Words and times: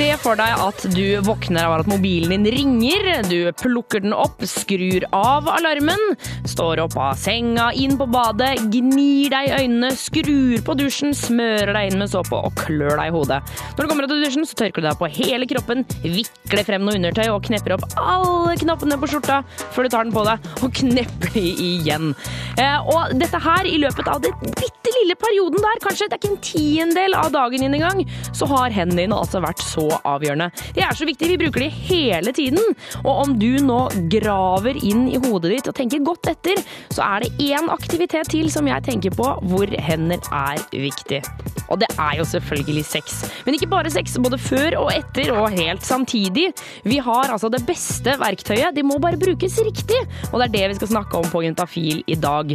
Se 0.00 0.06
for 0.16 0.38
deg 0.38 0.60
at 0.64 0.84
du 0.94 1.20
våkner 1.26 1.66
av 1.68 1.82
at 1.82 1.88
mobilen 1.90 2.30
din 2.32 2.46
ringer, 2.54 3.08
du 3.28 3.50
plukker 3.60 4.00
den 4.00 4.14
opp, 4.16 4.40
skrur 4.48 5.04
av 5.12 5.44
alarmen, 5.52 6.00
står 6.48 6.80
opp 6.86 6.96
av 6.96 7.18
senga, 7.20 7.66
inn 7.76 7.98
på 8.00 8.06
badet, 8.08 8.54
gnir 8.72 9.28
deg 9.34 9.50
i 9.50 9.58
øynene, 9.58 9.90
skrur 10.00 10.64
på 10.64 10.76
dusjen, 10.80 11.12
smører 11.12 11.74
deg 11.76 11.90
inn 11.90 12.00
med 12.00 12.08
såpe 12.14 12.32
og 12.32 12.56
klør 12.62 12.94
deg 12.94 13.10
i 13.10 13.12
hodet. 13.12 13.42
Når 13.74 13.82
du 13.82 13.90
kommer 13.90 14.08
av 14.08 14.14
dusjen, 14.14 14.48
så 14.48 14.56
tørker 14.62 14.80
du 14.80 14.88
deg 14.88 14.96
på 15.02 15.10
hele 15.18 15.50
kroppen, 15.50 15.84
vikler 16.00 16.64
frem 16.64 16.88
noe 16.88 16.96
undertøy 16.96 17.26
og 17.26 17.44
knepper 17.50 17.76
opp 17.76 17.84
alle 18.00 18.56
knappene 18.62 18.96
på 19.04 19.12
skjorta 19.12 19.42
før 19.60 19.84
du 19.84 19.92
tar 19.92 20.08
den 20.08 20.16
på 20.16 20.24
deg, 20.30 20.48
og 20.64 20.80
knepper 20.80 21.36
de 21.36 21.44
igjen. 21.66 22.14
Eh, 22.56 22.88
og 22.88 23.12
dette 23.20 23.44
her, 23.44 23.68
i 23.68 23.76
løpet 23.84 24.08
av 24.08 24.24
den 24.24 24.48
bitte 24.48 24.96
lille 24.96 25.20
perioden 25.20 25.60
der, 25.60 25.84
kanskje 25.84 26.08
det 26.08 26.16
er 26.16 26.24
ikke 26.24 26.32
en 26.32 26.42
tiendedel 26.48 27.20
av 27.20 27.30
dagen 27.36 27.68
din 27.68 27.76
engang, 27.82 28.06
så 28.32 28.48
har 28.48 28.72
hendene 28.72 29.04
dine 29.04 29.20
altså 29.20 29.44
vært 29.44 29.60
så 29.60 29.89
avgjørende. 29.98 30.50
De 30.76 30.84
er 30.84 30.96
så 30.96 31.08
viktige, 31.08 31.34
vi 31.34 31.40
bruker 31.44 31.64
de 31.64 31.70
hele 31.90 32.34
tiden. 32.36 32.60
Og 33.04 33.24
om 33.24 33.36
du 33.40 33.58
nå 33.64 33.80
graver 34.12 34.78
inn 34.78 35.06
i 35.10 35.20
hodet 35.20 35.54
ditt 35.54 35.70
og 35.70 35.76
tenker 35.78 36.04
godt 36.06 36.30
etter, 36.32 36.60
så 36.92 37.04
er 37.06 37.24
det 37.24 37.50
én 37.50 37.70
aktivitet 37.72 38.30
til 38.32 38.50
som 38.52 38.68
jeg 38.70 38.86
tenker 38.86 39.14
på 39.16 39.28
hvor 39.50 39.70
hender 39.80 40.20
er 40.34 40.60
viktig. 40.72 41.22
Og 41.70 41.78
det 41.80 41.88
er 41.94 42.18
jo 42.18 42.26
selvfølgelig 42.26 42.84
sex. 42.86 43.20
Men 43.46 43.56
ikke 43.56 43.70
bare 43.70 43.92
sex, 43.92 44.16
både 44.22 44.38
før 44.42 44.76
og 44.80 44.90
etter 44.94 45.30
og 45.34 45.54
helt 45.54 45.84
samtidig. 45.86 46.50
Vi 46.84 46.98
har 47.02 47.30
altså 47.30 47.50
det 47.52 47.62
beste 47.68 48.16
verktøyet, 48.20 48.74
de 48.76 48.84
må 48.86 48.98
bare 49.02 49.20
brukes 49.20 49.58
riktig. 49.62 50.00
Og 50.32 50.40
det 50.40 50.48
er 50.48 50.54
det 50.56 50.64
vi 50.72 50.78
skal 50.80 50.92
snakke 50.94 51.20
om 51.20 51.30
på 51.30 51.44
Juntafil 51.46 52.02
i 52.10 52.18
dag. 52.18 52.52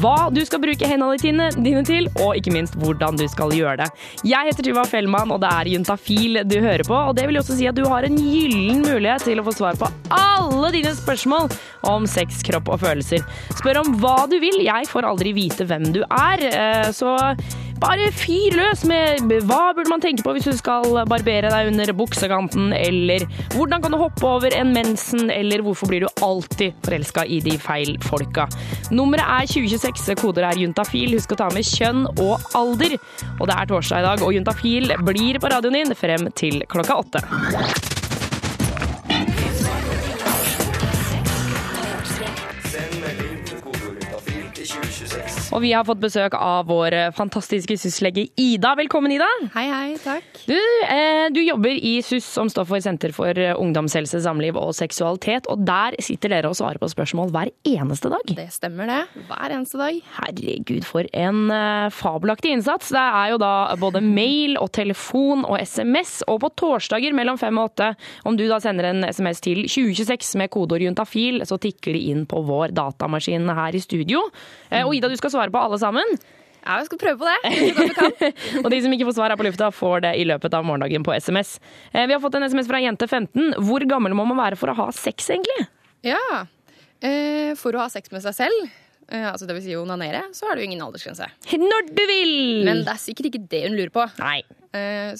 Hva 0.00 0.16
du 0.34 0.40
skal 0.46 0.62
bruke 0.64 0.88
hendene 0.88 1.20
dine, 1.20 1.50
dine 1.56 1.84
til, 1.86 2.08
og 2.24 2.38
ikke 2.38 2.54
minst 2.54 2.78
hvordan 2.80 3.18
du 3.20 3.26
skal 3.30 3.52
gjøre 3.54 3.76
det. 3.84 3.90
Jeg 4.24 4.48
heter 4.48 4.66
Tuva 4.66 4.84
Fellmann, 4.88 5.32
og 5.34 5.42
det 5.44 5.50
er 5.52 5.72
Juntafil 5.74 6.40
du 6.48 6.56
hører 6.64 6.73
på. 6.82 6.96
Og 6.96 7.14
det 7.14 7.28
vil 7.30 7.38
også 7.38 7.54
si 7.58 7.68
at 7.70 7.78
du 7.78 7.84
har 7.86 8.02
en 8.02 8.18
gyllen 8.18 8.82
mulighet 8.82 9.22
til 9.28 9.38
å 9.38 9.46
få 9.46 9.54
svar 9.54 9.78
på 9.78 9.86
alle 10.10 10.72
dine 10.74 10.94
spørsmål 10.98 11.52
om 11.86 12.08
sex, 12.10 12.42
kropp 12.46 12.72
og 12.74 12.82
følelser. 12.82 13.22
Spør 13.54 13.84
om 13.84 13.94
hva 14.02 14.24
du 14.30 14.40
vil, 14.42 14.64
jeg 14.66 14.90
får 14.90 15.06
aldri 15.06 15.34
vite 15.36 15.68
hvem 15.68 15.92
du 15.94 16.02
er, 16.08 16.42
eh, 16.50 16.90
så 16.90 17.14
bare 17.82 18.10
fyr 18.14 18.54
løs 18.58 18.84
med 18.88 19.32
hva 19.48 19.72
burde 19.74 19.90
man 19.90 20.02
tenke 20.02 20.24
på 20.24 20.34
hvis 20.36 20.46
du 20.48 20.54
skal 20.56 20.86
barbere 21.10 21.50
deg 21.52 21.70
under 21.72 21.92
buksekanten, 21.96 22.72
eller 22.76 23.26
hvordan 23.54 23.84
kan 23.84 23.94
du 23.94 24.00
hoppe 24.00 24.26
over 24.28 24.54
en 24.56 24.72
mensen, 24.74 25.30
eller 25.32 25.64
hvorfor 25.64 25.90
blir 25.90 26.04
du 26.04 26.22
alltid 26.24 26.76
forelska 26.84 27.26
i 27.26 27.40
de 27.44 27.56
feil 27.60 27.96
folka. 28.04 28.46
Nummeret 28.94 29.24
er 29.24 29.50
2026, 29.50 30.14
koder 30.22 30.48
er 30.50 30.60
juntafil. 30.60 31.16
Husk 31.16 31.34
å 31.34 31.40
ta 31.44 31.50
med 31.54 31.66
kjønn 31.66 32.06
og 32.14 32.54
alder. 32.58 32.96
Og 33.38 33.48
det 33.50 33.58
er 33.58 33.70
torsdag 33.70 34.04
i 34.04 34.08
dag, 34.10 34.24
og 34.24 34.36
juntafil 34.36 34.94
blir 35.06 35.40
på 35.42 35.52
radioen 35.52 35.82
din 35.82 35.98
frem 35.98 36.30
til 36.38 36.62
klokka 36.70 37.02
åtte. 37.04 37.93
Og 45.54 45.62
vi 45.62 45.70
har 45.70 45.84
fått 45.86 46.00
besøk 46.02 46.34
av 46.34 46.66
vår 46.66 46.94
fantastiske 47.14 47.76
syslege 47.78 48.24
Ida. 48.40 48.72
Velkommen, 48.74 49.12
Ida. 49.14 49.28
Hei, 49.54 49.68
hei, 49.70 49.92
takk. 50.02 50.24
Du, 50.48 50.56
eh, 50.90 51.28
du 51.30 51.38
jobber 51.44 51.70
i 51.70 51.92
SUS, 52.02 52.26
som 52.26 52.48
står 52.50 52.66
for 52.66 52.82
Senter 52.82 53.12
for 53.14 53.38
ungdomshelse, 53.38 54.18
samliv 54.24 54.58
og 54.58 54.72
seksualitet. 54.74 55.46
Og 55.46 55.62
der 55.62 55.94
sitter 56.02 56.32
dere 56.34 56.50
og 56.50 56.56
svarer 56.58 56.82
på 56.82 56.88
spørsmål 56.90 57.30
hver 57.30 57.52
eneste 57.70 58.10
dag. 58.10 58.32
Det 58.34 58.48
stemmer, 58.50 58.90
det. 58.90 59.22
Hver 59.28 59.54
eneste 59.54 59.78
dag. 59.78 60.00
Herregud, 60.16 60.82
for 60.88 61.06
en 61.14 61.38
eh, 61.54 61.86
fabelaktig 61.94 62.56
innsats. 62.56 62.90
Det 62.90 63.04
er 63.04 63.36
jo 63.36 63.38
da 63.38 63.52
både 63.78 64.02
mail 64.02 64.58
og 64.58 64.72
telefon 64.74 65.46
og 65.46 65.62
SMS. 65.62 66.24
Og 66.26 66.42
på 66.42 66.50
torsdager 66.64 67.14
mellom 67.14 67.38
fem 67.38 67.62
og 67.62 67.70
åtte, 67.70 67.92
om 68.26 68.34
du 68.34 68.48
da 68.50 68.58
sender 68.58 68.90
en 68.90 69.06
SMS 69.06 69.44
til 69.46 69.62
2026 69.68 70.34
med 70.42 70.50
kodeord 70.50 70.82
juntafil, 70.82 71.44
så 71.46 71.62
tikker 71.62 71.94
de 71.94 72.04
inn 72.10 72.26
på 72.26 72.42
vår 72.42 72.74
datamaskin 72.74 73.46
her 73.54 73.78
i 73.78 73.86
studio. 73.86 74.26
Eh, 74.74 74.82
og 74.82 74.98
Ida, 74.98 75.06
du 75.06 75.14
skal 75.20 75.30
svare 75.30 75.43
på 75.52 75.60
alle 75.60 75.78
sammen. 75.82 76.16
Ja, 76.64 76.78
vi 76.80 76.86
skal 76.88 76.98
prøve 77.02 77.18
på 77.20 77.28
det. 77.28 78.30
Og 78.64 78.70
de 78.72 78.78
som 78.80 78.92
ikke 78.96 79.04
får 79.10 79.16
svar 79.18 79.32
her 79.34 79.36
på 79.36 79.44
lufta, 79.44 79.66
får 79.74 80.00
det 80.06 80.12
i 80.16 80.24
løpet 80.24 80.54
av 80.56 80.64
morgendagen 80.64 81.04
på 81.04 81.12
SMS. 81.12 81.58
Eh, 81.92 82.06
Vi 82.08 82.14
har 82.16 82.22
fått 82.22 82.38
en 82.38 82.46
SMS 82.48 82.70
fra 82.70 82.80
jente 82.80 83.04
15. 83.10 83.50
Hvor 83.66 83.84
gammel 83.90 84.14
må 84.16 84.24
man 84.30 84.40
være 84.40 84.56
for 84.56 84.72
å 84.72 84.76
ha 84.78 84.86
sex, 84.96 85.28
egentlig? 85.34 85.66
Ja. 86.08 86.22
Eh, 87.04 87.52
for 87.60 87.76
å 87.76 87.82
ha 87.84 87.90
sex 87.92 88.08
med 88.14 88.24
seg 88.24 88.38
selv, 88.38 88.70
eh, 89.10 89.26
altså 89.28 89.44
det 89.44 89.58
vil 89.58 89.66
si 89.66 89.76
onanere, 89.76 90.22
så 90.32 90.48
har 90.48 90.56
du 90.56 90.64
ingen 90.64 90.80
aldersgrense. 90.86 91.28
Når 91.52 91.90
du 91.92 92.02
vil! 92.08 92.32
Men 92.64 92.80
det 92.86 92.94
er 92.96 93.02
sikkert 93.02 93.28
ikke 93.28 93.44
det 93.52 93.64
hun 93.66 93.76
lurer 93.76 93.92
på. 93.92 94.08
Nei. 94.24 94.38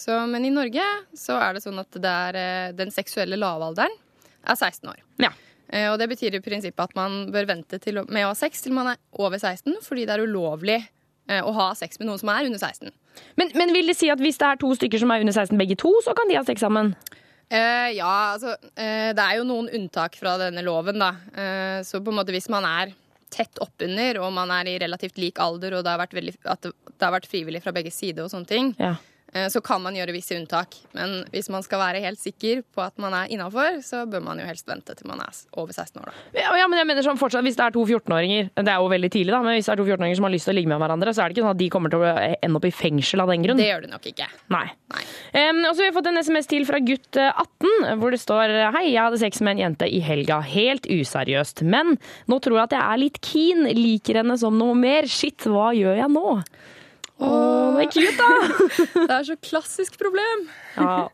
Så, 0.01 0.17
men 0.27 0.43
i 0.49 0.51
Norge 0.51 0.83
så 1.15 1.37
er 1.39 1.55
det 1.55 1.61
sånn 1.63 1.77
at 1.79 1.95
det 2.03 2.11
er, 2.11 2.73
den 2.75 2.91
seksuelle 2.91 3.37
lavalderen 3.39 3.93
er 4.43 4.57
16 4.59 4.89
år. 4.91 4.97
Ja. 5.23 5.31
Eh, 5.73 5.89
og 5.91 5.99
det 6.01 6.11
betyr 6.13 6.37
i 6.39 6.43
prinsippet 6.45 6.91
at 6.91 6.99
man 6.99 7.31
bør 7.35 7.49
vente 7.49 7.81
til, 7.83 8.03
med 8.09 8.27
å 8.27 8.33
ha 8.33 8.37
sex 8.39 8.65
til 8.65 8.75
man 8.77 8.93
er 8.93 9.01
over 9.17 9.39
16, 9.41 9.81
fordi 9.87 10.07
det 10.09 10.17
er 10.17 10.25
ulovlig 10.27 10.81
eh, 10.81 11.41
å 11.41 11.55
ha 11.57 11.71
sex 11.79 12.01
med 12.01 12.11
noen 12.11 12.21
som 12.21 12.33
er 12.35 12.49
under 12.49 12.61
16. 12.61 12.93
Men, 13.41 13.53
men 13.55 13.75
vil 13.75 13.91
det 13.91 13.97
si 13.99 14.11
at 14.13 14.23
hvis 14.23 14.41
det 14.41 14.49
er 14.49 14.61
to 14.61 14.73
stykker 14.77 15.01
som 15.03 15.13
er 15.15 15.25
under 15.25 15.37
16 15.37 15.59
begge 15.61 15.79
to, 15.81 15.93
så 16.05 16.17
kan 16.17 16.31
de 16.31 16.39
ha 16.39 16.45
sex 16.47 16.65
sammen? 16.65 16.95
Eh, 17.53 17.91
ja, 17.99 18.35
altså 18.35 18.55
eh, 18.81 19.13
Det 19.15 19.21
er 19.21 19.39
jo 19.39 19.47
noen 19.47 19.69
unntak 19.77 20.17
fra 20.19 20.37
denne 20.41 20.65
loven, 20.65 21.01
da. 21.03 21.11
Eh, 21.37 21.81
så 21.87 22.01
på 22.03 22.13
en 22.13 22.19
måte 22.19 22.35
hvis 22.35 22.49
man 22.53 22.67
er 22.69 22.95
tett 23.35 23.59
oppunder, 23.63 24.21
og 24.23 24.31
man 24.35 24.53
er 24.55 24.71
i 24.71 24.77
relativt 24.79 25.19
lik 25.19 25.41
alder, 25.43 25.75
og 25.75 25.85
det 25.85 25.91
har 25.91 26.01
vært, 26.01 26.15
veldig, 26.15 26.37
at 26.51 26.63
det, 26.67 26.71
det 26.93 27.03
har 27.03 27.15
vært 27.17 27.29
frivillig 27.31 27.65
fra 27.65 27.75
begge 27.75 27.91
sider 27.95 28.27
og 28.27 28.33
sånne 28.33 28.51
ting, 28.51 28.73
Ja. 28.79 28.95
Eh, 29.35 29.49
så 29.53 29.61
kan 29.65 29.83
man 29.85 29.97
gjøre 29.97 30.15
visse 30.15 30.37
unntak. 30.39 30.77
Men 30.97 31.23
hvis 31.35 31.51
man 31.53 31.65
skal 31.67 31.83
være 31.83 32.03
helt 32.05 32.21
sikker 32.21 32.63
på 32.75 32.85
at 32.85 32.97
man 33.03 33.15
er 33.17 33.33
innafor, 33.35 33.81
så 33.85 34.05
bør 34.11 34.25
man 34.25 34.41
jo 34.41 34.47
helst 34.49 34.69
vente 34.71 34.95
til 34.97 35.11
man 35.11 35.23
er 35.25 35.35
over 35.61 35.75
16 35.75 36.01
år, 36.01 36.11
da. 36.11 36.41
Ja, 36.41 36.55
ja, 36.59 36.69
men 36.71 36.81
jeg 36.81 36.89
mener 36.91 37.07
sånn 37.07 37.21
fortsatt, 37.21 37.45
Hvis 37.45 37.59
det 37.59 37.65
er 37.67 37.75
to 37.75 37.83
14-åringer 37.85 38.51
Det 38.57 38.71
er 38.71 38.81
jo 38.81 38.89
veldig 38.91 39.11
tidlig, 39.13 39.33
da, 39.35 39.41
men 39.45 39.57
hvis 39.59 39.69
det 39.69 39.75
er 39.75 39.81
to 39.81 39.87
14-åringer 39.87 40.19
som 40.19 40.27
har 40.29 40.35
lyst 40.35 40.49
til 40.49 40.55
å 40.55 40.57
ligge 40.59 40.71
med 40.73 40.81
hverandre, 40.83 41.15
så 41.15 41.23
er 41.23 41.29
det 41.29 41.37
ikke 41.37 41.45
sånn 41.45 41.55
at 41.55 41.61
de 41.61 41.69
kommer 41.75 41.93
til 41.93 42.05
å 42.05 42.13
ende 42.15 42.61
opp 42.61 42.69
i 42.69 42.73
fengsel 42.75 43.25
av 43.25 43.33
den 43.33 43.47
grunn. 43.47 43.61
Det 43.61 43.69
gjør 43.69 43.87
det 43.87 43.93
nok 43.93 44.09
ikke. 44.11 44.29
Nei. 44.55 44.67
Nei. 44.95 45.05
Um, 45.35 45.61
og 45.69 45.73
så 45.75 45.85
har 45.85 45.91
vi 45.91 45.97
fått 45.99 46.11
en 46.11 46.23
SMS 46.23 46.51
til 46.51 46.67
fra 46.69 46.81
gutt 46.85 47.19
eh, 47.21 47.43
18, 47.45 47.99
hvor 48.01 48.15
det 48.15 48.21
står 48.23 48.55
Hei, 48.77 48.87
jeg 48.93 49.01
hadde 49.03 49.21
sex 49.21 49.43
med 49.45 49.57
en 49.57 49.65
jente 49.65 49.89
i 49.91 50.01
helga. 50.05 50.41
Helt 50.47 50.87
useriøst. 50.91 51.65
Men 51.67 51.97
nå 52.31 52.39
tror 52.45 52.61
jeg 52.61 52.69
at 52.69 52.77
jeg 52.77 52.85
er 52.85 53.03
litt 53.03 53.21
keen. 53.25 53.67
Liker 53.75 54.21
henne 54.23 54.37
som 54.41 54.57
noe 54.59 54.77
mer. 54.79 55.09
Shit, 55.11 55.47
hva 55.51 55.73
gjør 55.77 55.99
jeg 55.99 56.13
nå? 56.15 56.39
Åh, 57.23 57.77
det 57.77 57.85
er 57.85 57.93
cute, 57.93 58.15
da! 58.19 58.31
Det 58.95 59.11
er 59.19 59.29
så 59.29 59.37
klassisk 59.43 59.99
problem. 60.01 60.49
Ja. 60.79 61.11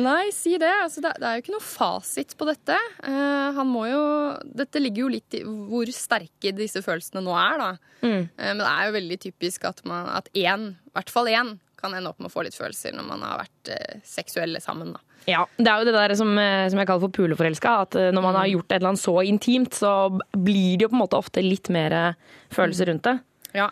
Nei, 0.00 0.30
si 0.32 0.54
det. 0.60 0.70
Altså, 0.84 1.02
det, 1.04 1.12
er 1.20 1.36
jo 1.36 1.42
ikke 1.42 1.54
noe 1.54 1.64
fasit 1.64 2.32
på 2.40 2.46
dette. 2.48 2.78
Eh, 3.04 3.48
han 3.58 3.68
må 3.68 3.84
jo 3.90 4.04
Dette 4.48 4.80
ligger 4.80 5.04
jo 5.04 5.10
litt 5.12 5.36
i 5.36 5.42
hvor 5.44 5.90
sterke 5.92 6.54
disse 6.56 6.80
følelsene 6.84 7.24
nå 7.24 7.34
er, 7.36 7.60
da. 7.60 7.98
Mm. 8.00 8.22
Eh, 8.22 8.54
men 8.54 8.62
det 8.62 8.70
er 8.70 8.88
jo 8.88 8.96
veldig 8.96 9.20
typisk 9.26 9.68
at, 9.68 9.84
man, 9.88 10.08
at 10.16 10.32
én, 10.32 10.70
i 10.72 10.96
hvert 10.96 11.12
fall 11.12 11.28
én, 11.32 11.56
kan 11.82 11.96
ende 11.98 12.12
opp 12.12 12.20
med 12.22 12.30
å 12.30 12.32
få 12.32 12.44
litt 12.46 12.56
følelser 12.56 12.94
når 12.94 13.08
man 13.08 13.24
har 13.26 13.40
vært 13.42 13.72
eh, 13.74 13.98
seksuelle 14.06 14.62
sammen, 14.62 14.94
da. 14.94 15.02
ja. 15.26 15.42
Det 15.58 15.66
er 15.66 15.82
jo 15.82 15.88
det 15.88 15.96
der 15.96 16.14
som, 16.18 16.30
eh, 16.38 16.68
som 16.70 16.80
jeg 16.80 16.88
kaller 16.88 17.04
for 17.08 17.16
puleforelska. 17.18 17.74
At 17.88 17.98
eh, 17.98 18.12
når 18.14 18.26
man 18.28 18.38
har 18.38 18.48
gjort 18.52 18.70
et 18.70 18.78
eller 18.78 18.92
annet 18.94 19.02
så 19.02 19.16
intimt, 19.26 19.76
så 19.76 19.92
blir 20.32 20.78
det 20.78 20.86
jo 20.86 20.92
på 20.92 20.98
en 20.98 21.02
måte 21.02 21.18
ofte 21.18 21.44
litt 21.44 21.72
mer 21.74 22.14
følelser 22.54 22.92
rundt 22.92 23.08
det. 23.10 23.18
Ja. 23.54 23.68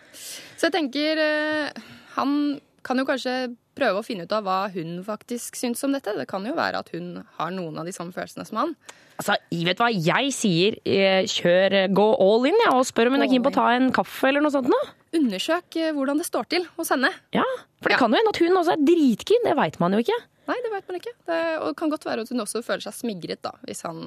Så 0.58 0.68
jeg 0.68 0.74
tenker 0.76 1.18
eh, 1.24 1.70
Han 2.16 2.60
kan 2.84 2.98
jo 3.00 3.04
kanskje 3.08 3.56
prøve 3.76 4.00
å 4.00 4.04
finne 4.04 4.24
ut 4.26 4.32
av 4.36 4.44
hva 4.44 4.58
hun 4.74 4.98
faktisk 5.06 5.56
syns 5.56 5.82
om 5.86 5.92
dette. 5.94 6.12
Det 6.16 6.26
kan 6.28 6.44
jo 6.44 6.52
være 6.56 6.80
at 6.82 6.88
hun 6.92 7.22
har 7.38 7.52
noen 7.54 7.78
av 7.80 7.86
de 7.88 7.92
samme 7.96 8.12
følelsene 8.12 8.44
som 8.48 8.58
han. 8.60 8.74
Altså, 9.20 9.36
vet 9.52 9.76
du 9.78 9.82
hva 9.84 9.90
jeg 9.92 10.32
sier. 10.36 10.76
eh, 10.84 11.22
Kjør, 11.28 11.72
eh, 11.84 11.88
gå 11.92 12.06
all 12.20 12.44
in, 12.48 12.56
ja, 12.64 12.72
og 12.76 12.84
spør 12.88 13.08
om 13.08 13.16
hun 13.18 13.22
er 13.24 13.30
keen 13.32 13.44
på 13.44 13.52
å 13.52 13.56
ta 13.56 13.68
en 13.76 13.90
kaffe 13.92 14.28
eller 14.28 14.40
noe 14.44 14.52
sånt. 14.52 14.68
Nå. 14.72 14.80
Undersøk 15.16 15.76
hvordan 15.96 16.20
det 16.20 16.26
står 16.28 16.48
til 16.52 16.66
hos 16.76 16.90
henne. 16.92 17.12
Ja, 17.36 17.44
For 17.80 17.88
det 17.88 17.96
Ja. 17.96 18.02
kan 18.02 18.10
jo 18.12 18.16
hende 18.20 18.32
at 18.34 18.40
hun 18.42 18.56
også 18.60 18.72
er 18.76 18.84
dritkeen. 18.84 19.44
Det 19.48 19.56
veit 19.56 19.80
man 19.80 19.92
jo 19.96 19.98
ikke. 20.04 20.18
Nei, 20.48 20.56
det 20.64 20.72
vet 20.72 20.88
man 20.88 20.98
ikke. 21.00 21.12
Det, 21.26 21.40
og 21.60 21.66
det 21.70 21.76
kan 21.76 21.90
godt 21.90 22.04
være 22.04 22.20
at 22.26 22.28
hun 22.28 22.40
også 22.40 22.64
føler 22.64 22.80
seg 22.84 22.92
smigret, 22.96 23.40
da, 23.42 23.52
hvis 23.68 23.82
han, 23.86 24.02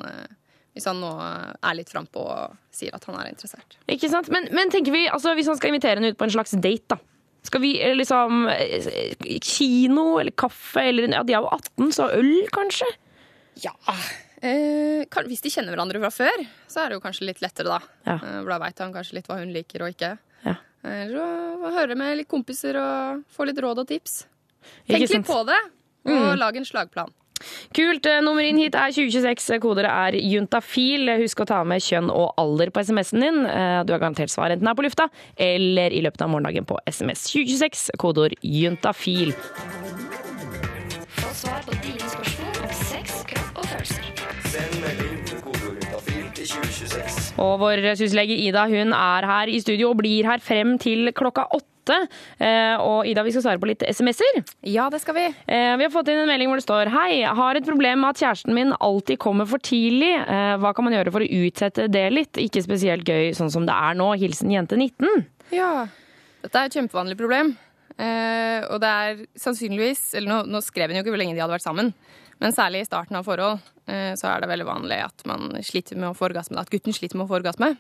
hvis 0.74 0.88
han 0.90 1.00
nå 1.02 1.10
er 1.22 1.78
litt 1.78 1.92
frampå 1.94 2.24
og 2.25 2.58
sier 2.74 2.96
at 2.98 3.06
han 3.06 3.18
er 3.22 3.30
interessert. 3.30 3.78
Ikke 3.92 4.10
sant? 4.10 4.30
Men, 4.34 4.48
men 4.56 4.74
tenker 4.74 4.96
vi, 4.96 5.06
altså, 5.12 5.36
hvis 5.38 5.50
han 5.52 5.60
skal 5.60 5.74
invitere 5.74 6.00
henne 6.00 6.14
ut 6.14 6.20
på 6.20 6.28
en 6.28 6.34
slags 6.34 6.56
date, 6.58 6.96
da. 6.96 7.00
Skal 7.44 7.60
vi 7.60 7.74
eh, 7.84 7.92
liksom 7.96 8.46
eh, 8.48 9.40
Kino 9.44 10.14
eller 10.22 10.31
kaffe 10.31 10.86
eller 10.88 11.10
Ja, 11.12 11.25
de 11.28 11.36
er 11.36 11.44
jo 11.44 11.50
18, 11.52 11.90
så 11.92 12.08
øl, 12.16 12.46
kanskje? 12.56 12.88
Ja. 13.62 13.74
Eh, 14.44 15.04
kan, 15.12 15.28
hvis 15.30 15.44
de 15.44 15.52
kjenner 15.52 15.75
hverandre 15.75 16.02
fra 16.04 16.12
før, 16.12 16.46
så 16.72 16.84
er 16.84 16.92
det 16.92 16.98
jo 16.98 17.04
kanskje 17.04 17.28
litt 17.30 17.44
lettere, 17.44 17.69
da. 17.69 17.96
Ja. 18.08 18.16
Eh, 18.18 18.38
for 18.42 18.54
da 18.56 18.62
veit 18.64 18.81
han 18.84 18.96
kanskje 18.96 19.19
litt 19.19 19.30
hva 19.30 19.42
hun 19.42 19.54
liker 19.56 19.86
og 19.86 19.94
ikke. 19.94 20.14
Ja. 20.48 20.56
Eller 20.84 21.60
så 21.62 21.74
høre 21.78 21.98
med 22.00 22.18
litt 22.19 22.31
kompiser 22.31 22.80
og 22.80 23.28
få 23.31 23.48
litt 23.48 23.62
råd 23.64 23.84
og 23.84 23.92
tips. 23.92 24.24
Tenk 24.88 25.06
litt 25.12 25.28
på 25.28 25.44
det, 25.48 25.60
og 26.12 26.34
lag 26.40 26.58
en 26.60 26.68
slagplan. 26.68 27.12
Kult. 27.75 28.06
Eh, 28.06 28.22
Nummer 28.24 28.44
inn 28.48 28.57
hit 28.62 28.75
er 28.75 28.92
2026. 28.95 29.60
Koder 29.63 29.88
er 29.90 30.18
juntafil. 30.19 31.10
Husk 31.24 31.44
å 31.44 31.48
ta 31.50 31.63
med 31.68 31.81
kjønn 31.84 32.10
og 32.13 32.34
alder 32.42 32.69
på 32.74 32.84
SMS-en 32.84 33.19
din. 33.25 33.45
Eh, 33.45 33.84
Du 33.84 33.94
har 33.94 34.00
garantert 34.00 34.30
svar 34.34 34.50
enten 34.54 34.68
her 34.68 34.75
på 34.75 34.84
lufta 34.86 35.10
eller 35.38 35.92
i 35.92 36.01
løpet 36.01 36.22
av 36.22 36.30
morgendagen 36.30 36.66
på 36.66 36.78
SMS 36.88 37.28
2026. 37.34 37.90
Kodeord 37.98 38.34
juntafil. 38.44 39.34
Og 47.41 47.56
vår 47.62 47.81
syslege 47.97 48.35
Ida 48.45 48.65
hun 48.69 48.94
er 48.94 49.25
her 49.25 49.50
i 49.50 49.59
studio 49.63 49.89
og 49.94 50.01
blir 50.03 50.27
her 50.30 50.41
frem 50.44 50.75
til 50.81 51.09
klokka 51.18 51.47
åtte. 51.56 51.95
Eh, 52.39 52.77
Og 52.80 53.07
Ida, 53.09 53.24
vi 53.25 53.31
skal 53.33 53.44
svare 53.44 53.59
på 53.59 53.68
litt 53.68 53.81
SMS-er. 53.89 54.38
Ja, 54.69 54.85
det 54.94 55.01
skal 55.01 55.15
vi. 55.18 55.25
Eh, 55.47 55.74
Vi 55.77 55.83
har 55.83 55.91
fått 55.91 56.07
inn 56.13 56.21
en 56.21 56.30
melding 56.30 56.47
hvor 56.51 56.62
det 56.62 56.68
står 56.68 56.91
Hei, 56.94 57.24
har 57.25 57.56
et 57.59 57.65
problem 57.65 58.00
med 58.06 58.13
at 58.13 58.21
kjæresten 58.21 58.53
min 58.56 58.71
alltid 58.80 59.18
kommer 59.19 59.45
for 59.50 59.57
tidlig. 59.59 60.13
Eh, 60.21 60.56
Hva 60.62 60.74
kan 60.75 60.85
man 60.85 60.94
gjøre 60.94 61.12
for 61.12 61.25
å 61.25 61.27
utsette 61.41 61.89
det 61.91 62.06
litt? 62.13 62.33
Ikke 62.38 62.63
spesielt 62.63 63.03
gøy 63.03 63.33
sånn 63.35 63.51
som 63.51 63.65
det 63.65 63.74
er 63.75 63.97
nå. 64.00 64.13
Hilsen 64.21 64.53
jente 64.53 64.77
19. 64.77 65.25
Ja. 65.51 65.88
Dette 66.44 66.56
er 66.56 66.65
et 66.69 66.77
kjempevanlig 66.77 67.18
problem. 67.18 67.57
Og 67.94 68.80
det 68.81 68.89
er 68.89 69.19
sannsynligvis 69.38 70.15
Eller 70.18 70.30
nå, 70.31 70.38
nå 70.50 70.62
skrev 70.65 70.89
hun 70.89 70.97
jo 70.97 71.03
ikke 71.03 71.12
hvor 71.13 71.19
lenge 71.21 71.35
de 71.35 71.41
hadde 71.44 71.53
vært 71.53 71.65
sammen. 71.68 71.91
Men 72.44 72.51
særlig 72.51 72.84
i 72.84 72.90
starten 72.90 73.16
av 73.16 73.24
forhold 73.24 73.62
eh, 73.88 74.12
så 74.19 74.28
er 74.28 74.44
det 74.44 74.51
veldig 74.51 74.68
vanlig 74.68 75.00
at 75.06 75.24
man 75.30 75.54
sliter 75.63 75.95
med 75.95 76.12
å 76.12 76.18
få 76.18 76.28
orgasme. 76.28 76.60
At 76.60 76.72
gutten 76.74 76.95
sliter 76.95 77.16
med 77.16 77.25
å 77.25 77.31
få 77.31 77.40
orgasme. 77.40 77.72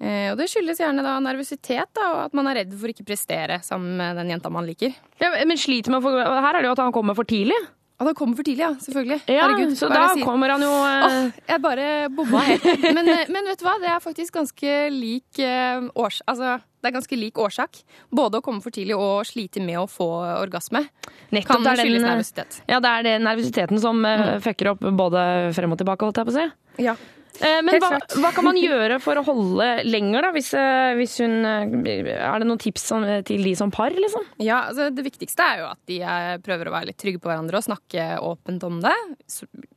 Eh, 0.00 0.30
og 0.32 0.40
det 0.40 0.48
skyldes 0.50 0.80
gjerne 0.80 1.04
da 1.04 1.18
nervøsitet 1.22 2.00
og 2.02 2.20
at 2.24 2.34
man 2.34 2.48
er 2.50 2.62
redd 2.62 2.72
for 2.80 2.90
ikke 2.90 3.06
prestere 3.06 3.60
sammen 3.62 3.98
med 4.00 4.16
den 4.18 4.32
jenta 4.32 4.50
man 4.52 4.66
liker. 4.66 4.96
Ja, 5.20 5.34
men 5.44 5.60
sliter 5.60 5.92
med 5.92 6.00
å 6.00 6.06
få 6.08 6.16
Her 6.16 6.56
er 6.56 6.64
det 6.64 6.70
jo 6.70 6.76
at 6.78 6.82
han 6.86 6.96
kommer 6.96 7.18
for 7.18 7.28
tidlig. 7.28 7.60
Det 7.94 8.12
kommer 8.18 8.34
for 8.36 8.42
tidlig, 8.46 8.64
ja. 8.64 8.72
Selvfølgelig. 8.82 9.20
Ja, 9.30 9.44
Herregud, 9.46 9.76
så 9.78 9.88
da 9.88 10.08
sier? 10.10 10.24
kommer 10.26 10.50
han 10.50 10.64
jo 10.64 10.70
eh, 10.74 11.04
Åh, 11.06 11.28
jeg 11.48 11.62
bare 11.62 11.84
bomma 12.10 12.40
helt. 12.48 12.66
Men, 12.90 13.06
eh, 13.08 13.30
men 13.30 13.46
vet 13.46 13.60
du 13.62 13.64
hva? 13.68 13.76
Det 13.80 13.88
er 13.92 14.02
faktisk 14.02 14.34
ganske 14.34 14.72
lik 14.92 15.38
eh, 15.38 15.86
års... 15.94 16.18
Altså, 16.26 16.56
det 16.82 16.90
er 16.90 16.96
ganske 16.98 17.16
lik 17.16 17.38
årsak. 17.40 17.78
Både 18.12 18.42
å 18.42 18.44
komme 18.44 18.60
for 18.60 18.74
tidlig 18.74 18.96
og 18.98 19.22
slite 19.24 19.62
med 19.64 19.78
å 19.80 19.86
få 19.88 20.08
orgasme. 20.42 20.82
Nettopp, 21.32 21.54
Kan 21.54 21.64
det 21.64 21.78
skyldes 21.80 22.04
nervøsitet. 22.04 22.58
Ja, 22.68 22.82
det 22.84 22.90
er 22.98 23.06
det 23.06 23.14
nervøsiteten 23.24 23.80
som 23.80 24.02
eh, 24.10 24.34
fucker 24.44 24.74
opp 24.74 24.82
både 24.98 25.24
frem 25.56 25.72
og 25.72 25.80
tilbake, 25.80 26.04
holdt 26.04 26.20
jeg 26.20 26.28
på 26.28 26.34
å 26.34 26.38
si. 26.42 26.48
Ja. 26.84 26.98
Eh, 27.42 27.60
Men 27.66 27.80
hva, 27.82 27.98
hva 28.22 28.30
kan 28.34 28.46
man 28.46 28.58
gjøre 28.58 29.00
for 29.02 29.18
å 29.18 29.24
holde 29.26 29.66
lenger, 29.88 30.26
da? 30.26 30.30
Hvis, 30.36 30.52
eh, 30.54 30.92
hvis 30.98 31.16
hun 31.22 31.40
eh, 31.42 32.12
Er 32.14 32.38
det 32.42 32.46
noen 32.46 32.60
tips 32.62 32.84
som, 32.92 33.06
til 33.26 33.42
de 33.42 33.54
som 33.58 33.72
par, 33.74 33.90
liksom? 33.90 34.26
Ja, 34.44 34.64
altså 34.70 34.86
Det 34.94 35.06
viktigste 35.06 35.42
er 35.42 35.64
jo 35.64 35.68
at 35.72 35.80
de 35.90 35.98
prøver 36.46 36.70
å 36.70 36.74
være 36.76 36.92
litt 36.92 37.00
trygge 37.00 37.22
på 37.22 37.30
hverandre 37.32 37.58
og 37.58 37.66
snakke 37.66 38.06
åpent 38.22 38.68
om 38.68 38.78
det. 38.84 38.94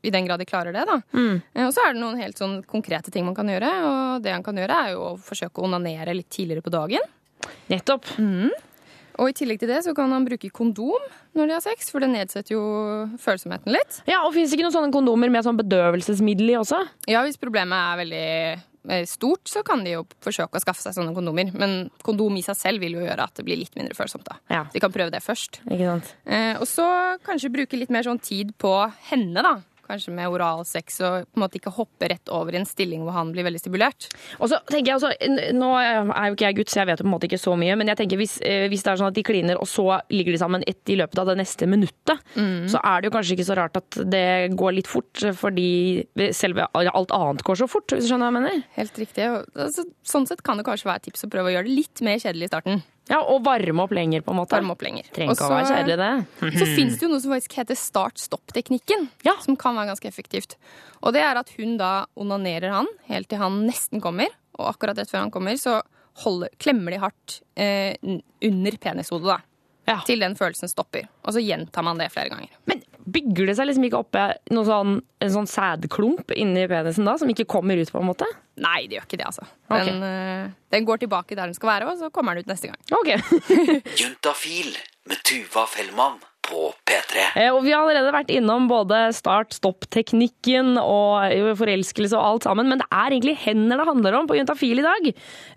I 0.05 0.13
den 0.13 0.29
grad 0.29 0.43
de 0.43 0.49
klarer 0.49 0.75
det, 0.75 0.85
da. 0.89 0.99
Mm. 1.17 1.41
Og 1.65 1.73
så 1.73 1.87
er 1.87 1.95
det 1.95 2.03
noen 2.03 2.21
helt 2.21 2.37
sånn 2.39 2.59
konkrete 2.69 3.13
ting 3.13 3.25
man 3.25 3.37
kan 3.37 3.49
gjøre. 3.49 3.73
Og 3.89 4.23
det 4.25 4.35
han 4.35 4.45
kan 4.45 4.57
gjøre, 4.57 4.81
er 4.85 4.93
jo 4.93 5.03
å 5.09 5.17
forsøke 5.21 5.61
å 5.61 5.67
onanere 5.69 6.15
litt 6.17 6.29
tidligere 6.33 6.65
på 6.65 6.73
dagen. 6.73 7.13
Nettopp. 7.71 8.05
Og 9.17 9.31
i 9.31 9.35
tillegg 9.37 9.59
til 9.61 9.71
det 9.71 9.81
så 9.85 9.93
kan 9.97 10.11
han 10.13 10.25
bruke 10.27 10.49
kondom 10.53 11.07
når 11.37 11.49
de 11.49 11.55
har 11.55 11.63
sex, 11.65 11.89
for 11.93 12.03
det 12.03 12.09
nedsetter 12.13 12.55
jo 12.55 12.61
følsomheten 13.21 13.73
litt. 13.73 13.99
Ja, 14.09 14.23
og 14.25 14.33
Fins 14.35 14.51
det 14.51 14.57
ikke 14.57 14.67
noen 14.67 14.75
sånne 14.77 14.93
kondomer 14.93 15.31
med 15.33 15.45
sånn 15.45 15.59
bedøvelsesmiddel 15.59 16.53
i 16.53 16.57
også? 16.59 16.83
Ja, 17.09 17.23
hvis 17.25 17.39
problemet 17.41 17.77
er 17.77 18.01
veldig 18.01 18.25
eh, 18.93 19.05
stort, 19.09 19.45
så 19.49 19.63
kan 19.65 19.83
de 19.85 19.95
jo 19.97 20.03
forsøke 20.25 20.57
å 20.57 20.63
skaffe 20.63 20.81
seg 20.85 20.97
sånne 20.97 21.15
kondomer. 21.17 21.49
Men 21.57 21.89
kondom 22.05 22.37
i 22.37 22.45
seg 22.45 22.57
selv 22.59 22.85
vil 22.85 22.97
jo 22.99 23.05
gjøre 23.05 23.25
at 23.29 23.37
det 23.37 23.45
blir 23.47 23.61
litt 23.61 23.77
mindre 23.77 23.97
følsomt. 23.97 24.25
da. 24.29 24.37
Ja. 24.53 24.63
De 24.73 24.81
kan 24.83 24.93
prøve 24.93 25.13
det 25.13 25.23
først. 25.25 25.61
Ikke 25.65 25.89
sant? 25.93 26.13
Eh, 26.25 26.53
og 26.57 26.67
så 26.69 26.85
kanskje 27.25 27.53
bruke 27.53 27.79
litt 27.79 27.93
mer 27.93 28.05
sånn 28.07 28.21
tid 28.21 28.53
på 28.61 28.73
henne, 29.11 29.45
da. 29.45 29.57
Kanskje 29.87 30.13
med 30.15 30.27
oralsex, 30.31 30.99
og 31.07 31.27
på 31.27 31.39
en 31.39 31.43
måte 31.45 31.59
ikke 31.59 31.73
hoppe 31.77 32.09
rett 32.11 32.31
over 32.33 32.55
i 32.55 32.59
en 32.59 32.67
stilling 32.67 33.05
hvor 33.05 33.15
han 33.15 33.31
blir 33.35 33.45
veldig 33.47 33.61
stimulert. 33.61 34.09
Og 34.41 34.51
så 34.51 34.59
tenker 34.67 34.91
jeg 34.91 34.99
også, 34.99 35.13
Nå 35.55 35.69
er 35.79 36.27
jo 36.27 36.35
ikke 36.35 36.47
jeg 36.49 36.57
gutt, 36.59 36.71
så 36.73 36.81
jeg 36.81 36.89
vet 36.91 37.03
på 37.03 37.07
en 37.07 37.13
måte 37.13 37.29
ikke 37.29 37.39
så 37.41 37.55
mye. 37.59 37.77
Men 37.79 37.91
jeg 37.91 38.01
tenker 38.01 38.19
hvis, 38.19 38.37
eh, 38.43 38.67
hvis 38.71 38.83
det 38.83 38.91
er 38.91 39.01
sånn 39.01 39.11
at 39.11 39.17
de 39.17 39.25
kliner, 39.27 39.61
og 39.61 39.69
så 39.69 40.01
ligger 40.13 40.35
de 40.35 40.41
sammen 40.41 40.65
ett 40.67 40.91
i 40.91 40.97
løpet 40.99 41.21
av 41.23 41.31
det 41.31 41.37
neste 41.39 41.69
minuttet, 41.69 42.23
så 42.71 42.81
er 42.83 43.01
det 43.01 43.09
jo 43.09 43.15
kanskje 43.15 43.37
ikke 43.37 43.47
så 43.47 43.57
rart 43.57 43.79
at 43.79 43.99
det 44.11 44.25
går 44.57 44.75
litt 44.77 44.89
fort, 44.91 45.23
fordi 45.39 46.05
selve 46.35 46.67
alt 46.73 47.13
annet 47.15 47.43
går 47.47 47.61
så 47.63 47.69
fort. 47.71 47.87
hvis 47.91 48.05
du 48.05 48.11
skjønner 48.11 48.27
hva 48.27 48.33
jeg 48.33 48.37
mener? 48.41 48.67
Helt 48.77 49.01
riktig. 49.01 49.25
Altså, 49.55 49.87
sånn 50.07 50.27
sett 50.29 50.43
kan 50.43 50.59
det 50.59 50.67
kanskje 50.67 50.89
være 50.89 51.03
et 51.03 51.09
tips 51.09 51.25
å 51.27 51.31
prøve 51.31 51.51
å 51.51 51.55
gjøre 51.57 51.69
det 51.69 51.79
litt 51.79 52.05
mer 52.05 52.19
kjedelig 52.21 52.49
i 52.49 52.51
starten. 52.53 52.83
Ja, 53.09 53.21
Og 53.23 53.43
varme 53.45 53.83
opp 53.85 53.93
lenger, 53.95 54.21
på 54.25 54.33
en 54.33 54.39
måte. 54.41 54.57
Varme 54.57 54.73
opp 54.75 54.83
lenger. 54.83 55.07
Trenger 55.15 55.37
ikke 55.37 55.47
å 55.47 55.53
være 55.53 55.69
kjedelig, 55.71 55.97
det. 56.01 56.51
Så 56.59 56.67
fins 56.75 56.97
det 56.97 57.05
jo 57.05 57.11
noe 57.13 57.23
som 57.23 57.33
faktisk 57.35 57.57
heter 57.59 57.79
start-stopp-teknikken. 57.79 59.07
Ja. 59.27 59.35
Som 59.43 59.57
kan 59.59 59.77
være 59.79 59.93
ganske 59.93 60.09
effektivt. 60.09 60.57
Og 61.01 61.13
det 61.15 61.23
er 61.23 61.39
at 61.39 61.51
hun 61.57 61.77
da 61.79 61.91
onanerer 62.19 62.73
han 62.73 62.89
helt 63.07 63.29
til 63.31 63.41
han 63.41 63.61
nesten 63.67 64.03
kommer. 64.03 64.31
Og 64.57 64.71
akkurat 64.73 64.97
rett 64.99 65.11
før 65.11 65.25
han 65.25 65.33
kommer, 65.33 65.59
så 65.61 65.79
holder, 66.23 66.49
klemmer 66.61 66.95
de 66.95 67.01
hardt 67.03 67.39
eh, 67.55 67.93
under 68.43 68.77
penishodet. 68.81 69.37
da. 69.37 69.39
Ja. 69.87 70.01
Til 70.03 70.19
den 70.19 70.35
følelsen 70.35 70.67
stopper. 70.67 71.05
Og 71.23 71.35
så 71.35 71.39
gjentar 71.43 71.85
man 71.87 71.99
det 72.01 72.09
flere 72.11 72.33
ganger. 72.33 72.51
Men 72.67 72.81
bygger 73.07 73.49
det 73.49 73.55
seg 73.57 73.69
liksom 73.69 73.85
ikke 73.87 74.01
oppe 74.03 74.23
sånn, 74.51 74.97
en 75.23 75.33
sånn 75.33 75.49
sædklump 75.49 76.33
inni 76.35 76.67
penisen 76.69 77.07
da, 77.07 77.15
som 77.19 77.29
ikke 77.31 77.47
kommer 77.49 77.79
ut, 77.79 77.91
på 77.93 78.01
en 78.01 78.09
måte? 78.09 78.27
Nei, 78.59 78.87
det 78.89 78.97
gjør 78.97 79.07
ikke 79.07 79.19
det, 79.21 79.27
altså. 79.29 79.45
Okay. 79.69 79.85
Den, 79.89 80.03
eh, 80.03 80.55
den 80.75 80.87
går 80.87 81.03
tilbake 81.03 81.35
der 81.37 81.45
den 81.47 81.57
skal 81.57 81.71
være, 81.75 81.91
og 81.91 81.99
så 82.01 82.11
kommer 82.13 82.35
den 82.35 82.45
ut 82.45 82.51
neste 82.51 82.71
gang. 82.71 82.79
Ok. 82.97 83.13
Juntafil 84.01 84.73
med 85.07 85.21
Tuva 85.23 85.65
Fellmann 85.71 86.19
på 86.47 86.69
P3. 86.87 87.23
Eh, 87.35 87.49
Og 87.53 87.61
vi 87.65 87.73
har 87.75 87.83
allerede 87.83 88.13
vært 88.15 88.31
innom 88.31 88.69
både 88.71 89.07
start-stopp-teknikken 89.15 90.77
og 90.79 91.27
eh, 91.31 91.51
forelskelse 91.59 92.15
og 92.17 92.27
alt 92.31 92.47
sammen, 92.47 92.69
men 92.71 92.81
det 92.81 92.87
er 92.91 93.11
egentlig 93.15 93.37
hender 93.43 93.81
det 93.81 93.87
handler 93.89 94.19
om 94.21 94.29
på 94.29 94.37
Juntafil 94.39 94.81
i 94.81 94.87
dag. 94.87 95.09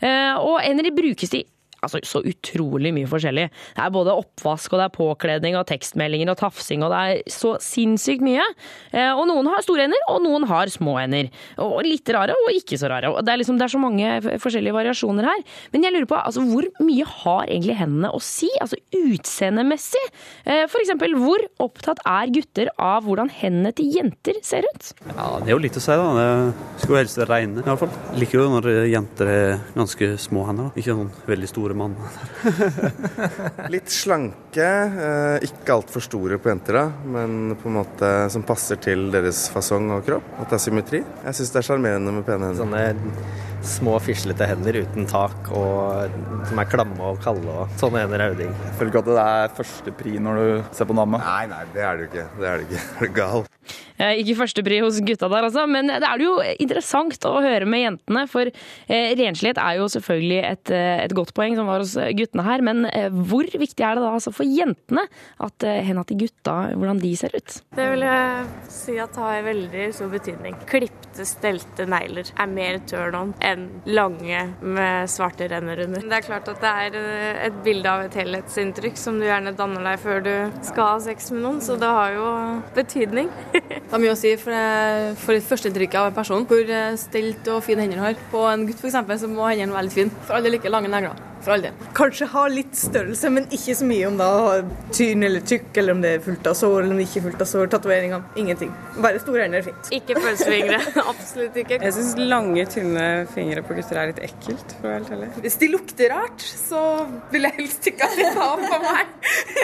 Eh, 0.02 0.34
Og 0.40 0.60
hender 0.64 0.86
de 0.86 0.94
brukes 0.96 1.30
til 1.32 1.46
altså, 1.82 2.00
så 2.06 2.22
utrolig 2.26 2.92
mye 2.96 3.08
forskjellig. 3.10 3.46
Det 3.76 3.84
er 3.84 3.90
både 3.94 4.14
oppvask, 4.16 4.72
og 4.72 4.80
det 4.80 4.86
er 4.88 4.94
påkledning, 4.96 5.56
og 5.58 5.66
tekstmeldinger 5.70 6.30
og 6.32 6.38
tafsing, 6.40 6.84
og 6.86 6.92
det 6.94 7.00
er 7.00 7.22
så 7.32 7.54
sinnssykt 7.62 8.24
mye. 8.24 8.44
Eh, 8.92 9.10
Og 9.16 9.26
noen 9.28 9.46
har 9.50 9.62
store 9.66 9.86
hender, 9.86 10.02
og 10.08 10.22
noen 10.24 10.46
har 10.48 10.70
små 10.72 10.98
hender. 11.00 11.30
Og 11.58 11.80
litt 11.86 12.08
rare, 12.14 12.34
og 12.46 12.52
ikke 12.54 12.78
så 12.80 12.88
rare. 12.90 13.10
Det 13.22 13.32
er, 13.34 13.40
liksom, 13.42 13.58
det 13.60 13.66
er 13.66 13.74
så 13.74 13.80
mange 13.82 14.38
forskjellige 14.40 14.76
variasjoner 14.76 15.26
her. 15.28 15.42
Men 15.72 15.84
jeg 15.86 15.92
lurer 15.96 16.08
på, 16.10 16.18
altså, 16.20 16.44
hvor 16.46 16.66
mye 16.84 17.04
har 17.04 17.46
egentlig 17.50 17.76
hendene 17.80 18.10
å 18.14 18.20
si? 18.22 18.48
Altså 18.60 18.78
utseendemessig? 18.96 20.02
Eh, 20.44 20.64
For 20.70 20.80
eksempel, 20.82 21.14
hvor 21.20 21.42
opptatt 21.62 22.00
er 22.06 22.30
gutter 22.34 22.70
av 22.80 23.04
hvordan 23.06 23.30
hendene 23.40 23.72
til 23.76 23.90
jenter 23.94 24.38
ser 24.46 24.66
ut? 24.68 24.92
Ja, 25.10 25.38
det 25.40 25.50
er 25.50 25.54
jo 25.56 25.62
litt 25.62 25.78
å 25.78 25.82
si, 25.82 25.92
da. 25.92 26.08
Det 26.14 26.84
skulle 26.84 27.02
helst 27.02 27.18
regne, 27.20 27.30
reine, 27.30 27.62
i 27.64 27.68
hvert 27.68 27.82
fall. 27.84 28.16
Liker 28.20 28.40
jo 28.40 28.48
når 28.54 28.68
jenter 28.90 29.30
er 29.32 29.58
ganske 29.76 30.10
små 30.20 30.46
hender, 30.48 30.70
da. 30.70 30.80
Ikke 30.80 30.94
sånn 30.96 31.12
veldig 31.28 31.50
store 31.50 31.69
mann. 31.78 31.96
Litt 33.74 33.92
slanke, 33.92 34.66
eh, 35.06 35.46
ikke 35.46 35.76
altfor 35.76 36.04
store 36.04 36.40
på 36.40 36.50
jenter, 36.52 36.78
da, 36.80 36.84
men 37.16 37.54
på 37.60 37.70
en 37.70 37.78
måte 37.80 38.10
som 38.32 38.46
passer 38.46 38.80
til 38.82 39.08
deres 39.14 39.46
fasong 39.52 39.90
og 39.96 40.04
kropp. 40.06 40.34
At 40.40 40.50
det 40.50 40.58
er 40.58 40.64
symmetri. 40.66 41.02
Jeg 41.26 41.38
syns 41.38 41.54
det 41.54 41.62
er 41.62 41.68
sjarmerende 41.70 42.14
med 42.18 42.26
pene 42.28 42.50
hender. 42.50 42.64
Sånne 42.64 42.84
små, 43.66 43.96
fislete 44.02 44.46
hender 44.48 44.80
uten 44.84 45.06
tak 45.10 45.50
og 45.56 46.10
som 46.48 46.60
er 46.62 46.70
klamme 46.70 47.12
og 47.12 47.20
kalde. 47.24 47.46
og 47.50 47.72
Sånne 47.80 48.04
hender 48.04 48.24
er 48.24 48.34
jo 48.34 48.40
digg. 48.42 48.52
Jeg 48.66 48.76
føler 48.78 48.92
ikke 48.92 49.04
at 49.04 49.10
det 49.10 49.24
er 49.26 49.54
førstepri 49.60 50.16
når 50.22 50.40
du 50.40 50.74
ser 50.76 50.88
på 50.90 50.96
dame. 50.96 51.20
Nei, 51.22 51.44
nei, 51.50 51.62
det 51.74 51.86
er 51.86 52.00
det 52.00 52.06
jo 52.06 52.10
ikke. 52.12 52.26
Det 52.40 52.50
er 52.52 52.60
det 52.62 52.68
ikke. 52.70 52.86
Er 53.00 53.06
du 53.08 53.16
gal? 53.16 53.46
Eh, 54.00 54.20
Ikke 54.22 54.36
førstepri 54.38 54.78
hos 54.80 54.98
gutta 55.04 55.28
der, 55.30 55.46
altså, 55.46 55.66
men 55.68 55.90
det 55.90 56.06
er 56.06 56.22
jo 56.24 56.38
interessant 56.62 57.26
å 57.28 57.34
høre 57.44 57.66
med 57.68 57.82
jentene. 57.84 58.24
For 58.30 58.48
eh, 58.48 59.10
renslighet 59.18 59.60
er 59.60 59.76
jo 59.80 59.88
selvfølgelig 59.92 60.40
et, 60.48 60.72
eh, 60.74 61.02
et 61.04 61.14
godt 61.16 61.34
poeng 61.36 61.56
som 61.58 61.68
var 61.68 61.84
hos 61.84 61.94
guttene 62.16 62.46
her. 62.46 62.64
Men 62.64 62.86
eh, 62.90 63.10
hvor 63.12 63.44
viktig 63.44 63.84
er 63.84 63.98
det 63.98 64.04
da 64.04 64.14
altså 64.16 64.32
for 64.34 64.48
jentene 64.48 65.04
at 65.44 65.66
eh, 65.68 65.82
henda 65.86 66.04
til 66.08 66.22
gutta, 66.24 66.56
hvordan 66.74 67.02
de 67.02 67.12
ser 67.20 67.36
ut? 67.36 67.58
Det 67.76 67.88
vil 67.92 68.06
jeg 68.06 68.48
si 68.72 68.96
at 69.02 69.20
har 69.20 69.44
veldig 69.46 69.88
stor 69.96 70.12
betydning. 70.16 70.56
Klipte, 70.70 71.28
stelte 71.28 71.88
negler 71.90 72.32
er 72.40 72.50
mer 72.50 72.80
turn 72.90 73.18
on 73.18 73.34
enn 73.50 73.66
lange 73.90 74.42
med 74.60 75.10
svarte 75.10 75.48
renner 75.50 75.84
under. 75.86 76.04
Det 76.10 76.18
er 76.18 76.26
klart 76.26 76.50
at 76.52 76.62
det 76.62 76.72
er 76.84 76.98
eh, 77.00 77.40
et 77.48 77.60
bilde 77.64 77.90
av 77.90 78.04
et 78.06 78.18
helhetsinntrykk 78.20 78.98
som 79.00 79.20
du 79.20 79.26
gjerne 79.28 79.54
danner 79.58 79.86
deg 79.90 80.02
før 80.02 80.22
du 80.26 80.32
skal 80.66 80.94
ha 80.94 80.98
sex 81.04 81.30
med 81.34 81.44
noen, 81.46 81.62
så 81.64 81.78
det 81.80 81.90
har 81.90 82.16
jo 82.16 82.28
betydning. 82.76 83.30
Det 83.90 83.96
har 83.96 84.02
mye 84.04 84.12
å 84.14 84.18
si 84.18 84.30
for, 84.38 84.54
det, 84.54 85.16
for 85.18 85.34
et 85.34 85.46
førsteinntrykk 85.48 85.96
av 85.98 86.10
en 86.10 86.14
person. 86.14 86.44
Hvor 86.46 86.68
eh, 86.76 86.92
stelt 87.00 87.48
og 87.50 87.64
fine 87.66 87.82
hender 87.82 87.98
du 87.98 88.04
har. 88.04 88.22
På 88.30 88.44
en 88.46 88.68
gutt 88.68 88.78
for 88.78 88.90
eksempel, 88.92 89.18
så 89.18 89.30
må 89.30 89.48
hendene 89.50 89.74
være 89.74 89.88
litt 89.88 89.98
fine. 89.98 90.22
For 90.28 90.38
alle 90.38 90.54
liker 90.54 90.70
lange 90.70 90.92
negler. 90.92 91.29
For 91.40 91.54
all 91.54 91.62
del. 91.64 91.76
Kanskje 91.96 92.26
ha 92.34 92.42
litt 92.52 92.76
størrelse, 92.76 93.30
men 93.32 93.46
ikke 93.54 93.74
så 93.78 93.86
mye 93.88 94.08
om 94.10 94.18
da 94.20 94.28
tynn 94.92 95.24
eller 95.24 95.44
tykk, 95.46 95.70
eller 95.80 95.96
om 95.96 96.02
det 96.04 96.12
er 96.16 96.24
fullt 96.24 96.48
av 96.50 96.56
sår 96.58 96.82
eller 96.82 96.92
om 96.92 97.00
det 97.00 97.06
ikke 97.08 97.20
er 97.22 97.26
fullt 97.28 97.44
av 97.44 97.48
sår. 97.48 97.70
Tatoveringer, 97.72 98.26
ingenting. 98.40 98.72
Bare 99.00 99.22
store 99.22 99.46
hender 99.46 99.62
er 99.62 99.68
fint. 99.70 99.90
Ikke 99.96 100.16
pølsefingre. 100.18 100.80
Absolutt 101.12 101.56
ikke. 101.62 101.78
Jeg 101.80 101.96
syns 101.96 102.12
lange, 102.20 102.66
tynne 102.74 103.06
fingre 103.32 103.64
på 103.64 103.78
gutter 103.78 104.02
er 104.02 104.12
litt 104.12 104.20
ekkelt, 104.28 104.76
for 104.76 104.90
å 104.90 104.92
være 104.92 105.00
helt 105.00 105.14
ærlig. 105.16 105.30
Hvis 105.46 105.58
de 105.62 105.70
lukter 105.72 106.14
rart, 106.14 106.44
så 106.44 106.82
vil 107.32 107.48
jeg 107.48 107.56
helst 107.60 107.90
ikke 107.92 108.10
at 108.10 108.20
de 108.20 108.28
tar 108.36 108.66
på 108.66 108.82
meg. 108.84 109.16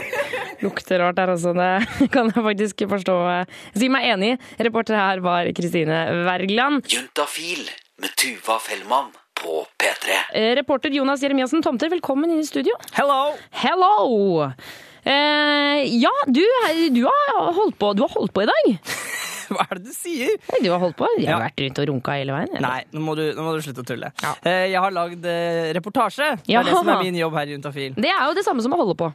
Lukter 0.65 1.03
rart 1.03 1.19
der 1.19 1.35
altså, 1.35 1.53
det 1.57 1.71
kan 2.15 2.33
jeg 2.33 2.47
faktisk 2.49 2.87
forstå. 2.89 3.19
Si 3.77 3.93
meg 3.93 4.09
enig. 4.15 4.33
Reporter 4.69 4.97
her 4.97 5.21
var 5.25 5.53
Kristine 5.57 6.01
Wergeland. 6.25 6.89
Juntafil 6.93 7.69
med 8.01 8.17
Tuva 8.17 8.59
Fellmann 8.63 9.13
på 9.43 9.67
P3. 9.79 10.15
Eh, 10.33 10.55
Reporter 10.57 10.91
Jonas 10.91 11.23
Jeremiassen 11.23 11.63
Tomter, 11.63 11.89
velkommen 11.93 12.31
inn 12.31 12.41
i 12.43 12.47
studio. 12.47 12.75
Hello! 12.97 13.35
Hello! 13.51 14.51
Eh, 15.07 15.83
ja, 16.03 16.13
du, 16.27 16.43
du, 16.91 17.03
har 17.07 17.53
holdt 17.55 17.77
på, 17.79 17.93
du 17.95 18.03
har 18.07 18.15
holdt 18.17 18.33
på 18.35 18.43
i 18.43 18.49
dag. 18.51 18.71
Hva 19.53 19.63
er 19.71 19.79
det 19.79 19.93
du 19.93 19.95
sier? 19.95 20.33
Du 20.59 20.71
har 20.73 20.81
holdt 20.83 20.97
på? 20.99 21.07
Jeg 21.21 21.29
har 21.31 21.37
Ja. 21.39 21.45
vært 21.47 21.63
rundt 21.63 21.79
og 21.85 21.89
runka 21.93 22.17
hele 22.19 22.35
veien. 22.35 22.51
eller? 22.57 22.65
Nei, 22.67 22.81
nå 22.97 23.05
må, 23.07 23.15
du, 23.19 23.23
nå 23.37 23.45
må 23.47 23.53
du 23.55 23.63
slutte 23.63 23.85
å 23.85 23.87
tulle. 23.93 24.11
Eh, 24.43 24.65
Jeg 24.73 24.81
har 24.83 24.91
lagd 24.97 25.29
eh, 25.31 25.69
reportasje. 25.77 26.33
Det 26.43 26.51
Ja. 26.57 26.65
er 26.65 26.67
det 26.71 26.75
som 26.75 26.89
er 26.97 27.05
min 27.05 27.21
jobb 27.21 27.37
her 27.39 27.47
i 27.47 27.55
Juntafil. 27.55 27.95
Det 27.95 28.11
er 28.11 28.25
jo 28.27 28.35
det 28.41 28.45
samme 28.49 28.65
som 28.67 28.75
å 28.75 28.81
holde 28.83 28.97
på. 28.99 29.13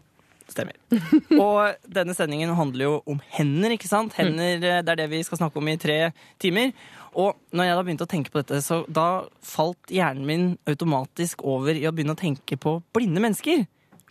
Stemmer. 0.51 0.75
Og 1.43 1.75
denne 1.87 2.15
sendingen 2.15 2.49
handler 2.55 2.83
jo 2.87 2.95
om 3.07 3.19
hender, 3.35 3.71
ikke 3.75 3.87
sant? 3.91 4.15
Hender, 4.19 4.59
Det 4.59 4.89
er 4.95 4.99
det 5.03 5.09
vi 5.11 5.21
skal 5.23 5.39
snakke 5.39 5.59
om 5.59 5.67
i 5.71 5.75
tre 5.79 5.99
timer. 6.43 6.71
Og 7.19 7.35
når 7.51 7.67
jeg 7.67 7.77
da 7.77 7.83
begynte 7.85 8.07
å 8.07 8.11
tenke 8.11 8.31
på 8.31 8.41
dette, 8.41 8.61
så 8.63 8.81
da 8.87 9.25
falt 9.43 9.91
hjernen 9.91 10.27
min 10.27 10.45
automatisk 10.69 11.43
over 11.47 11.75
i 11.75 11.87
å 11.87 11.93
begynne 11.95 12.15
å 12.15 12.19
tenke 12.19 12.57
på 12.61 12.77
blinde 12.95 13.23
mennesker. 13.23 13.65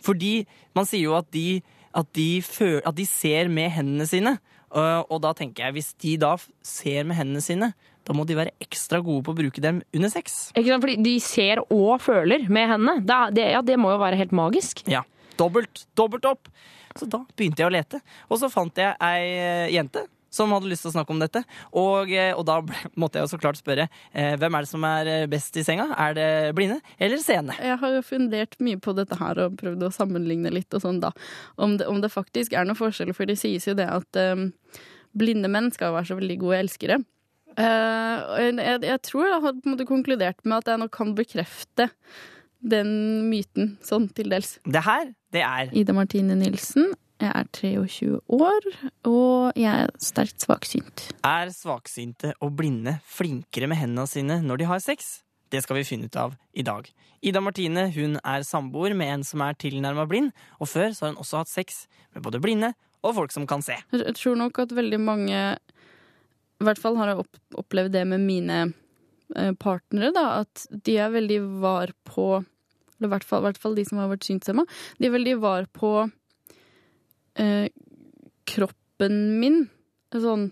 Fordi 0.05 0.33
man 0.77 0.87
sier 0.89 1.07
jo 1.07 1.15
at 1.17 1.29
de, 1.33 1.61
at 1.97 2.09
de, 2.17 2.29
føl, 2.45 2.79
at 2.85 2.97
de 2.97 3.05
ser 3.09 3.49
med 3.53 3.73
hendene 3.73 4.07
sine. 4.09 4.35
Og, 4.71 5.11
og 5.11 5.23
da 5.25 5.33
tenker 5.37 5.65
jeg, 5.67 5.77
hvis 5.77 5.93
de 6.03 6.15
da 6.21 6.35
ser 6.65 7.07
med 7.09 7.17
hendene 7.17 7.43
sine, 7.43 7.71
da 8.07 8.15
må 8.17 8.25
de 8.25 8.37
være 8.37 8.53
ekstra 8.63 9.01
gode 9.03 9.25
på 9.25 9.33
å 9.33 9.37
bruke 9.37 9.61
dem 9.61 9.81
under 9.93 10.11
sex. 10.13 10.49
Ikke 10.55 10.71
sant? 10.71 10.85
Fordi 10.85 10.97
de 11.05 11.15
ser 11.21 11.61
og 11.67 12.01
føler 12.01 12.47
med 12.49 12.69
hendene. 12.69 13.01
Det, 13.05 13.19
det, 13.37 13.49
ja, 13.53 13.65
det 13.65 13.77
må 13.81 13.93
jo 13.93 14.01
være 14.01 14.19
helt 14.21 14.33
magisk. 14.35 14.85
Ja. 14.89 15.03
Dobbelt. 15.41 15.85
Dobbelt 15.97 16.25
opp. 16.29 16.49
Så 16.97 17.07
da 17.09 17.21
begynte 17.37 17.63
jeg 17.63 17.69
å 17.69 17.73
lete. 17.73 18.01
Og 18.29 18.41
så 18.41 18.49
fant 18.51 18.77
jeg 18.77 18.97
ei 19.05 19.29
eh, 19.37 19.69
jente 19.77 20.05
som 20.31 20.53
hadde 20.55 20.69
lyst 20.71 20.85
til 20.85 20.91
å 20.91 20.95
snakke 20.95 21.13
om 21.13 21.21
dette. 21.21 21.43
Og, 21.77 22.11
eh, 22.15 22.31
og 22.31 22.45
da 22.47 22.59
måtte 22.99 23.19
jeg 23.19 23.27
jo 23.27 23.31
så 23.33 23.41
klart 23.41 23.59
spørre 23.59 23.87
eh, 23.87 24.37
hvem 24.39 24.57
er 24.57 24.65
det 24.65 24.71
som 24.71 24.87
er 24.87 25.11
eh, 25.11 25.27
best 25.31 25.59
i 25.59 25.65
senga? 25.67 25.89
Er 25.99 26.15
det 26.17 26.29
blinde 26.57 26.79
eller 26.97 27.21
seende? 27.23 27.57
Jeg 27.59 27.79
har 27.83 27.97
jo 27.97 28.05
fundert 28.05 28.57
mye 28.63 28.79
på 28.81 28.95
dette 28.97 29.19
her 29.19 29.43
og 29.45 29.59
prøvd 29.59 29.87
å 29.87 29.93
sammenligne 29.93 30.53
litt 30.53 30.71
og 30.77 30.85
sånn 30.85 31.01
da. 31.03 31.11
Om 31.61 31.77
det, 31.81 31.89
om 31.91 32.01
det 32.03 32.13
faktisk 32.13 32.55
er 32.55 32.67
noen 32.67 32.79
forskjell, 32.79 33.13
for 33.17 33.29
det 33.29 33.39
sies 33.41 33.67
jo 33.67 33.75
det 33.77 33.89
at 33.91 34.21
um, 34.33 34.49
blinde 35.17 35.51
menn 35.51 35.71
skal 35.75 35.95
være 35.97 36.11
så 36.11 36.19
veldig 36.19 36.37
gode 36.41 36.61
elskere. 36.63 37.01
Uh, 37.51 38.39
jeg, 38.39 38.77
jeg 38.87 38.99
tror 39.03 39.27
jeg 39.27 39.43
har 39.43 39.55
på 39.57 39.67
en 39.67 39.73
måte 39.73 39.89
konkludert 39.89 40.45
med 40.45 40.61
at 40.61 40.71
jeg 40.71 40.79
nok 40.79 40.93
kan 40.95 41.11
bekrefte 41.17 41.89
den 42.61 42.91
myten 43.27 43.75
sånn 43.83 44.07
til 44.15 44.31
dels. 44.31 44.55
Det 44.63 44.83
her, 44.85 45.11
det 45.33 45.43
er 45.43 45.71
Ida 45.75 45.95
Martine 45.97 46.37
Nilsen. 46.39 46.93
Jeg 47.21 47.29
er 47.37 47.49
23 47.53 48.15
år, 48.33 48.67
og 49.05 49.57
jeg 49.59 49.69
er 49.69 49.91
sterkt 50.01 50.41
svaksynt. 50.41 51.03
Er 51.21 51.51
svaksynte 51.53 52.31
og 52.41 52.55
blinde 52.57 52.95
flinkere 53.05 53.67
med 53.69 53.77
hendene 53.77 54.07
sine 54.09 54.39
når 54.41 54.61
de 54.63 54.69
har 54.71 54.79
sex? 54.81 55.19
Det 55.53 55.59
skal 55.61 55.77
vi 55.77 55.85
finne 55.85 56.07
ut 56.09 56.17
av 56.17 56.33
i 56.57 56.63
dag. 56.65 56.87
Ida 57.21 57.43
Martine 57.43 57.83
hun 57.93 58.17
er 58.25 58.45
samboer 58.47 58.95
med 58.97 59.11
en 59.13 59.25
som 59.27 59.43
er 59.45 59.57
tilnærma 59.61 60.07
blind, 60.09 60.31
og 60.57 60.71
før 60.71 60.95
så 60.97 61.05
har 61.05 61.11
hun 61.11 61.19
også 61.21 61.43
hatt 61.43 61.51
sex 61.51 61.83
med 62.15 62.25
både 62.25 62.41
blinde 62.41 62.71
og 63.05 63.13
folk 63.19 63.35
som 63.35 63.45
kan 63.49 63.61
se. 63.65 63.77
Jeg 63.93 64.15
tror 64.17 64.39
nok 64.39 64.57
at 64.63 64.73
veldig 64.73 64.99
mange 65.01 65.37
I 65.37 66.65
hvert 66.65 66.81
fall 66.81 66.97
har 66.97 67.11
jeg 67.11 67.27
opplevd 67.57 67.93
det 67.93 68.03
med 68.09 68.25
mine 68.25 68.57
eh, 69.35 69.53
partnere, 69.61 70.09
da, 70.15 70.41
at 70.41 70.65
de 70.71 70.97
er 70.97 71.13
veldig 71.13 71.39
var 71.61 71.93
på 72.09 72.25
Eller 72.97 73.09
i 73.09 73.13
hvert 73.13 73.29
fall, 73.29 73.41
i 73.41 73.47
hvert 73.49 73.61
fall 73.61 73.77
de 73.77 73.85
som 73.85 74.01
har 74.01 74.09
vært 74.09 74.25
synshemma. 74.25 74.65
De 74.97 75.09
er 75.09 75.15
veldig 75.19 75.37
var 75.41 75.69
på 75.73 75.93
eh, 77.39 77.67
kroppen 78.49 79.21
min. 79.39 79.63
Sånn 80.11 80.49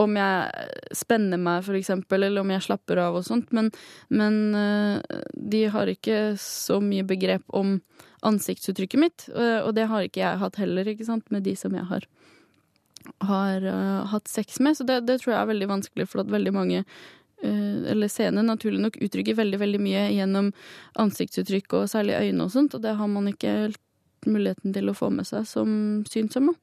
om 0.00 0.14
jeg 0.16 0.94
spenner 0.96 1.40
meg, 1.40 1.64
for 1.66 1.76
eksempel, 1.76 2.24
eller 2.24 2.44
om 2.44 2.52
jeg 2.54 2.64
slapper 2.64 3.00
av 3.02 3.18
og 3.18 3.26
sånt. 3.26 3.50
Men, 3.52 3.70
men 4.08 4.38
eh, 4.56 5.20
de 5.36 5.62
har 5.74 5.90
ikke 5.90 6.34
så 6.40 6.78
mye 6.84 7.04
begrep 7.06 7.44
om 7.52 7.76
ansiktsuttrykket 8.24 9.02
mitt. 9.02 9.26
eh, 9.34 9.60
Og 9.60 9.74
det 9.76 9.88
har 9.90 10.06
ikke 10.06 10.22
jeg 10.22 10.42
hatt 10.42 10.60
heller, 10.62 10.88
ikke 10.88 11.08
sant, 11.08 11.26
med 11.34 11.44
de 11.44 11.56
som 11.58 11.74
jeg 11.76 11.84
har, 11.90 12.06
har 13.28 13.66
eh, 13.68 13.98
hatt 14.14 14.30
sex 14.30 14.62
med. 14.64 14.78
Så 14.78 14.88
det, 14.88 15.02
det 15.08 15.20
tror 15.20 15.34
jeg 15.34 15.40
er 15.42 15.52
veldig 15.52 15.72
vanskelig, 15.76 16.08
for 16.08 16.24
at 16.24 16.32
veldig 16.32 16.54
mange 16.56 16.86
Uh, 17.42 17.90
eller 17.90 18.06
scene, 18.06 18.38
naturlig 18.46 18.78
nok 18.78 18.96
uttrykker 19.02 19.34
veldig 19.34 19.58
veldig 19.58 19.78
mye 19.82 20.02
gjennom 20.14 20.52
ansiktsuttrykk 21.02 21.74
og 21.74 21.88
særlig 21.90 22.14
øyne 22.20 22.44
og 22.44 22.52
sånt, 22.54 22.76
og 22.78 22.84
det 22.84 22.92
har 22.94 23.08
man 23.10 23.26
ikke 23.32 23.54
helt 23.64 23.80
muligheten 24.28 24.74
til 24.74 24.90
å 24.90 24.96
få 24.96 25.10
med 25.14 25.28
seg 25.28 25.46
som 25.48 25.70
synshemma. 26.10 26.54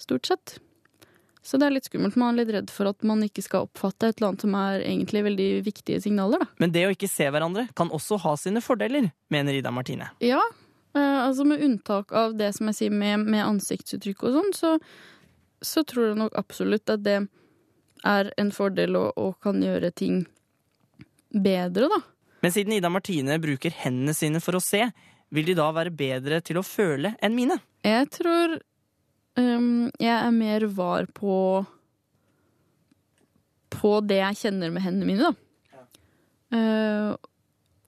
Stort 0.00 0.28
sett. 0.30 0.56
Så 1.46 1.60
det 1.60 1.68
er 1.68 1.76
litt 1.76 1.86
skummelt. 1.86 2.16
Man 2.18 2.34
er 2.34 2.40
litt 2.40 2.52
redd 2.56 2.70
for 2.74 2.90
at 2.90 3.04
man 3.06 3.20
ikke 3.22 3.44
skal 3.44 3.68
oppfatte 3.68 4.08
et 4.08 4.18
eller 4.18 4.32
annet 4.32 4.42
som 4.42 4.54
er 4.58 4.82
egentlig 4.82 5.22
veldig 5.28 5.50
viktige 5.68 6.00
signaler, 6.02 6.42
da. 6.42 6.48
Men 6.58 6.72
det 6.74 6.86
å 6.88 6.94
ikke 6.94 7.10
se 7.10 7.28
hverandre 7.30 7.68
kan 7.78 7.92
også 7.94 8.18
ha 8.24 8.32
sine 8.40 8.62
fordeler, 8.64 9.12
mener 9.30 9.54
Ida 9.54 9.70
Martine. 9.70 10.08
Ja, 10.24 10.40
eh, 10.96 11.18
altså 11.22 11.46
med 11.46 11.62
unntak 11.62 12.10
av 12.10 12.34
det 12.40 12.50
som 12.56 12.66
jeg 12.72 12.80
sier 12.80 12.96
med, 12.96 13.28
med 13.30 13.44
ansiktsuttrykk 13.44 14.26
og 14.26 14.40
sånn, 14.40 14.50
så, 14.58 14.72
så 15.62 15.86
tror 15.86 16.08
jeg 16.08 16.20
nok 16.24 16.34
absolutt 16.40 16.90
at 16.96 17.06
det 17.06 17.20
er 18.06 18.32
en 18.42 18.50
fordel 18.54 18.98
og, 18.98 19.12
og 19.14 19.38
kan 19.44 19.62
gjøre 19.62 19.94
ting 19.94 20.24
bedre, 21.30 21.92
da. 21.94 22.02
Men 22.42 22.52
siden 22.52 22.74
Ida 22.74 22.90
Martine 22.90 23.38
bruker 23.42 23.74
hendene 23.84 24.18
sine 24.18 24.42
for 24.42 24.58
å 24.58 24.62
se, 24.62 24.82
vil 25.34 25.48
de 25.50 25.56
da 25.58 25.70
være 25.74 25.94
bedre 25.94 26.40
til 26.44 26.60
å 26.60 26.66
føle 26.66 27.14
enn 27.24 27.34
mine? 27.36 27.58
Jeg 27.86 28.10
tror 28.14 28.58
um, 29.38 29.88
jeg 29.98 30.14
er 30.14 30.34
mer 30.34 30.68
var 30.76 31.08
på 31.14 31.64
på 33.76 33.98
det 34.06 34.20
jeg 34.22 34.38
kjenner 34.46 34.72
med 34.72 34.84
hendene 34.86 35.08
mine, 35.08 35.30
da. 35.30 35.34
Eh, 36.56 37.10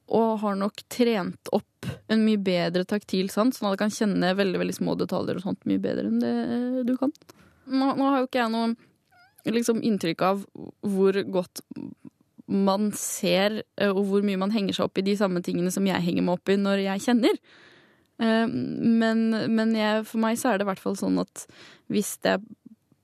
og 0.08 0.40
har 0.42 0.56
nok 0.58 0.82
trent 0.90 1.50
opp 1.54 1.88
en 2.10 2.24
mye 2.24 2.40
bedre 2.40 2.84
taktil 2.88 3.28
sans, 3.32 3.54
sånn 3.54 3.68
at 3.68 3.76
jeg 3.76 3.82
kan 3.82 3.94
kjenne 3.94 4.34
veldig 4.36 4.60
veldig 4.62 4.76
små 4.76 4.96
detaljer 4.98 5.38
og 5.38 5.44
sånt 5.44 5.66
mye 5.68 5.80
bedre 5.82 6.08
enn 6.08 6.22
det 6.22 6.84
du 6.88 6.94
kan. 7.00 7.12
Nå, 7.68 7.92
nå 7.98 8.08
har 8.08 8.22
jo 8.22 8.28
ikke 8.28 8.40
jeg 8.40 8.54
noe 8.54 9.52
liksom, 9.52 9.82
inntrykk 9.84 10.24
av 10.24 10.44
hvor 10.88 11.20
godt 11.28 11.62
man 12.48 12.90
ser, 12.96 13.62
eh, 13.78 13.90
og 13.92 14.04
hvor 14.08 14.24
mye 14.26 14.40
man 14.40 14.54
henger 14.54 14.76
seg 14.78 14.88
opp 14.88 14.98
i 15.00 15.06
de 15.06 15.16
samme 15.20 15.42
tingene 15.44 15.72
som 15.74 15.86
jeg 15.86 16.00
henger 16.04 16.24
meg 16.24 16.38
opp 16.38 16.52
i 16.52 16.56
når 16.60 16.84
jeg 16.86 17.04
kjenner. 17.08 17.36
Eh, 18.18 18.46
Men, 18.48 19.28
men 19.54 19.74
jeg, 19.76 20.06
for 20.08 20.18
meg 20.24 20.38
så 20.40 20.50
er 20.52 20.58
det 20.58 20.66
i 20.66 20.70
hvert 20.72 20.82
fall 20.82 20.96
sånn 20.98 21.20
at 21.22 21.44
hvis 21.92 22.16
jeg 22.24 22.40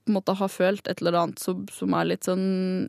på 0.05 0.13
en 0.13 0.17
måte 0.19 0.35
har 0.37 0.51
følt 0.53 0.89
et 0.91 0.99
eller 1.01 1.17
annet 1.17 1.41
som, 1.41 1.63
som 1.73 1.95
er 1.97 2.05
litt 2.11 2.27
sånn 2.27 2.43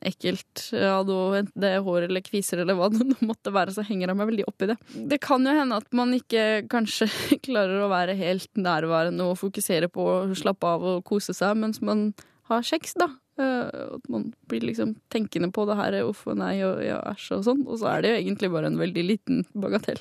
ekkelt, 0.03 0.65
ja, 0.75 0.97
da, 1.07 1.19
enten 1.37 1.61
det 1.63 1.69
er 1.77 1.83
hår 1.85 2.09
eller 2.09 2.23
kviser 2.25 2.59
eller 2.59 2.75
hva 2.75 2.89
det 2.91 3.05
måtte 3.23 3.53
være, 3.55 3.71
så 3.71 3.85
henger 3.87 4.11
jeg 4.11 4.19
meg 4.19 4.27
veldig 4.33 4.47
opp 4.51 4.65
i 4.65 4.69
det. 4.73 4.75
Det 5.13 5.21
kan 5.23 5.47
jo 5.47 5.53
hende 5.55 5.77
at 5.79 5.87
man 5.95 6.11
ikke 6.17 6.65
kanskje 6.71 7.07
klarer 7.47 7.85
å 7.85 7.91
være 7.93 8.17
helt 8.19 8.49
nærværende 8.59 9.29
og 9.29 9.37
fokusere 9.39 9.87
på 9.87 10.07
å 10.11 10.17
slappe 10.35 10.67
av 10.67 10.83
og 10.91 11.05
kose 11.07 11.35
seg 11.37 11.55
mens 11.61 11.79
man 11.79 12.09
har 12.51 12.67
sex, 12.67 12.91
da. 12.99 13.07
Eh, 13.37 13.95
At 13.95 14.05
man 14.09 14.29
blir 14.47 14.61
liksom 14.63 14.95
tenkende 15.11 15.51
på 15.51 15.65
det 15.67 15.75
her, 15.79 15.97
uff 16.07 16.25
og 16.27 16.37
nei 16.39 16.55
og 16.63 16.79
ja, 16.85 17.01
æsj 17.11 17.31
og 17.39 17.43
sånn. 17.49 17.63
Og 17.67 17.79
så 17.81 17.89
er 17.91 18.05
det 18.05 18.13
jo 18.13 18.21
egentlig 18.23 18.51
bare 18.53 18.71
en 18.71 18.79
veldig 18.79 19.03
liten 19.09 19.43
bagatell. 19.53 19.99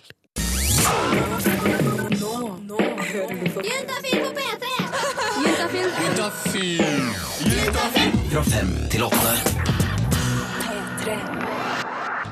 Nå, 2.14 2.34
nå 2.68 2.78
hører 2.78 3.34
du 3.40 3.46
på 3.54 3.64
Juntafil 3.66 4.18
på 4.22 4.30
P3! 4.38 4.64
Juntafil. 6.04 6.82
Fra 8.30 8.42
fem 8.50 8.70
til 8.92 9.02
åtte. 9.06 9.34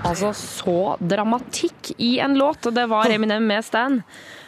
Altså, 0.02 0.32
så 0.34 0.76
dramatikk 0.98 1.92
i 2.02 2.16
en 2.22 2.34
låt. 2.38 2.66
og 2.66 2.74
Det 2.74 2.86
var 2.90 3.10
Eminem 3.14 3.46
med 3.46 3.64
Stan. 3.64 4.00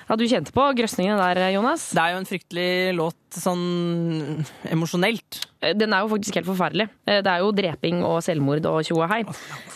Ja, 0.08 0.16
Du 0.20 0.24
kjente 0.28 0.52
på 0.52 0.64
grøsningene 0.76 1.16
der, 1.18 1.40
Jonas? 1.54 1.90
Det 1.96 2.02
er 2.02 2.12
jo 2.12 2.18
en 2.20 2.28
fryktelig 2.28 2.68
låt 2.98 3.16
sånn 3.34 4.44
emosjonelt. 4.70 5.40
Den 5.80 5.94
er 5.96 6.04
jo 6.04 6.10
faktisk 6.12 6.36
helt 6.38 6.48
forferdelig. 6.50 6.86
Eh, 7.08 7.22
Det 7.24 7.30
er 7.32 7.40
jo 7.40 7.50
dreping 7.56 8.02
og 8.04 8.20
selvmord 8.22 8.66
og 8.68 8.82
tjo 8.84 8.98
og 9.00 9.08
hei. 9.10 9.22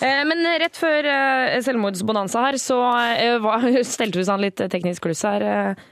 Eh, 0.05 0.23
Men 0.29 0.45
rett 0.61 0.77
før 0.77 1.09
eh, 1.09 1.57
selvmordsbonanza 1.65 2.45
her, 2.45 2.59
så 2.61 2.79
eh, 3.17 3.83
stelte 3.95 4.21
vi 4.21 4.27
sånn 4.29 4.45
litt 4.45 4.61
teknisk 4.71 5.03
kluss 5.09 5.25
her, 5.25 5.43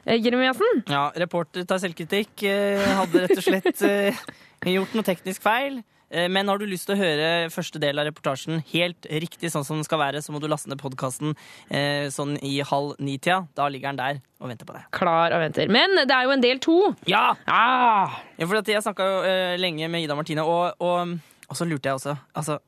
eh, 0.06 0.16
Jeremiassen. 0.20 0.84
Ja, 0.92 1.08
reporter 1.16 1.64
tar 1.64 1.80
selvkritikk. 1.82 2.42
eh, 2.44 2.84
Hadde 3.00 3.24
rett 3.26 3.38
og 3.40 3.46
slett 3.48 3.82
eh, 3.88 4.24
gjort 4.76 4.94
noe 4.96 5.06
teknisk 5.06 5.42
feil. 5.42 5.80
Eh, 6.10 6.28
Men 6.28 6.48
har 6.48 6.58
du 6.58 6.66
lyst 6.66 6.86
til 6.86 6.96
å 6.96 7.00
høre 7.00 7.48
første 7.50 7.80
del 7.82 7.98
av 7.98 8.06
reportasjen 8.08 8.62
helt 8.72 9.08
riktig 9.10 9.50
sånn 9.52 9.64
som 9.66 9.80
den 9.80 9.86
skal 9.86 10.00
være, 10.02 10.22
så 10.22 10.34
må 10.34 10.40
du 10.42 10.48
laste 10.50 10.70
ned 10.70 10.80
podkasten 10.82 11.34
eh, 11.70 12.06
sånn 12.14 12.36
i 12.42 12.60
halv 12.62 12.94
ni-tida. 13.02 13.46
Da 13.58 13.68
ligger 13.72 13.92
den 13.94 14.02
der 14.02 14.20
og 14.40 14.50
venter 14.52 14.68
på 14.68 14.76
deg. 14.76 14.86
Klar 14.94 15.34
og 15.34 15.42
venter. 15.42 15.70
Men 15.72 15.96
det 16.04 16.14
er 16.14 16.28
jo 16.28 16.36
en 16.36 16.44
del 16.44 16.62
to. 16.62 16.78
Ja! 17.10 17.34
Ah. 17.46 18.20
Ja, 18.36 18.46
for 18.46 18.60
jeg 18.60 18.84
snakka 18.84 19.10
jo 19.10 19.18
eh, 19.26 19.56
lenge 19.60 19.88
med 19.90 20.04
Ida 20.04 20.16
Martine, 20.18 20.44
og, 20.46 20.78
og, 20.80 21.16
og 21.48 21.58
så 21.58 21.66
lurte 21.68 21.88
jeg 21.90 21.98
også 21.98 22.16
Altså, 22.36 22.58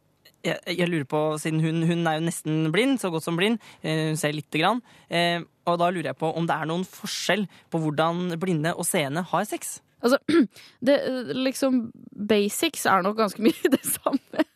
jeg, 0.45 0.59
jeg 0.79 0.89
lurer 0.89 1.07
på, 1.09 1.21
siden 1.43 1.61
hun, 1.63 1.83
hun 1.87 2.07
er 2.07 2.19
jo 2.19 2.27
nesten 2.29 2.71
blind, 2.75 2.99
så 3.03 3.11
godt 3.13 3.27
som 3.27 3.37
blind, 3.39 3.59
hun 3.83 4.17
ser 4.19 4.35
lite 4.35 4.61
grann, 4.61 4.81
eh, 5.11 5.43
og 5.69 5.77
da 5.83 5.91
lurer 5.93 6.13
jeg 6.13 6.19
på 6.21 6.31
om 6.39 6.47
det 6.49 6.55
er 6.57 6.69
noen 6.71 6.87
forskjell 6.89 7.45
på 7.73 7.81
hvordan 7.83 8.39
blinde 8.41 8.73
og 8.75 8.87
seende 8.89 9.25
har 9.29 9.45
sex. 9.51 9.79
Altså, 10.01 10.19
det 10.87 10.99
liksom 11.35 11.89
Basics 12.29 12.87
er 12.87 13.03
nok 13.03 13.19
ganske 13.19 13.43
mye 13.47 13.73
det 13.73 13.85
samme. 13.87 14.47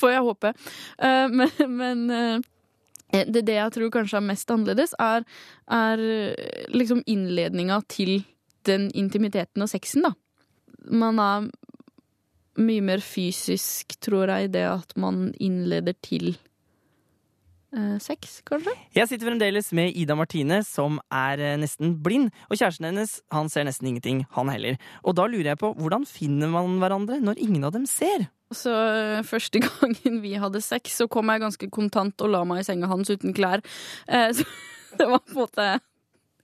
Får 0.00 0.12
jeg 0.12 0.26
håpe. 0.26 0.52
Eh, 0.98 1.26
men 1.32 1.72
men 1.72 2.06
eh, 2.10 3.24
det, 3.24 3.44
det 3.46 3.58
jeg 3.58 3.74
tror 3.76 3.92
kanskje 3.94 4.18
er 4.18 4.26
mest 4.26 4.50
annerledes, 4.50 4.94
er, 4.98 5.26
er 5.70 6.02
eh, 6.02 6.64
liksom 6.74 7.04
innledninga 7.06 7.80
til 7.88 8.18
den 8.66 8.90
intimiteten 8.98 9.62
og 9.62 9.70
sexen, 9.70 10.08
da. 10.08 10.12
Man 10.90 11.20
er 11.22 11.46
mye 12.56 12.82
mer 12.84 13.02
fysisk, 13.04 13.94
tror 14.02 14.32
jeg, 14.32 14.48
i 14.48 14.52
det 14.52 14.64
at 14.68 14.94
man 14.98 15.30
innleder 15.42 15.96
til 16.02 16.34
eh, 17.76 17.96
sex, 18.02 18.40
kanskje. 18.48 18.72
Jeg 18.96 19.10
sitter 19.10 19.28
fremdeles 19.28 19.68
med 19.76 19.96
Ida 19.96 20.16
Martine, 20.18 20.62
som 20.66 20.98
er 21.12 21.42
eh, 21.42 21.56
nesten 21.60 21.96
blind, 22.02 22.32
og 22.48 22.58
kjæresten 22.58 22.88
hennes 22.88 23.18
han 23.34 23.50
ser 23.52 23.66
nesten 23.68 23.90
ingenting, 23.90 24.24
han 24.36 24.50
heller. 24.52 24.78
Og 25.04 25.16
da 25.18 25.28
lurer 25.30 25.52
jeg 25.52 25.60
på, 25.60 25.72
hvordan 25.78 26.06
finner 26.08 26.50
man 26.52 26.78
hverandre 26.82 27.20
når 27.22 27.42
ingen 27.44 27.66
av 27.68 27.74
dem 27.76 27.86
ser? 27.90 28.28
Så 28.54 28.72
eh, 28.72 29.20
første 29.26 29.62
gangen 29.66 30.22
vi 30.24 30.34
hadde 30.40 30.64
sex, 30.64 30.96
så 31.00 31.08
kom 31.10 31.30
jeg 31.32 31.44
ganske 31.44 31.70
kontant 31.74 32.26
og 32.26 32.32
la 32.32 32.42
meg 32.48 32.64
i 32.64 32.66
senga 32.68 32.90
hans 32.90 33.12
uten 33.12 33.36
klær. 33.36 33.64
Så 34.06 34.48
det 34.98 35.08
var 35.10 35.22
på 35.22 35.34
en 35.34 35.42
måte 35.44 35.70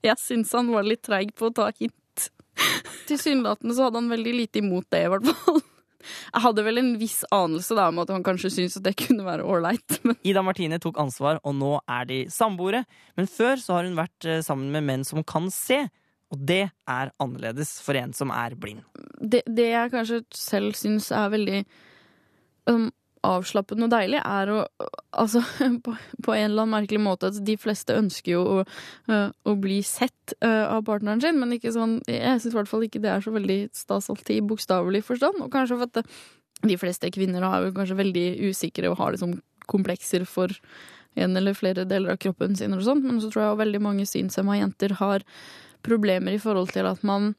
Jeg 0.02 0.18
syns 0.18 0.52
han 0.56 0.70
var 0.74 0.86
litt 0.86 1.04
treig 1.06 1.34
på 1.38 1.48
å 1.48 1.56
ta 1.56 1.70
hint. 1.78 2.30
Tilsynelatende 3.08 3.74
så 3.76 3.88
hadde 3.88 4.02
han 4.02 4.12
veldig 4.12 4.34
lite 4.36 4.60
imot 4.60 4.88
det, 4.92 5.06
i 5.06 5.12
hvert 5.12 5.28
fall. 5.30 5.62
Jeg 6.02 6.44
hadde 6.44 6.64
vel 6.66 6.82
en 6.82 6.92
viss 7.00 7.22
anelse 7.34 7.76
da 7.78 7.88
om 7.92 8.02
at 8.02 8.12
han 8.12 8.24
kanskje 8.26 8.52
syntes 8.54 8.78
at 8.80 8.86
det 8.86 8.96
kunne 9.00 9.26
være 9.26 9.46
ålreit. 9.46 9.98
Ida 10.28 10.44
Martine 10.44 10.80
tok 10.82 11.00
ansvar, 11.02 11.40
og 11.46 11.56
nå 11.58 11.74
er 11.90 12.08
de 12.10 12.20
samboere. 12.32 12.84
Men 13.18 13.30
før 13.30 13.58
så 13.62 13.78
har 13.78 13.88
hun 13.88 13.98
vært 13.98 14.28
eh, 14.28 14.42
sammen 14.44 14.72
med 14.74 14.86
menn 14.88 15.06
som 15.08 15.22
kan 15.26 15.50
se. 15.54 15.84
Og 16.32 16.40
det 16.48 16.64
er 16.88 17.12
annerledes 17.20 17.76
for 17.84 17.98
en 18.00 18.14
som 18.16 18.32
er 18.32 18.56
blind. 18.56 18.84
det, 19.20 19.42
det 19.46 19.68
jeg 19.68 19.92
kanskje 19.92 20.22
selv 20.36 20.76
syns 20.78 21.10
er 21.12 21.32
veldig 21.34 21.58
um, 22.70 22.88
avslappende 23.26 23.86
og 23.86 23.94
deilig, 23.94 24.20
er 24.24 24.52
å 24.52 24.60
Altså, 25.12 25.42
på, 25.84 25.92
på 26.24 26.32
en 26.32 26.46
eller 26.46 26.64
annen 26.64 26.72
merkelig 26.72 27.00
måte 27.04 27.28
at 27.28 27.36
de 27.44 27.56
fleste 27.60 27.92
ønsker 27.92 28.32
jo 28.32 28.42
å, 28.48 28.62
å 29.12 29.54
bli 29.60 29.82
sett 29.84 30.32
av 30.40 30.80
partneren 30.86 31.20
sin, 31.20 31.36
men 31.36 31.52
ikke 31.52 31.74
sånn 31.74 31.98
Jeg 32.08 32.40
syns 32.40 32.54
i 32.54 32.56
hvert 32.56 32.70
fall 32.70 32.86
ikke 32.86 33.02
det 33.04 33.10
er 33.12 33.20
så 33.24 33.34
veldig 33.34 33.58
stas 33.76 34.08
alltid 34.08 34.38
i 34.38 34.46
bokstavelig 34.48 35.02
forstand. 35.04 35.42
Og 35.44 35.52
kanskje 35.52 35.76
for 35.76 35.90
at 35.90 36.08
de 36.62 36.78
fleste 36.80 37.10
kvinner 37.12 37.44
er 37.44 37.66
jo 37.66 37.74
kanskje 37.76 37.98
veldig 38.00 38.26
usikre 38.48 38.88
og 38.88 38.98
har 39.02 39.12
liksom 39.12 39.36
komplekser 39.70 40.24
for 40.28 40.54
en 41.20 41.36
eller 41.36 41.56
flere 41.56 41.84
deler 41.88 42.14
av 42.14 42.20
kroppen 42.22 42.56
sin, 42.56 42.72
og 42.72 42.84
sånt, 42.86 43.04
men 43.04 43.20
så 43.20 43.28
tror 43.28 43.44
jeg 43.44 43.60
veldig 43.60 43.82
mange 43.84 44.08
synshemma 44.08 44.56
jenter 44.62 44.96
har 45.02 45.24
problemer 45.84 46.36
i 46.36 46.40
forhold 46.40 46.72
til 46.72 46.88
at 46.88 47.02
man 47.04 47.34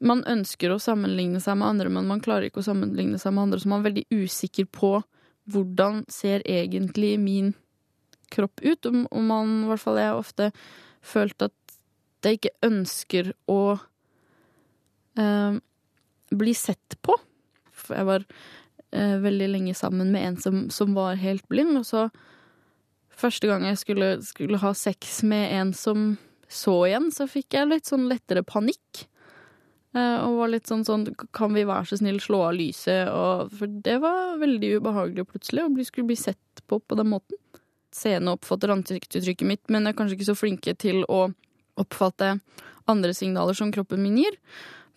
man 0.00 0.22
ønsker 0.28 0.72
å 0.72 0.80
sammenligne 0.80 1.40
seg 1.42 1.58
med 1.60 1.74
andre, 1.74 1.92
men 1.92 2.08
man 2.08 2.22
klarer 2.24 2.48
ikke 2.48 2.62
å 2.62 2.68
sammenligne 2.70 3.20
seg 3.20 3.34
med 3.36 3.48
andre, 3.48 3.60
så 3.60 3.70
man 3.70 3.82
er 3.82 3.90
veldig 3.90 4.06
usikker 4.22 4.68
på 4.72 4.94
hvordan 5.50 6.04
ser 6.12 6.44
egentlig 6.48 7.16
min 7.20 7.52
kropp 8.30 8.62
ut, 8.62 8.86
og 8.86 9.22
man, 9.26 9.64
i 9.64 9.70
hvert 9.70 9.82
fall 9.82 9.98
jeg, 9.98 10.12
har 10.12 10.20
ofte 10.20 10.50
følt 11.02 11.42
at 11.42 11.76
jeg 12.24 12.38
ikke 12.38 12.56
ønsker 12.68 13.32
å 13.50 13.60
eh, 15.18 15.58
bli 16.30 16.54
sett 16.54 16.98
på. 17.02 17.16
For 17.72 17.96
jeg 17.96 18.08
var 18.08 18.26
eh, 18.92 19.16
veldig 19.24 19.48
lenge 19.56 19.76
sammen 19.76 20.12
med 20.14 20.26
en 20.28 20.40
som, 20.40 20.66
som 20.72 20.94
var 20.96 21.20
helt 21.20 21.46
blind, 21.50 21.80
og 21.80 21.88
så 21.88 22.08
første 23.20 23.50
gang 23.50 23.66
jeg 23.68 23.80
skulle, 23.80 24.10
skulle 24.24 24.60
ha 24.62 24.72
sex 24.76 25.22
med 25.26 25.48
en 25.58 25.72
som 25.76 26.12
så 26.50 26.74
igjen, 26.88 27.10
så 27.14 27.28
fikk 27.30 27.54
jeg 27.56 27.70
litt 27.70 27.90
sånn 27.90 28.08
lettere 28.10 28.42
panikk. 28.46 29.06
Eh, 29.96 30.18
og 30.22 30.36
var 30.38 30.52
litt 30.52 30.68
sånn 30.70 30.84
sånn 30.86 31.02
Kan 31.34 31.50
vi 31.56 31.64
være 31.66 31.88
så 31.90 31.96
snill 31.98 32.20
slå 32.22 32.44
av 32.46 32.54
lyset? 32.54 33.10
Og, 33.10 33.50
for 33.58 33.70
det 33.86 33.96
var 34.04 34.38
veldig 34.38 34.76
ubehagelig 34.78 35.26
plutselig 35.32 35.66
å 35.66 35.86
skulle 35.86 36.12
bli 36.12 36.18
sett 36.18 36.64
på 36.70 36.78
på 36.78 36.98
den 36.98 37.10
måten. 37.10 37.38
Seende 37.90 38.36
oppfatter 38.36 38.70
ansiktsuttrykket 38.70 39.48
mitt, 39.48 39.64
men 39.68 39.88
er 39.88 39.96
kanskje 39.98 40.18
ikke 40.18 40.30
så 40.30 40.38
flinke 40.38 40.76
til 40.78 41.02
å 41.10 41.24
oppfatte 41.80 42.36
andre 42.90 43.14
signaler 43.14 43.56
som 43.56 43.72
kroppen 43.74 44.02
min 44.02 44.20
gir. 44.20 44.36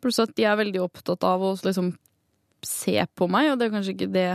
Pluss 0.04 0.22
at 0.22 0.36
de 0.38 0.46
er 0.46 0.60
veldig 0.60 0.84
opptatt 0.84 1.26
av 1.26 1.42
å 1.42 1.54
liksom 1.58 1.96
se 2.64 3.00
på 3.18 3.28
meg, 3.32 3.52
og 3.52 3.60
det 3.60 3.68
er 3.68 3.74
kanskje 3.74 3.96
ikke 3.96 4.14
det 4.14 4.28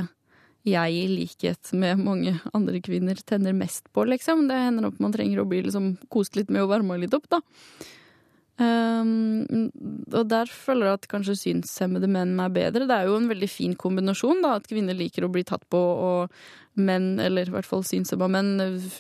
jeg 0.69 0.97
i 0.97 1.05
likhet 1.09 1.71
med 1.79 2.03
mange 2.03 2.35
andre 2.57 2.81
kvinner 2.85 3.19
tenner 3.25 3.55
mest 3.57 3.87
på, 3.95 4.05
liksom. 4.09 4.49
Det 4.51 4.59
hender 4.59 4.89
at 4.91 4.99
man 5.01 5.15
trenger 5.15 5.41
å 5.41 5.47
bli 5.49 5.63
liksom 5.65 5.95
kost 6.13 6.37
litt 6.37 6.51
med 6.53 6.65
å 6.65 6.71
varme 6.71 6.99
litt 7.01 7.15
opp, 7.17 7.29
da. 7.31 7.41
Um, 8.59 9.69
og 10.11 10.25
der 10.27 10.49
føler 10.51 10.89
jeg 10.89 10.99
at 10.99 11.11
kanskje 11.11 11.37
synshemmede 11.39 12.09
menn 12.11 12.41
er 12.43 12.51
bedre. 12.51 12.89
Det 12.91 12.97
er 12.97 13.07
jo 13.07 13.19
en 13.21 13.29
veldig 13.31 13.49
fin 13.51 13.77
kombinasjon, 13.79 14.43
da, 14.43 14.57
at 14.59 14.67
kvinner 14.67 14.99
liker 14.99 15.27
å 15.27 15.31
bli 15.31 15.45
tatt 15.47 15.63
på, 15.71 15.79
og 15.79 16.35
menn, 16.79 17.21
eller 17.23 17.47
i 17.47 17.55
hvert 17.55 17.67
fall 17.67 17.85
synshemma 17.87 18.29
menn, 18.31 18.51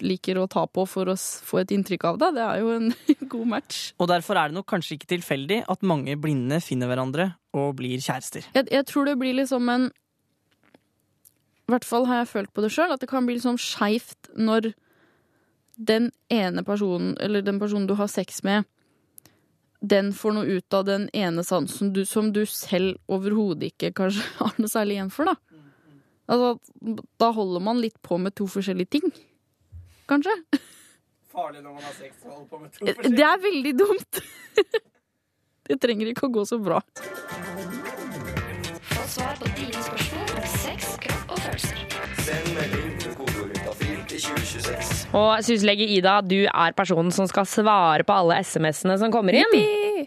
liker 0.04 0.38
å 0.38 0.46
ta 0.50 0.64
på 0.70 0.84
for 0.86 1.10
å 1.10 1.16
få 1.18 1.62
et 1.62 1.74
inntrykk 1.74 2.06
av 2.10 2.20
det. 2.22 2.30
Det 2.38 2.44
er 2.46 2.62
jo 2.62 2.72
en 2.76 2.88
god 3.34 3.52
match. 3.56 3.82
Og 3.98 4.10
derfor 4.10 4.38
er 4.38 4.50
det 4.50 4.58
nok 4.60 4.68
kanskje 4.70 4.98
ikke 4.98 5.12
tilfeldig 5.16 5.62
at 5.74 5.86
mange 5.86 6.14
blinde 6.20 6.60
finner 6.62 6.90
hverandre 6.90 7.32
og 7.58 7.74
blir 7.80 7.98
kjærester. 8.02 8.46
Jeg, 8.54 8.70
jeg 8.70 8.86
tror 8.90 9.10
det 9.10 9.18
blir 9.18 9.36
liksom 9.40 9.70
en 9.74 9.90
I 11.66 11.74
hvert 11.74 11.86
fall 11.86 12.06
har 12.08 12.22
jeg 12.22 12.32
følt 12.36 12.54
på 12.54 12.62
det 12.64 12.72
sjøl, 12.74 12.94
at 12.94 13.02
det 13.02 13.10
kan 13.10 13.26
bli 13.26 13.40
liksom 13.40 13.58
skeivt 13.60 14.30
når 14.38 14.72
den 15.78 16.10
ene 16.34 16.64
personen, 16.66 17.14
eller 17.22 17.42
den 17.42 17.60
personen 17.60 17.86
du 17.86 17.94
har 17.98 18.10
sex 18.10 18.42
med, 18.46 18.66
den 19.80 20.10
får 20.12 20.34
noe 20.34 20.58
ut 20.58 20.74
av 20.74 20.84
den 20.88 21.06
ene 21.14 21.44
sansen 21.46 21.92
du, 21.94 22.04
som 22.06 22.32
du 22.34 22.42
selv 22.50 22.98
overhodet 23.06 23.72
ikke 23.72 23.92
kanskje 24.00 24.24
har 24.40 24.56
noe 24.58 24.72
særlig 24.72 24.98
igjen 24.98 25.12
for, 25.14 25.30
da. 25.30 25.36
Altså, 26.28 26.58
da 27.20 27.30
holder 27.32 27.62
man 27.64 27.78
litt 27.80 27.96
på 28.04 28.18
med 28.20 28.34
to 28.36 28.44
forskjellige 28.50 28.98
ting. 28.98 29.06
Kanskje. 30.08 30.34
Farlig 31.32 31.62
når 31.62 31.78
man 31.78 31.86
har 31.86 31.94
sex 31.96 32.20
og 32.26 32.34
holder 32.34 32.48
på 32.50 32.58
med 32.60 33.16
Det 33.16 33.24
er 33.24 33.40
veldig 33.40 33.74
dumt. 33.78 34.20
Det 35.68 35.76
trenger 35.80 36.08
ikke 36.08 36.28
å 36.28 36.32
gå 36.32 36.44
så 36.48 36.56
bra. 36.60 36.80
Få 38.88 39.02
svar 39.12 39.36
på 39.40 39.50
dine 39.56 39.82
spørsmål 39.84 40.32
om 40.32 40.46
sex, 40.54 40.94
kropp 41.04 41.34
og 41.34 41.42
følelser. 41.44 41.82
Send 42.24 42.54
melding 42.56 42.87
2026. 44.28 45.08
Og 45.18 45.44
syslege 45.46 45.86
Ida, 45.96 46.18
du 46.24 46.40
er 46.46 46.76
personen 46.76 47.12
som 47.14 47.28
skal 47.30 47.46
svare 47.48 48.06
på 48.06 48.14
alle 48.14 48.40
SMS-ene 48.44 48.98
som 49.00 49.12
kommer 49.14 49.36
inn. 49.38 49.54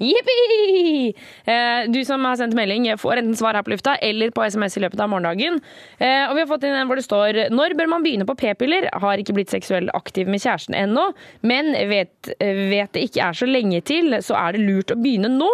Jippi! 0.01 1.13
Eh, 1.45 1.89
du 1.91 1.99
som 2.07 2.23
har 2.25 2.37
sendt 2.39 2.55
melding, 2.57 2.87
får 2.99 3.21
enten 3.21 3.37
svar 3.37 3.57
her 3.57 3.65
på 3.65 3.73
lufta 3.73 3.97
eller 4.01 4.31
på 4.33 4.45
SMS 4.45 4.77
i 4.77 4.83
løpet 4.85 5.01
av 5.03 5.11
morgendagen. 5.11 5.59
Eh, 5.99 6.25
og 6.29 6.35
vi 6.37 6.43
har 6.43 6.49
fått 6.49 6.65
inn 6.67 6.77
en 6.77 6.89
hvor 6.89 6.99
det 6.99 7.05
står 7.05 7.41
Når 7.53 7.75
bør 7.79 7.89
man 7.91 8.05
begynne 8.05 8.27
på 8.29 8.37
p-piller? 8.39 8.89
Har 9.03 9.21
ikke 9.21 9.35
blitt 9.37 9.53
seksuelt 9.53 9.91
aktiv 9.97 10.29
med 10.31 10.43
kjæresten 10.43 10.77
ennå, 10.77 11.11
men 11.47 11.73
vet, 11.91 12.33
vet 12.39 12.93
det 12.95 13.07
ikke 13.07 13.25
er 13.27 13.37
så 13.37 13.49
lenge 13.49 13.81
til, 13.87 14.19
så 14.23 14.37
er 14.39 14.55
det 14.55 14.65
lurt 14.65 14.93
å 14.93 14.99
begynne 15.01 15.31
nå. 15.33 15.51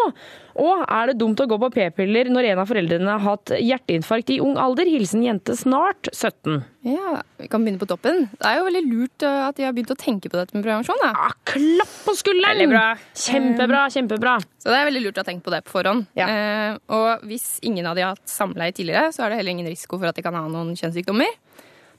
Og 0.57 0.79
er 0.89 1.11
det 1.11 1.17
dumt 1.19 1.37
å 1.37 1.45
gå 1.45 1.57
på 1.61 1.67
p-piller 1.75 2.31
når 2.33 2.47
en 2.51 2.59
av 2.63 2.69
foreldrene 2.69 3.11
har 3.13 3.21
hatt 3.21 3.51
hjerteinfarkt 3.61 4.31
i 4.33 4.39
ung 4.41 4.55
alder? 4.57 4.89
Hilsen 4.89 5.21
jente 5.21 5.53
snart 5.57 6.09
17. 6.09 6.63
Ja, 6.87 7.19
Vi 7.37 7.49
kan 7.51 7.61
begynne 7.61 7.77
på 7.81 7.85
toppen. 7.89 8.23
Det 8.33 8.47
er 8.49 8.57
jo 8.57 8.65
veldig 8.65 8.81
lurt 8.87 9.25
uh, 9.27 9.49
at 9.51 9.59
de 9.59 9.67
har 9.67 9.75
begynt 9.77 9.93
å 9.93 9.97
tenke 9.99 10.31
på 10.33 10.39
dette 10.39 10.57
med 10.57 10.65
prevensjon. 10.65 10.97
Da. 11.03 11.11
Ja, 11.13 11.29
klapp 11.51 11.93
på 12.07 12.15
skulderen! 12.17 12.55
Veldig 12.57 12.69
bra. 12.73 12.85
Kjempebra, 13.21 13.83
kjempebra. 13.93 14.33
Så 14.63 14.71
det 14.73 14.79
er 14.79 14.89
veldig 14.89 15.03
lurt 15.05 15.19
å 15.19 15.25
ha 15.25 15.27
tenkt 15.29 15.45
på 15.45 15.53
det 15.53 15.61
på 15.67 15.75
forhånd. 15.75 16.07
Eh, 16.17 16.79
og 16.97 17.27
hvis 17.29 17.45
ingen 17.67 17.85
av 17.85 17.99
de 17.99 18.07
har 18.07 18.15
hatt 18.17 18.25
samleie 18.31 18.73
tidligere, 18.73 19.11
så 19.13 19.27
er 19.27 19.35
det 19.35 19.41
heller 19.43 19.53
ingen 19.59 19.69
risiko 19.69 19.99
for 20.01 20.09
at 20.09 20.17
de 20.17 20.25
kan 20.25 20.33
ha 20.39 20.41
noen 20.49 20.73
kjønnssykdommer. 20.79 21.37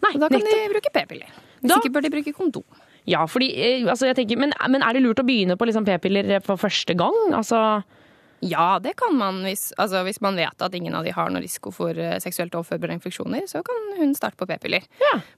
Nei, 0.02 0.12
og 0.16 0.20
da 0.24 0.32
kan 0.32 0.42
nettopp. 0.42 0.58
de 0.66 0.72
bruke 0.74 0.94
p-piller. 0.98 1.30
Hvis 1.62 1.70
Da- 1.70 1.78
ikke 1.78 1.94
bør 1.94 2.06
de 2.08 2.10
bruke 2.16 2.34
kondom. 2.34 2.66
Ja, 3.08 3.22
fordi, 3.26 3.48
eh, 3.54 3.86
altså, 3.86 4.06
jeg 4.10 4.16
tenker, 4.18 4.36
men, 4.38 4.52
men 4.68 4.82
er 4.82 4.92
det 4.98 5.02
lurt 5.06 5.22
å 5.22 5.26
begynne 5.26 5.56
på 5.56 5.66
liksom 5.70 5.86
p-piller 5.86 6.40
for 6.44 6.56
første 6.60 6.96
gang? 6.98 7.14
Altså, 7.38 7.82
Ja, 8.40 8.78
det 8.78 8.92
kan 8.96 9.16
man 9.18 9.40
hvis, 9.42 9.72
altså, 9.78 10.04
hvis 10.06 10.20
man 10.22 10.36
vet 10.38 10.62
at 10.62 10.74
ingen 10.78 10.94
av 10.94 11.02
de 11.04 11.10
har 11.10 11.30
noen 11.30 11.42
risiko 11.42 11.72
for 11.74 11.90
eh, 11.98 12.18
seksuelt 12.22 12.54
overførbare 12.54 12.94
infeksjoner. 12.94 13.48
Så 13.50 13.64
kan 13.66 13.74
hun 13.98 14.14
starte 14.14 14.36
på 14.38 14.46
p-piller. 14.46 14.84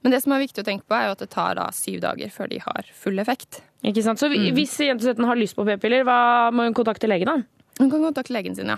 Men 0.03 0.11
det 0.13 0.19
som 0.21 0.35
er 0.35 0.43
viktig 0.43 0.61
å 0.61 0.67
tenke 0.67 0.85
på, 0.85 0.93
er 0.97 1.07
jo 1.09 1.15
at 1.15 1.23
det 1.23 1.29
tar 1.33 1.55
da 1.57 1.69
syv 1.73 2.01
dager 2.03 2.29
før 2.29 2.51
de 2.51 2.59
har 2.61 2.85
full 2.93 3.17
effekt. 3.23 3.61
ikke 3.83 4.03
sant? 4.05 4.19
Så 4.21 4.29
Mm. 4.29 4.53
hvis 4.53 4.77
jente 4.77 5.01
17 5.03 5.25
har 5.25 5.35
lyst 5.35 5.55
på 5.55 5.65
p-piller, 5.65 6.03
hva 6.05 6.51
må 6.53 6.63
hun 6.69 6.73
kontakte 6.77 7.09
legen 7.09 7.25
da? 7.25 7.37
Hun 7.79 7.89
kan 7.89 8.01
kontakte 8.05 8.33
legen 8.37 8.55
sin, 8.55 8.67
ja. 8.67 8.77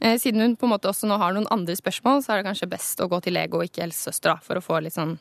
Eh, 0.00 0.14
Siden 0.18 0.40
hun 0.40 0.54
på 0.56 0.66
en 0.68 0.70
måte 0.78 0.86
også 0.86 1.08
nå 1.10 1.18
har 1.18 1.32
noen 1.34 1.48
andre 1.50 1.74
spørsmål, 1.74 2.22
så 2.22 2.30
er 2.36 2.42
det 2.42 2.46
kanskje 2.52 2.70
best 2.70 3.00
å 3.00 3.08
gå 3.10 3.20
til 3.22 3.34
lege 3.34 3.54
og 3.58 3.64
ikke 3.66 3.82
helsesøster, 3.82 4.38
for 4.40 4.54
å 4.54 4.62
få 4.62 4.80
litt 4.84 4.94
sånn 4.94 5.18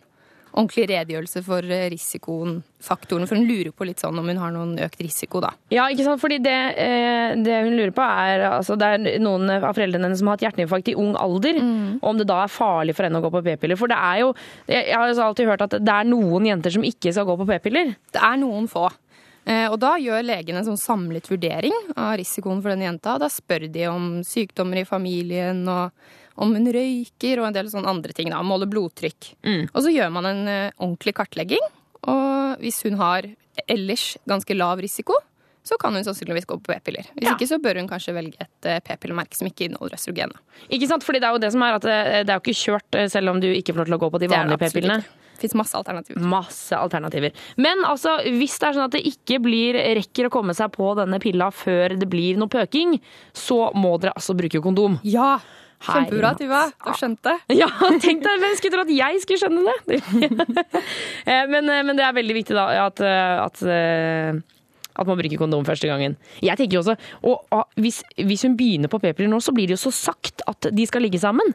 ordentlig 0.54 0.88
redegjørelse 0.90 1.42
for 1.46 1.66
eh, 1.66 1.88
risikoen, 1.94 2.60
faktorene. 2.84 3.28
For 3.30 3.40
hun 3.40 3.48
lurer 3.50 3.72
på 3.76 3.88
litt 3.90 4.02
sånn 4.04 4.18
om 4.20 4.28
hun 4.30 4.40
har 4.42 4.52
noen 4.54 4.76
økt 4.86 5.02
risiko, 5.04 5.42
da. 5.44 5.52
Ja, 5.74 5.88
ikke 5.92 6.06
sant? 6.08 6.22
Fordi 6.22 6.40
det, 6.44 6.56
eh, 6.78 7.36
det 7.44 7.58
hun 7.66 7.76
lurer 7.78 7.94
på 7.96 8.06
er 8.06 8.46
altså 8.52 8.78
Det 8.78 8.88
er 8.88 9.20
noen 9.24 9.50
av 9.58 9.74
foreldrene 9.74 10.08
hennes 10.08 10.20
som 10.22 10.30
har 10.32 10.38
hatt 10.38 10.46
hjerteinfarkt 10.48 10.92
i 10.94 10.96
ung 10.96 11.16
alder. 11.16 11.60
Mm. 11.62 12.00
Om 12.02 12.22
det 12.22 12.28
da 12.30 12.44
er 12.44 12.54
farlig 12.54 12.96
for 12.98 13.08
henne 13.08 13.20
å 13.22 13.26
gå 13.26 13.34
på 13.34 13.44
p-piller. 13.50 13.78
For 13.80 13.88
det 13.92 13.98
er 13.98 14.22
jo 14.24 14.34
Jeg 14.68 14.94
har 14.94 15.10
jo 15.10 15.22
alltid 15.22 15.48
hørt 15.52 15.66
at 15.68 15.78
det 15.82 15.98
er 15.98 16.08
noen 16.08 16.46
jenter 16.46 16.72
som 16.74 16.86
ikke 16.86 17.14
skal 17.14 17.26
gå 17.26 17.38
på 17.42 17.50
p-piller. 17.50 17.96
Det 18.14 18.22
er 18.24 18.38
noen 18.42 18.68
få. 18.72 18.90
Eh, 19.48 19.68
Og 19.72 19.80
da 19.80 19.96
gjør 19.96 20.26
legen 20.28 20.58
en 20.60 20.66
sånn 20.68 20.80
samlet 20.80 21.28
vurdering 21.32 21.76
av 21.96 22.18
risikoen 22.20 22.62
for 22.62 22.74
den 22.74 22.84
jenta. 22.84 23.18
Da 23.20 23.30
spør 23.32 23.72
de 23.72 23.86
om 23.88 24.08
sykdommer 24.28 24.82
i 24.82 24.88
familien 24.88 25.64
og 25.72 25.92
om 26.38 26.54
hun 26.56 26.70
røyker 26.74 27.42
og 27.42 27.50
en 27.50 27.56
del 27.56 27.70
sånne 27.72 27.90
andre 27.92 28.14
ting. 28.18 28.30
da, 28.34 28.44
Måler 28.46 28.70
blodtrykk. 28.70 29.32
Og 29.74 29.82
så 29.84 29.94
gjør 29.94 30.12
man 30.14 30.30
en 30.30 30.44
eh, 30.52 30.76
ordentlig 30.78 31.16
kartlegging. 31.18 31.64
Og 32.08 32.62
hvis 32.62 32.84
hun 32.86 33.00
har 33.02 33.26
ellers 33.68 34.12
ganske 34.30 34.56
lav 34.58 34.80
risiko, 34.84 35.18
så 35.68 35.76
kan 35.82 35.96
hun 35.98 36.06
sannsynligvis 36.06 36.46
gå 36.48 36.56
på 36.62 36.72
p-piller. 36.72 37.10
Hvis 37.18 37.34
ikke 37.34 37.48
så 37.50 37.58
bør 37.60 37.82
hun 37.82 37.90
kanskje 37.90 38.14
velge 38.16 38.40
et 38.40 38.68
eh, 38.70 38.80
p-pillemerke 38.86 39.36
som 39.36 39.50
ikke 39.50 39.68
inneholder 39.68 39.98
østrogen. 39.98 40.32
Ikke 40.70 40.88
sant? 40.88 41.04
Fordi 41.04 41.20
det 41.20 41.28
er 41.28 41.36
jo 41.36 41.42
det 41.44 41.52
som 41.56 41.66
er 41.66 41.76
at 41.76 41.88
det, 41.88 41.98
det 42.30 42.34
er 42.34 42.38
jo 42.40 42.46
ikke 42.46 42.62
kjørt 42.62 43.00
eh, 43.02 43.10
selv 43.12 43.34
om 43.34 43.42
du 43.44 43.50
ikke 43.52 43.76
får 43.76 43.82
lov 43.84 43.90
til 43.90 43.98
å 43.98 44.04
gå 44.06 44.12
på 44.14 44.22
de 44.24 44.30
vanlige 44.32 44.62
p-pillene. 44.64 45.02
Det 45.38 45.44
fins 45.44 45.58
masse 45.60 45.78
alternativer. 45.78 46.24
Masse 46.32 46.78
alternativer. 46.78 47.36
Men 47.62 47.84
altså, 47.86 48.16
hvis 48.40 48.56
det 48.58 48.70
er 48.70 48.78
sånn 48.80 48.88
at 48.88 48.96
det 48.96 49.04
ikke 49.06 49.38
blir, 49.44 49.78
rekker 50.00 50.30
å 50.30 50.34
komme 50.34 50.56
seg 50.58 50.72
på 50.74 50.94
denne 50.98 51.20
pilla 51.22 51.52
før 51.54 51.94
det 52.00 52.08
blir 52.10 52.40
noe 52.42 52.50
pøking, 52.50 52.96
så 53.38 53.68
må 53.78 53.98
dere 54.02 54.16
altså 54.18 54.34
bruke 54.40 54.64
kondom. 54.64 54.98
Ja! 55.06 55.36
Kjempebra, 55.84 56.34
Tuva. 56.40 56.62
Du 56.74 56.90
har 56.90 56.98
skjønt 56.98 57.22
det. 57.28 57.36
Ja, 57.62 57.68
tenk 58.02 58.24
deg, 58.26 58.42
hvem 58.42 58.56
skulle 58.58 58.74
tro 58.74 58.84
at 58.86 58.94
jeg 58.94 59.24
skulle 59.24 59.42
skjønne 59.42 59.76
det? 59.88 60.02
Eh, 61.28 61.44
men, 61.52 61.68
eh, 61.70 61.84
men 61.84 61.98
det 61.98 62.06
er 62.06 62.16
veldig 62.16 62.36
viktig 62.38 62.56
da 62.56 62.70
at, 62.86 63.02
eh, 63.04 63.40
at, 63.44 63.62
at 64.96 65.10
man 65.10 65.18
bruker 65.20 65.40
kondom 65.42 65.66
første 65.68 65.90
gangen. 65.90 66.16
Jeg 66.44 66.56
tenker 66.60 66.78
jo 66.78 66.84
også, 66.86 66.96
og, 67.22 67.44
og 67.52 67.82
hvis, 67.84 68.00
hvis 68.16 68.46
hun 68.48 68.56
begynner 68.60 68.92
på 68.92 69.00
p-piller 69.04 69.30
nå, 69.32 69.42
så 69.44 69.54
blir 69.56 69.68
det 69.68 69.76
jo 69.76 69.84
så 69.88 69.94
sagt 69.96 70.46
at 70.48 70.70
de 70.72 70.88
skal 70.88 71.04
ligge 71.04 71.20
sammen. 71.22 71.52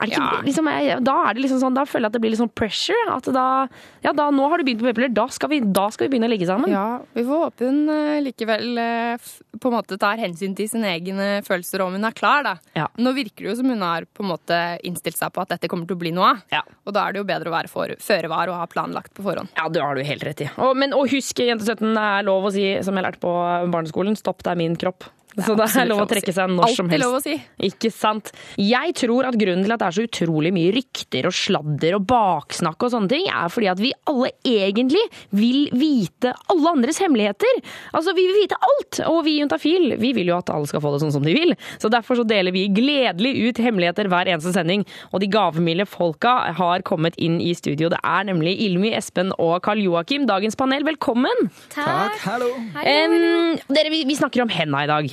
Er 0.00 0.06
ikke, 0.06 0.44
liksom, 0.46 0.68
jeg- 0.70 1.02
da 1.04 1.14
er 1.28 1.34
det 1.34 1.42
liksom 1.42 1.60
sånn, 1.60 1.74
da 1.74 1.84
føler 1.84 2.06
jeg 2.06 2.06
at 2.06 2.12
det 2.12 2.20
blir 2.22 2.30
litt 2.30 2.40
sånn 2.40 2.54
pressure. 2.54 3.04
At 3.10 3.24
da, 3.34 3.66
ja, 4.04 4.12
da, 4.12 4.30
nå 4.30 4.48
har 4.48 4.58
du 4.58 4.64
begynt 4.64 4.80
på 4.82 4.86
p-piller, 4.92 5.12
da, 5.14 5.26
skal 5.28 5.48
vi- 5.50 5.60
da 5.60 5.88
skal 5.90 6.08
vi 6.08 6.16
begynne 6.16 6.28
å 6.28 6.32
ligge 6.32 6.46
sammen. 6.46 6.70
Ja, 6.70 7.00
vi 7.14 7.22
får 7.24 7.42
håpe 7.50 7.66
hun 7.66 7.88
eh, 7.90 8.20
likevel 8.22 8.78
eh, 8.78 9.16
på 9.58 9.66
en 9.72 9.76
måte 9.82 9.98
tar 9.98 10.16
hensyn 10.18 10.54
til 10.54 10.68
sine 10.68 10.84
egne 10.86 11.42
følelser 11.44 11.80
om 11.84 11.92
hun 11.92 12.04
er 12.04 12.12
klar, 12.12 12.42
da. 12.44 12.56
Nå 12.98 13.12
virker 13.14 13.42
det 13.42 13.50
jo 13.50 13.56
som 13.56 13.66
hun 13.68 13.80
har 13.80 14.02
på 14.14 14.22
en 14.24 14.30
måte 14.36 14.80
innstilt 14.84 15.16
seg 15.18 15.32
på 15.32 15.42
at 15.42 15.48
dette 15.48 15.68
kommer 15.68 15.86
til 15.88 15.96
å 15.96 15.98
bli 15.98 16.12
noe 16.12 16.30
av. 16.30 16.42
Og 16.86 16.92
da 16.94 17.08
er 17.08 17.12
det 17.12 17.18
jo 17.22 17.24
bedre 17.28 17.50
å 17.50 17.56
være 17.58 17.68
for, 17.68 17.88
føre 17.98 18.28
var 18.28 18.48
og 18.48 18.54
ha 18.54 18.66
planlagt 18.66 19.12
på 19.14 19.22
forhånd. 19.26 19.48
Ja, 19.56 19.68
det 19.68 19.82
har 19.82 19.94
du 19.94 20.02
helt 20.04 20.22
rett 20.22 20.40
i. 20.46 20.50
Og, 20.58 20.76
men, 20.76 20.92
og 20.94 21.08
husk, 21.10 21.34
jente 21.42 21.64
17, 21.66 21.92
det 21.94 22.06
er 22.06 22.22
lov 22.28 22.44
å 22.48 22.52
si, 22.52 22.64
som 22.82 22.94
jeg 22.94 23.04
lærte 23.04 23.18
på 23.20 23.32
barneskolen, 23.72 24.16
stopp, 24.16 24.42
det 24.44 24.52
er 24.52 24.56
min 24.56 24.76
kropp. 24.76 25.04
Så 25.38 25.54
det 25.54 25.66
er 25.68 25.86
lov 25.88 26.02
å 26.02 26.08
trekke 26.10 26.32
seg 26.34 26.50
når 26.50 26.74
som 26.74 26.88
helst. 26.90 26.98
Alltid 26.98 27.04
lov 27.04 27.16
å 27.18 27.22
si. 27.22 27.36
Ikke 27.68 27.90
sant? 27.94 28.32
Jeg 28.58 28.94
tror 28.98 29.28
at 29.28 29.38
grunnen 29.38 29.64
til 29.64 29.74
at 29.74 29.82
det 29.82 29.88
er 29.88 29.96
så 29.98 30.06
utrolig 30.08 30.52
mye 30.54 30.72
rykter 30.74 31.28
og 31.28 31.36
sladder 31.36 31.98
og 31.98 32.06
baksnakk 32.10 32.86
og 32.86 32.92
sånne 32.94 33.12
ting, 33.12 33.28
er 33.30 33.52
fordi 33.52 33.70
at 33.70 33.82
vi 33.82 33.92
alle 34.10 34.32
egentlig 34.48 35.04
vil 35.36 35.68
vite 35.78 36.34
alle 36.50 36.72
andres 36.74 36.98
hemmeligheter. 37.02 37.60
Altså, 37.94 38.14
vi 38.18 38.26
vil 38.28 38.40
vite 38.42 38.58
alt! 38.58 39.00
Og 39.06 39.20
vi 39.26 39.36
i 39.36 39.42
Juntafil, 39.42 39.94
vi 40.00 40.12
vil 40.16 40.32
jo 40.32 40.38
at 40.40 40.50
alle 40.52 40.68
skal 40.70 40.82
få 40.82 40.94
det 40.94 41.02
sånn 41.04 41.14
som 41.14 41.26
de 41.26 41.36
vil. 41.36 41.54
Så 41.78 41.90
derfor 41.92 42.18
så 42.18 42.26
deler 42.28 42.54
vi 42.54 42.66
gledelig 42.74 43.34
ut 43.48 43.62
hemmeligheter 43.62 44.10
hver 44.10 44.30
eneste 44.32 44.54
sending. 44.56 44.84
Og 45.12 45.22
de 45.22 45.30
gavmilde 45.30 45.86
folka 45.88 46.34
har 46.58 46.84
kommet 46.88 47.18
inn 47.22 47.38
i 47.44 47.54
studio. 47.56 47.92
Det 47.92 48.00
er 48.02 48.26
nemlig 48.28 48.56
Ilmi, 48.66 48.92
Espen 48.98 49.32
og 49.38 49.60
Karl 49.66 49.82
Joakim, 49.84 50.26
dagens 50.28 50.58
panel. 50.58 50.86
Velkommen! 50.88 51.48
Takk. 51.74 52.18
hallo. 52.24 52.50
Um, 52.78 53.58
dere, 53.70 53.92
vi, 53.94 54.02
vi 54.08 54.18
snakker 54.18 54.42
om 54.44 54.52
henda 54.52 54.82
i 54.84 54.90
dag. 54.90 55.12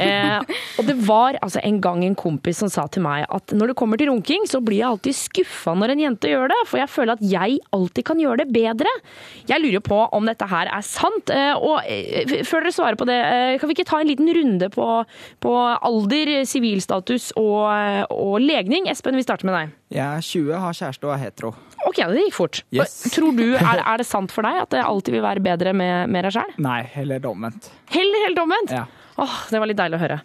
Eh, 0.00 0.40
og 0.80 0.88
det 0.88 0.96
var 1.06 1.38
altså 1.44 1.60
en 1.62 1.80
gang 1.84 2.02
en 2.06 2.16
kompis 2.18 2.62
som 2.62 2.70
sa 2.72 2.86
til 2.90 3.04
meg 3.04 3.26
at 3.28 3.54
når 3.54 3.70
det 3.70 3.76
kommer 3.78 4.00
til 4.00 4.10
runking, 4.10 4.46
så 4.50 4.60
blir 4.64 4.80
jeg 4.80 4.88
alltid 4.88 5.16
skuffa 5.18 5.74
når 5.78 5.94
en 5.94 6.02
jente 6.06 6.30
gjør 6.32 6.50
det, 6.50 6.60
for 6.70 6.80
jeg 6.80 6.90
føler 6.90 7.18
at 7.18 7.24
jeg 7.34 7.58
alltid 7.76 8.06
kan 8.08 8.22
gjøre 8.22 8.42
det 8.42 8.48
bedre. 8.54 8.94
Jeg 9.50 9.62
lurer 9.62 9.84
på 9.84 10.00
om 10.16 10.26
dette 10.28 10.48
her 10.50 10.70
er 10.72 10.86
sant. 10.86 11.30
Eh, 11.32 11.52
og 11.54 11.84
eh, 11.86 12.40
før 12.46 12.64
dere 12.66 12.74
svarer 12.74 13.00
på 13.00 13.08
det, 13.08 13.20
eh, 13.20 13.54
kan 13.60 13.70
vi 13.70 13.76
ikke 13.78 13.88
ta 13.90 14.00
en 14.02 14.10
liten 14.10 14.30
runde 14.34 14.70
på, 14.74 14.88
på 15.44 15.54
alder, 15.74 16.34
sivilstatus 16.48 17.30
og, 17.40 17.68
eh, 17.70 18.02
og 18.10 18.40
legning? 18.42 18.88
Espen, 18.90 19.16
vi 19.18 19.26
starter 19.26 19.48
med 19.50 19.58
deg. 19.58 19.78
Jeg 19.94 20.04
er 20.04 20.26
20, 20.26 20.58
har 20.64 20.74
kjæreste 20.80 21.06
og 21.06 21.14
er 21.14 21.22
hetero. 21.22 21.54
Ok, 21.84 22.00
det 22.10 22.26
gikk 22.26 22.36
fort. 22.36 22.62
Yes. 22.74 22.96
Tror 23.14 23.36
du, 23.36 23.44
er, 23.54 23.82
er 23.92 24.00
det 24.00 24.08
sant 24.08 24.32
for 24.34 24.46
deg 24.46 24.62
at 24.64 24.72
det 24.74 24.82
alltid 24.82 25.18
vil 25.18 25.24
være 25.24 25.44
bedre 25.44 25.74
med, 25.76 26.10
med 26.10 26.26
deg 26.26 26.34
sjøl? 26.38 26.54
Nei, 26.64 26.80
heller 26.96 27.30
omvendt. 27.30 27.70
Heller 27.94 28.28
helt 28.28 28.40
omvendt? 28.42 28.74
Ja. 28.74 28.86
Åh, 29.20 29.34
det 29.50 29.60
var 29.62 29.70
litt 29.70 29.78
deilig 29.78 29.98
å 29.98 30.02
høre. 30.02 30.18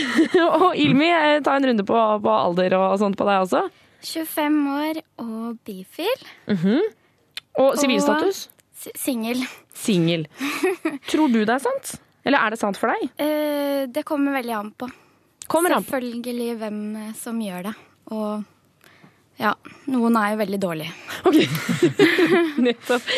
og 0.60 0.76
Ilmi, 0.76 1.08
eh, 1.08 1.38
ta 1.44 1.54
en 1.56 1.66
runde 1.70 1.86
på, 1.88 2.00
på 2.22 2.34
alder 2.36 2.76
og 2.78 2.98
sånt 3.00 3.16
på 3.16 3.26
deg 3.28 3.46
også. 3.46 3.62
25 4.06 4.58
år 4.74 5.00
og 5.24 5.56
bifil. 5.66 6.26
Mhm. 6.52 6.82
Og 7.62 7.78
sivilstatus? 7.80 8.46
Singel. 9.00 9.40
Singel. 9.74 10.26
Tror 11.08 11.32
du 11.32 11.40
det 11.40 11.54
er 11.54 11.62
sant? 11.64 11.94
Eller 12.26 12.42
er 12.44 12.52
det 12.52 12.58
sant 12.60 12.76
for 12.76 12.92
deg? 12.92 13.08
Eh, 13.22 13.86
det 13.88 14.04
kommer 14.06 14.36
veldig 14.36 14.54
an 14.58 14.68
på. 14.76 14.90
Kommer 15.48 15.72
an 15.78 15.86
på. 15.86 15.94
Selvfølgelig 15.94 16.50
hvem 16.60 16.78
eh, 17.00 17.10
som 17.16 17.40
gjør 17.40 17.70
det. 17.70 17.74
Og 18.12 18.44
ja, 19.40 19.54
noen 19.92 20.16
er 20.20 20.34
jo 20.34 20.40
veldig 20.42 20.60
dårlige. 20.60 20.92
Ok, 21.28 21.40
Nettopp. 22.66 23.10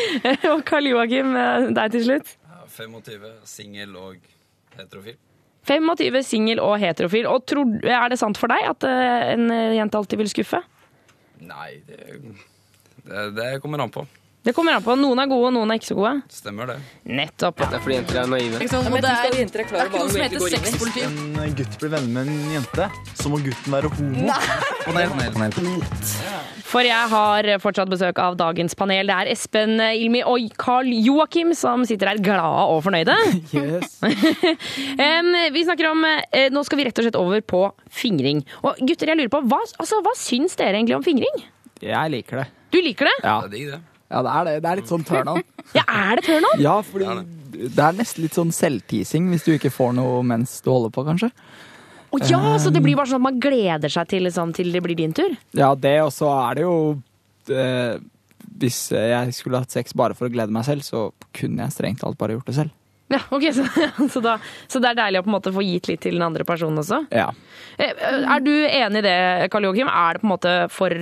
Og 0.52 0.62
Karl 0.68 0.90
Joakim, 0.92 1.34
eh, 1.40 1.68
deg 1.74 1.94
til 1.96 2.06
slutt. 2.06 2.34
25, 2.78 3.28
singel 3.48 3.96
og 3.98 4.18
heterofil. 4.80 5.18
25, 5.68 6.22
singel 6.24 6.62
og 6.64 6.78
heterofil. 6.80 7.26
Og 7.28 7.44
tror, 7.48 7.74
er 7.84 8.08
det 8.12 8.20
sant 8.20 8.38
for 8.40 8.50
deg 8.52 8.68
at 8.70 8.86
eh, 8.88 9.34
en 9.34 9.50
jente 9.76 9.98
alltid 10.00 10.22
vil 10.22 10.30
skuffe? 10.32 10.62
Nei, 11.44 11.74
det, 11.86 11.98
det, 13.04 13.26
det 13.36 13.50
kommer 13.62 13.84
an 13.84 13.92
på. 13.92 14.06
Det 14.48 14.54
kommer 14.56 14.72
an 14.78 14.82
på. 14.82 14.94
Noen 14.96 15.18
er 15.20 15.26
gode, 15.28 15.50
og 15.50 15.52
noen 15.58 15.72
er 15.74 15.80
ikke 15.80 15.90
så 15.90 15.96
gode. 15.98 16.12
Stemmer 16.32 16.70
det. 16.70 16.76
Nettopp. 17.04 17.58
Det 17.58 17.76
er 17.76 17.82
fordi 17.84 17.96
jenter 17.98 18.20
er 18.22 18.30
naive. 18.32 18.60
Ikke 18.62 18.70
sant? 18.72 18.86
Og 18.88 18.94
det 18.96 19.10
er, 19.10 19.34
det 19.34 19.58
er 19.58 19.64
ikke 19.66 20.00
noe 20.00 20.12
som 20.14 20.22
heter 20.24 20.38
sexpoliti. 20.54 21.00
En 21.42 21.56
gutt 21.58 21.74
blir 21.82 21.92
venner 21.92 22.12
med 22.14 22.30
en 22.32 22.54
jente, 22.54 22.86
så 23.18 23.32
må 23.32 23.42
gutten 23.44 23.76
være 23.76 23.88
homo. 23.98 24.24
For 26.68 26.84
jeg 26.84 27.08
har 27.10 27.46
fortsatt 27.62 27.88
besøk 27.88 28.18
av 28.20 28.36
dagens 28.36 28.76
panel. 28.76 29.08
Det 29.08 29.16
er 29.16 29.30
Espen 29.32 29.78
Ilmi 29.80 30.20
og 30.28 30.50
Carl 30.60 30.90
Joakim 30.92 31.54
som 31.56 31.84
sitter 31.88 32.10
her 32.12 32.20
glade 32.20 32.64
og 32.74 32.82
fornøyde. 32.86 33.16
Yes. 33.58 33.96
vi 35.54 35.62
snakker 35.64 35.88
om 35.90 36.02
eh, 36.04 36.48
Nå 36.52 36.60
skal 36.66 36.78
vi 36.78 36.84
rett 36.86 36.98
og 37.00 37.06
slett 37.06 37.16
over 37.18 37.40
på 37.40 37.62
fingring. 37.90 38.42
Og 38.60 38.76
gutter, 38.84 39.10
jeg 39.10 39.18
lurer 39.18 39.32
på, 39.32 39.40
hva, 39.48 39.60
altså, 39.80 40.02
hva 40.04 40.12
syns 40.18 40.58
dere 40.58 40.76
egentlig 40.76 40.98
om 40.98 41.06
fingring? 41.06 41.40
Jeg 41.82 42.12
liker 42.12 42.42
det. 42.42 42.46
Du 42.74 42.80
liker 42.84 43.08
det? 43.08 43.16
Ja. 43.24 43.38
Det 43.48 43.62
er 43.62 43.72
det. 43.76 43.80
Ja, 44.08 44.22
det 44.24 44.34
er 44.34 44.48
det. 44.48 44.54
Det 44.64 44.70
er 44.70 44.80
litt 44.80 44.92
sånn 44.92 45.06
turn 45.08 45.32
on. 45.34 45.42
Ja, 45.76 45.84
er 45.84 46.16
det 46.16 46.24
turn 46.24 46.46
on? 46.48 46.60
Ja, 46.64 46.78
fordi 46.84 47.08
det 47.52 47.82
er 47.84 47.96
nesten 47.96 48.24
litt 48.24 48.36
sånn 48.36 48.52
selvteasing 48.56 49.26
hvis 49.32 49.44
du 49.44 49.50
ikke 49.56 49.72
får 49.72 49.92
noe 49.98 50.22
mens 50.26 50.58
du 50.64 50.70
holder 50.72 50.92
på, 50.94 51.04
kanskje. 51.08 51.28
Å 52.08 52.18
ja, 52.24 52.40
så 52.62 52.70
det 52.72 52.80
blir 52.84 52.96
bare 52.96 53.10
sånn 53.10 53.20
at 53.20 53.26
man 53.26 53.40
gleder 53.42 53.92
seg 53.92 54.08
til, 54.08 54.24
liksom, 54.24 54.54
til 54.56 54.70
det 54.72 54.80
blir 54.84 54.96
din 54.96 55.12
tur? 55.16 55.34
Ja, 55.56 55.74
det, 55.76 55.98
og 56.06 56.12
så 56.14 56.30
er 56.48 56.56
det 56.56 56.62
jo 56.64 56.76
eh, 57.52 57.98
Hvis 58.58 58.78
jeg 58.96 59.34
skulle 59.36 59.60
hatt 59.60 59.74
sex 59.74 59.92
bare 59.98 60.16
for 60.16 60.28
å 60.28 60.32
glede 60.32 60.54
meg 60.54 60.64
selv, 60.64 60.86
så 60.86 61.08
kunne 61.36 61.66
jeg 61.66 61.74
strengt 61.76 62.00
talt 62.00 62.16
bare 62.20 62.38
gjort 62.38 62.48
det 62.48 62.56
selv. 62.56 62.74
Ja, 63.12 63.20
ok, 63.32 63.44
så, 63.56 63.64
så, 64.14 64.20
da, 64.24 64.34
så 64.68 64.80
det 64.84 64.90
er 64.90 64.98
deilig 65.02 65.20
å 65.20 65.26
på 65.26 65.30
en 65.30 65.36
måte 65.36 65.52
få 65.54 65.62
gitt 65.64 65.88
litt 65.88 66.02
til 66.04 66.16
den 66.18 66.24
andre 66.26 66.44
personen 66.48 66.80
også? 66.80 67.02
Ja. 67.14 67.28
Eh, 67.76 67.92
Er 68.20 68.44
du 68.44 68.52
enig 68.52 69.02
i 69.02 69.06
det, 69.06 69.18
Karl 69.52 69.68
Joakim? 69.68 69.88
Er 69.92 70.16
det 70.16 70.24
på 70.24 70.28
en 70.28 70.32
måte 70.34 70.54
for, 70.72 70.96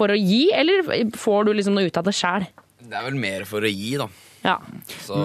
for 0.00 0.12
å 0.12 0.16
gi, 0.18 0.46
eller 0.56 0.88
får 1.16 1.48
du 1.48 1.52
liksom 1.56 1.76
noe 1.76 1.88
ut 1.88 2.00
av 2.00 2.08
det 2.08 2.16
sjæl? 2.16 2.48
Det 2.88 2.96
er 2.96 3.04
vel 3.08 3.20
mer 3.20 3.44
for 3.48 3.64
å 3.64 3.68
gi, 3.72 3.94
da. 4.00 4.08
Ja. 4.44 4.58
Så 5.04 5.20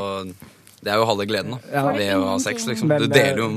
det 0.84 0.92
er 0.92 1.00
jo 1.00 1.08
halve 1.08 1.28
gleden, 1.30 1.56
da. 1.56 1.60
Ja. 1.72 1.84
Ved 1.96 2.14
å 2.18 2.24
ha 2.34 2.38
sex, 2.44 2.68
liksom. 2.68 2.92
Du 2.92 3.08
deler 3.08 3.40
jo 3.44 3.50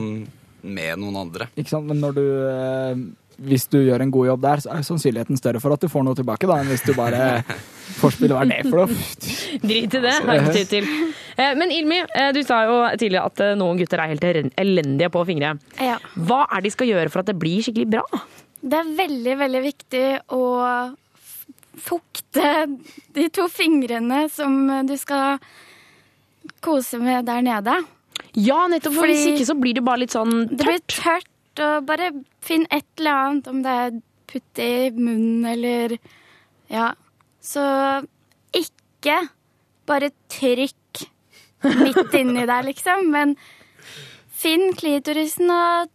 med 0.66 0.98
noen 1.02 1.16
andre. 1.26 1.46
Ikke 1.56 1.72
sant? 1.72 1.86
Men 1.88 2.00
når 2.02 2.16
du 2.18 2.24
eh, 2.50 3.00
Hvis 3.46 3.66
du 3.68 3.76
gjør 3.84 4.00
en 4.00 4.10
god 4.14 4.26
jobb 4.30 4.40
der, 4.46 4.62
så 4.64 4.70
er 4.72 4.84
sannsynligheten 4.86 5.36
større 5.36 5.60
for 5.60 5.74
at 5.74 5.82
du 5.84 5.90
får 5.92 6.04
noe 6.06 6.16
tilbake, 6.16 6.48
da, 6.48 6.56
enn 6.62 6.70
hvis 6.72 6.84
du 6.86 6.94
bare 6.96 7.42
Forspiller, 8.00 8.34
hva 8.36 8.42
er 8.46 8.50
det 8.50 8.70
for 8.70 8.82
noe? 8.82 8.96
Drit 9.62 9.94
i 9.94 10.00
det. 10.02 10.14
har 10.26 10.40
ikke 10.40 10.54
tid 10.56 10.70
til. 10.72 10.88
Eh, 11.36 11.52
Men 11.60 11.70
Ilmi, 11.72 12.00
eh, 12.06 12.30
du 12.36 12.40
sa 12.48 12.62
jo 12.68 12.78
tidligere 12.98 13.28
at 13.30 13.44
noen 13.60 13.78
gutter 13.80 14.02
er 14.02 14.14
helt 14.14 14.24
elendige 14.56 15.10
på 15.14 15.22
fingre. 15.28 15.54
Ja. 15.80 15.98
Hva 16.16 16.42
er 16.48 16.60
det 16.64 16.70
de 16.70 16.76
skal 16.78 16.90
gjøre 16.94 17.12
for 17.12 17.22
at 17.22 17.30
det 17.30 17.36
blir 17.40 17.60
skikkelig 17.64 17.88
bra? 17.98 18.22
Det 18.66 18.80
er 18.82 18.94
veldig, 18.98 19.36
veldig 19.44 19.62
viktig 19.68 20.04
å 20.34 20.42
fukte 21.76 22.50
de 23.14 23.28
to 23.36 23.46
fingrene 23.52 24.24
som 24.32 24.56
du 24.88 24.94
skal 24.98 25.36
kose 26.64 26.98
med 27.02 27.26
der 27.28 27.44
nede. 27.44 27.74
Ja, 28.36 28.66
nettopp, 28.68 28.92
for 28.94 29.06
Fordi 29.06 29.14
hvis 29.16 29.30
ikke 29.32 29.46
så 29.48 29.56
blir 29.60 29.74
det 29.78 29.84
bare 29.86 30.02
litt 30.04 30.12
sånn 30.14 30.34
tørt. 30.50 30.58
Det 30.60 30.66
blir 30.68 30.82
tørt, 30.92 31.62
og 31.64 31.86
bare 31.88 32.10
finne 32.44 32.68
et 32.70 32.84
eller 33.00 33.20
annet, 33.22 33.48
om 33.48 33.62
det 33.64 33.76
er 33.86 33.96
putte 34.28 34.66
i 34.66 34.90
munnen 34.92 35.46
eller 35.54 35.96
Ja. 36.68 36.90
Så 37.40 37.62
ikke 38.52 39.20
bare 39.86 40.10
trykk 40.28 41.06
midt 41.62 42.14
inni 42.18 42.44
der, 42.46 42.62
liksom, 42.66 43.06
men 43.10 43.36
finn 44.36 44.72
klitorisen 44.76 45.48
og 45.50 45.88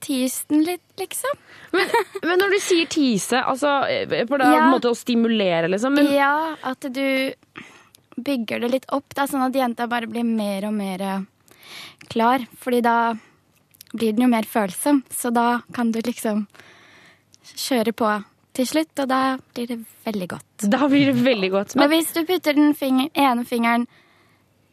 tis 0.00 0.44
den 0.48 0.62
litt, 0.64 0.84
liksom. 1.00 1.34
Men, 1.74 1.90
men 2.22 2.38
når 2.40 2.54
du 2.54 2.58
sier 2.62 2.86
tise, 2.88 3.40
altså 3.42 3.80
på 4.30 4.38
det 4.38 4.48
Ja. 4.54 4.70
måte 4.70 4.88
å 4.92 4.96
stimulere, 4.96 5.68
liksom. 5.68 5.96
Men 5.98 6.08
Ja, 6.14 6.54
at 6.62 6.80
du 6.80 7.32
bygger 8.16 8.60
det 8.64 8.70
litt 8.70 8.86
opp, 8.94 9.12
da, 9.14 9.26
sånn 9.26 9.44
at 9.48 9.52
jenta 9.58 9.88
bare 9.90 10.06
blir 10.08 10.24
mer 10.24 10.68
og 10.70 10.76
mer 10.78 11.26
klar. 12.12 12.46
Fordi 12.62 12.80
da 12.86 12.96
blir 13.96 14.12
den 14.16 14.26
jo 14.26 14.30
mer 14.32 14.46
følsom, 14.48 15.02
så 15.12 15.30
da 15.32 15.60
kan 15.74 15.92
du 15.94 16.00
liksom 16.04 16.46
kjøre 17.56 17.92
på 17.96 18.08
til 18.56 18.66
slutt, 18.66 18.92
og 19.04 19.08
da 19.10 19.20
blir 19.54 19.68
det 19.68 19.76
veldig 20.06 20.26
godt. 20.32 20.64
Da 20.72 20.86
blir 20.88 21.10
det 21.12 21.20
veldig 21.22 21.50
godt. 21.52 21.74
og 21.76 21.90
hvis 21.92 22.12
du 22.16 22.22
putter 22.24 22.56
den 22.56 22.72
finger, 22.74 23.10
ene 23.14 23.44
fingeren 23.44 23.84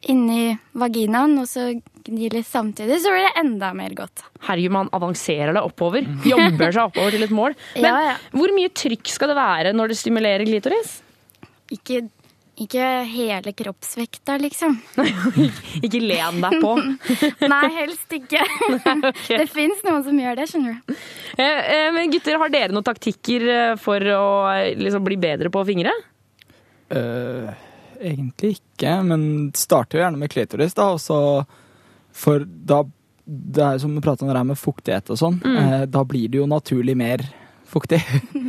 inni 0.08 0.54
vaginaen, 0.76 1.38
og 1.40 1.48
så 1.48 1.70
gnir 2.04 2.34
litt 2.36 2.48
samtidig, 2.48 2.98
så 3.04 3.12
blir 3.14 3.24
det 3.28 3.34
enda 3.44 3.70
mer 3.76 3.94
godt. 3.96 4.24
herregud, 4.48 4.72
man 4.76 4.90
avanserer 4.92 5.54
det 5.56 5.62
oppover. 5.64 6.04
Jobber 6.28 6.72
seg 6.76 6.82
oppover 6.90 7.12
til 7.16 7.24
et 7.24 7.32
mål. 7.36 7.56
Men 7.76 7.86
Ja, 7.88 7.94
ja. 8.10 8.16
hvor 8.32 8.52
mye 8.56 8.72
trykk 8.76 9.08
skal 9.12 9.32
det 9.32 9.38
være 9.40 9.72
når 9.76 9.94
det 9.94 9.98
stimulerer 10.00 10.44
glitoris? 10.48 10.98
Ikke, 11.72 12.02
ikke 12.62 12.86
hele 13.10 13.52
kroppsvekta, 13.58 14.36
liksom. 14.38 14.76
Ikke 15.86 16.00
len 16.04 16.38
deg 16.44 16.60
på. 16.62 16.74
Nei, 17.54 17.64
helst 17.80 18.14
ikke. 18.14 18.44
Det 19.42 19.48
fins 19.50 19.82
noen 19.88 20.04
som 20.06 20.20
gjør 20.22 20.38
det, 20.38 20.46
skjønner 20.52 20.76
du. 20.78 20.94
Eh, 21.38 21.60
eh, 21.74 21.88
Men 21.96 22.12
gutter, 22.14 22.38
har 22.38 22.54
dere 22.54 22.76
noen 22.76 22.86
taktikker 22.86 23.48
eh, 23.50 23.76
for 23.82 23.98
å 24.14 24.24
liksom, 24.78 25.04
bli 25.08 25.18
bedre 25.18 25.50
på 25.50 25.64
å 25.64 25.68
fingre? 25.68 25.96
Uh, 26.94 27.50
egentlig 28.04 28.58
ikke, 28.60 28.98
men 29.08 29.24
starter 29.58 29.98
jo 29.98 30.04
gjerne 30.04 30.20
med 30.22 30.30
klitoris, 30.34 30.76
da, 30.78 30.92
Også, 30.94 31.18
For 32.14 32.44
da 32.46 32.84
Det 33.26 33.64
er 33.66 33.80
som 33.82 33.96
vi 33.96 34.04
prater 34.04 34.28
om 34.28 34.30
det 34.30 34.38
her 34.38 34.46
med 34.52 34.60
fuktighet 34.60 35.10
og 35.10 35.18
sånn, 35.18 35.40
Mm. 35.42 35.58
eh, 35.64 35.86
da 35.88 36.04
blir 36.04 36.28
det 36.30 36.38
jo 36.42 36.46
naturlig 36.46 36.94
mer 37.00 37.24
fuktig. 37.66 38.02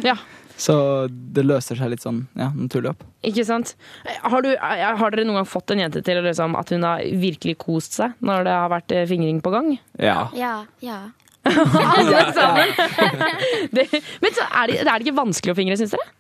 Ja. 0.05 0.17
Så 0.61 0.75
det 1.11 1.43
løser 1.47 1.79
seg 1.79 1.91
litt 1.91 2.05
sånn 2.05 2.25
ja, 2.39 2.51
naturlig 2.55 2.93
opp. 2.93 3.03
Ikke 3.27 3.45
sant? 3.47 3.75
Har, 4.23 4.45
du, 4.45 4.53
har 4.55 5.15
dere 5.15 5.27
noen 5.27 5.41
gang 5.41 5.49
fått 5.49 5.75
en 5.75 5.83
jente 5.83 6.03
til 6.07 6.21
liksom, 6.25 6.55
at 6.59 6.71
hun 6.75 6.87
har 6.87 7.03
virkelig 7.03 7.57
kost 7.65 7.99
seg 7.99 8.15
når 8.25 8.47
det 8.47 8.55
har 8.55 8.73
vært 8.73 8.95
eh, 8.95 9.07
fingring 9.11 9.43
på 9.45 9.53
gang? 9.55 9.75
Ja. 9.99 10.29
Ja, 10.39 10.55
ja. 10.85 11.01
Alle 11.45 12.25
sammen! 12.37 12.75
det, 13.77 13.89
men 14.23 14.37
så 14.37 14.47
er 14.49 14.71
det, 14.71 14.81
er 14.85 14.91
det 14.93 15.01
ikke 15.05 15.19
vanskelig 15.19 15.55
å 15.55 15.59
fingre, 15.59 15.79
syns 15.81 15.97
dere? 15.97 16.11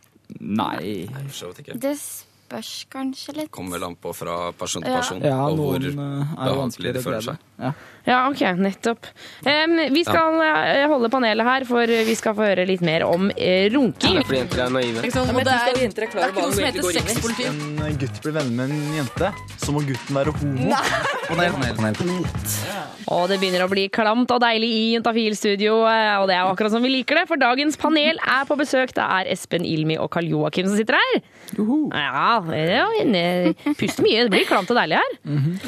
Nei. 0.40 1.04
For 1.14 1.36
så 1.38 1.50
vidt 1.52 1.64
ikke. 1.64 1.78
Det 1.80 1.94
spørs 1.96 2.72
kanskje 2.92 3.36
litt. 3.38 3.50
Kommer 3.54 3.78
vel 3.78 3.88
an 3.90 3.96
på 4.00 4.12
fra 4.16 4.50
person 4.58 4.84
til 4.84 4.94
person. 4.94 5.22
Ja, 5.24 5.38
og 5.46 5.60
noen 5.60 5.88
eh, 5.94 6.34
er 6.36 6.58
vanskeligere 6.58 6.98
det 6.98 7.04
føler 7.06 7.28
seg. 7.30 7.46
Ja. 7.60 7.72
Ja, 8.04 8.18
ok, 8.28 8.40
nettopp. 8.60 9.06
Um, 9.46 9.78
vi 9.94 10.02
skal 10.04 10.36
eh, 10.44 10.82
holde 10.90 11.08
panelet 11.08 11.46
her, 11.46 11.64
for 11.64 11.88
vi 11.88 12.14
skal 12.18 12.34
få 12.36 12.44
høre 12.50 12.66
litt 12.68 12.82
mer 12.84 13.06
om 13.08 13.30
eh, 13.32 13.70
runking. 13.72 14.18
fordi 14.28 14.42
jenter 14.42 14.60
er 14.66 14.74
naive. 14.74 15.00
Ikke 15.06 15.14
sant? 15.14 15.30
men 15.32 15.40
Og 15.40 15.48
det 15.48 15.54
er, 15.56 15.80
jenter 15.86 16.04
er 16.04 16.12
klar 16.12 16.20
det 16.20 16.28
er 16.28 16.34
ikke 16.34 16.44
noe 16.44 16.52
som 16.52 16.66
heter 16.68 16.98
sexpoliti. 16.98 17.46
En 17.88 17.96
gutt 18.02 18.20
blir 18.26 18.36
venner 18.36 18.68
med 18.68 18.74
en 18.76 18.98
jente, 18.98 19.30
så 19.64 19.72
må 19.72 19.80
gutten 19.88 20.18
være 20.20 20.34
homo. 20.36 20.68
Panel, 21.30 21.56
panel, 21.56 21.96
panel. 21.96 22.26
Og 23.14 23.24
det 23.28 23.38
begynner 23.40 23.64
å 23.64 23.70
bli 23.72 23.86
klamt 23.92 24.30
og 24.36 24.40
deilig 24.44 24.68
i 24.68 24.84
Juntafil-studio, 24.98 25.78
eh, 25.88 26.12
og 26.20 26.28
det 26.28 26.36
er 26.36 26.44
akkurat 26.52 26.72
som 26.76 26.84
vi 26.84 26.92
liker 26.92 27.22
det, 27.22 27.24
for 27.32 27.40
dagens 27.40 27.80
panel 27.80 28.20
er 28.20 28.44
på 28.48 28.56
besøk. 28.60 28.92
Det 28.96 29.04
er 29.04 29.32
Espen 29.32 29.64
Ilmi 29.68 29.96
og 30.00 30.10
Karl 30.12 30.28
Joakim 30.28 30.68
som 30.68 30.76
sitter 30.76 31.00
her. 31.00 31.24
Ja, 31.94 32.40
det 32.44 32.60
er 32.68 32.84
jo 32.84 33.02
inne- 33.04 33.74
puster 33.80 34.04
mye. 34.04 34.24
Det 34.28 34.32
blir 34.36 34.46
klamt 34.48 34.70
og 34.72 34.76
deilig 34.80 35.00
her. 35.00 35.12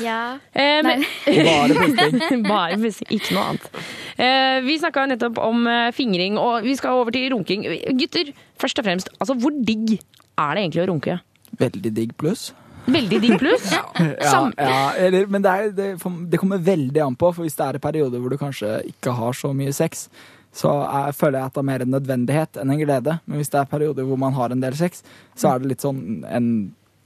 Ja. 0.05 0.20
Eh, 0.53 0.83
men- 0.85 1.05
Bare 1.27 1.81
pusting. 1.81 2.22
Bare 2.51 2.77
musikk, 2.81 3.11
ikke 3.17 3.37
noe 3.37 3.47
annet. 3.53 3.81
Eh, 4.17 4.59
vi 4.67 4.77
snakka 4.81 5.07
nettopp 5.12 5.41
om 5.45 5.67
eh, 5.71 5.89
fingring, 5.97 6.39
og 6.41 6.67
vi 6.67 6.77
skal 6.79 7.01
over 7.01 7.15
til 7.15 7.31
runking. 7.35 7.67
Gutter, 7.99 8.33
først 8.61 8.83
og 8.83 8.89
fremst, 8.89 9.11
altså 9.21 9.37
hvor 9.41 9.55
digg 9.57 9.97
er 9.97 10.55
det 10.57 10.62
egentlig 10.65 10.85
å 10.85 10.89
runke? 10.93 11.19
Veldig 11.57 11.93
digg 11.97 12.15
pluss. 12.21 12.51
Veldig 12.87 13.21
digg 13.23 13.37
pluss? 13.41 13.67
Ja, 14.23 14.41
ja 14.59 14.81
eller, 15.09 15.27
men 15.27 15.45
det, 15.45 15.53
er, 15.53 15.75
det, 15.75 15.91
det 16.31 16.41
kommer 16.41 16.62
veldig 16.62 17.03
an 17.03 17.19
på, 17.19 17.33
for 17.35 17.47
hvis 17.47 17.59
det 17.59 17.67
er 17.67 17.79
en 17.79 17.87
periode 17.89 18.23
hvor 18.23 18.33
du 18.33 18.41
kanskje 18.41 18.79
ikke 18.93 19.15
har 19.19 19.37
så 19.37 19.53
mye 19.57 19.75
sex, 19.77 20.09
så 20.57 20.73
er, 20.87 21.12
føler 21.12 21.41
jeg 21.41 21.51
at 21.51 21.57
det 21.57 21.62
er 21.62 21.69
mer 21.69 21.85
en 21.85 21.93
nødvendighet 21.93 22.59
enn 22.62 22.73
en 22.73 22.81
glede. 22.81 23.19
Men 23.27 23.41
hvis 23.41 23.53
det 23.53 23.61
er 23.61 23.71
perioder 23.71 24.07
hvor 24.09 24.21
man 24.21 24.37
har 24.37 24.55
en 24.55 24.62
del 24.62 24.77
sex, 24.79 25.03
så 25.37 25.53
er 25.53 25.61
det 25.61 25.75
litt 25.75 25.85
sånn 25.85 26.25
en 26.25 26.51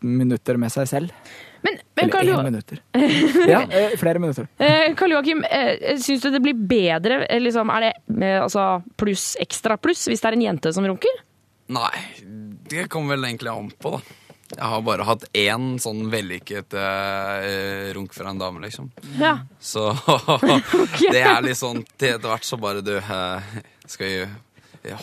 minutter 0.00 0.58
med 0.60 0.72
seg 0.72 0.88
selv. 0.88 1.32
Men, 1.60 1.76
men 1.94 2.04
Eller 2.04 2.12
Karl 2.14 2.28
én 2.32 2.44
minutter. 2.44 2.82
Ja, 3.52 3.62
eh, 3.62 3.96
flere 4.00 4.22
minutter. 4.22 4.48
Eh, 4.56 4.94
Karl 4.96 5.12
Joakim, 5.16 5.44
eh, 5.44 5.98
syns 6.00 6.22
du 6.22 6.30
det 6.30 6.40
blir 6.44 6.56
bedre? 6.56 7.22
Liksom, 7.40 7.70
er 7.70 7.90
det 7.90 8.30
altså, 8.40 8.68
pluss 8.96 9.34
ekstra 9.40 9.76
pluss 9.76 10.06
hvis 10.08 10.22
det 10.22 10.30
er 10.30 10.38
en 10.38 10.46
jente 10.48 10.72
som 10.72 10.86
runker? 10.88 11.20
Nei, 11.70 11.92
det 12.70 12.88
kommer 12.90 13.14
vel 13.14 13.28
egentlig 13.28 13.52
an 13.52 13.70
på, 13.78 13.98
da. 13.98 14.16
Jeg 14.50 14.66
har 14.66 14.80
bare 14.82 15.04
hatt 15.06 15.24
én 15.38 15.76
sånn 15.78 16.08
vellykket 16.10 16.74
uh, 16.74 17.92
runk 17.94 18.14
fra 18.16 18.32
en 18.32 18.40
dame, 18.40 18.62
liksom. 18.64 18.88
Ja. 19.20 19.36
Så 19.62 19.92
det 21.14 21.22
er 21.22 21.38
litt 21.44 21.60
sånn 21.60 21.84
etter 21.84 22.26
hvert 22.26 22.46
så 22.46 22.58
bare 22.58 22.82
du 22.82 22.96
uh, 22.98 23.52
Skal 23.86 24.24
eh, 24.24 24.32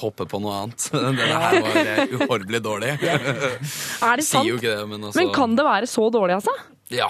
hoppe 0.02 0.26
på 0.30 0.40
noe 0.42 0.56
annet? 0.64 0.88
Det 1.20 1.28
her 1.30 1.60
var 1.62 1.80
eh, 1.84 2.16
uhorvelig 2.18 2.62
dårlig. 2.66 2.96
Er 3.04 3.22
det 3.22 4.26
sant? 4.26 4.26
Sier 4.32 4.50
jo 4.50 4.58
ikke 4.58 4.74
det, 4.74 4.88
men 4.90 5.04
altså 5.10 5.22
Men 5.22 5.34
kan 5.36 5.56
det 5.60 5.66
være 5.68 5.90
så 5.92 6.08
dårlig, 6.14 6.40
altså? 6.40 6.54
Ja. 6.94 7.10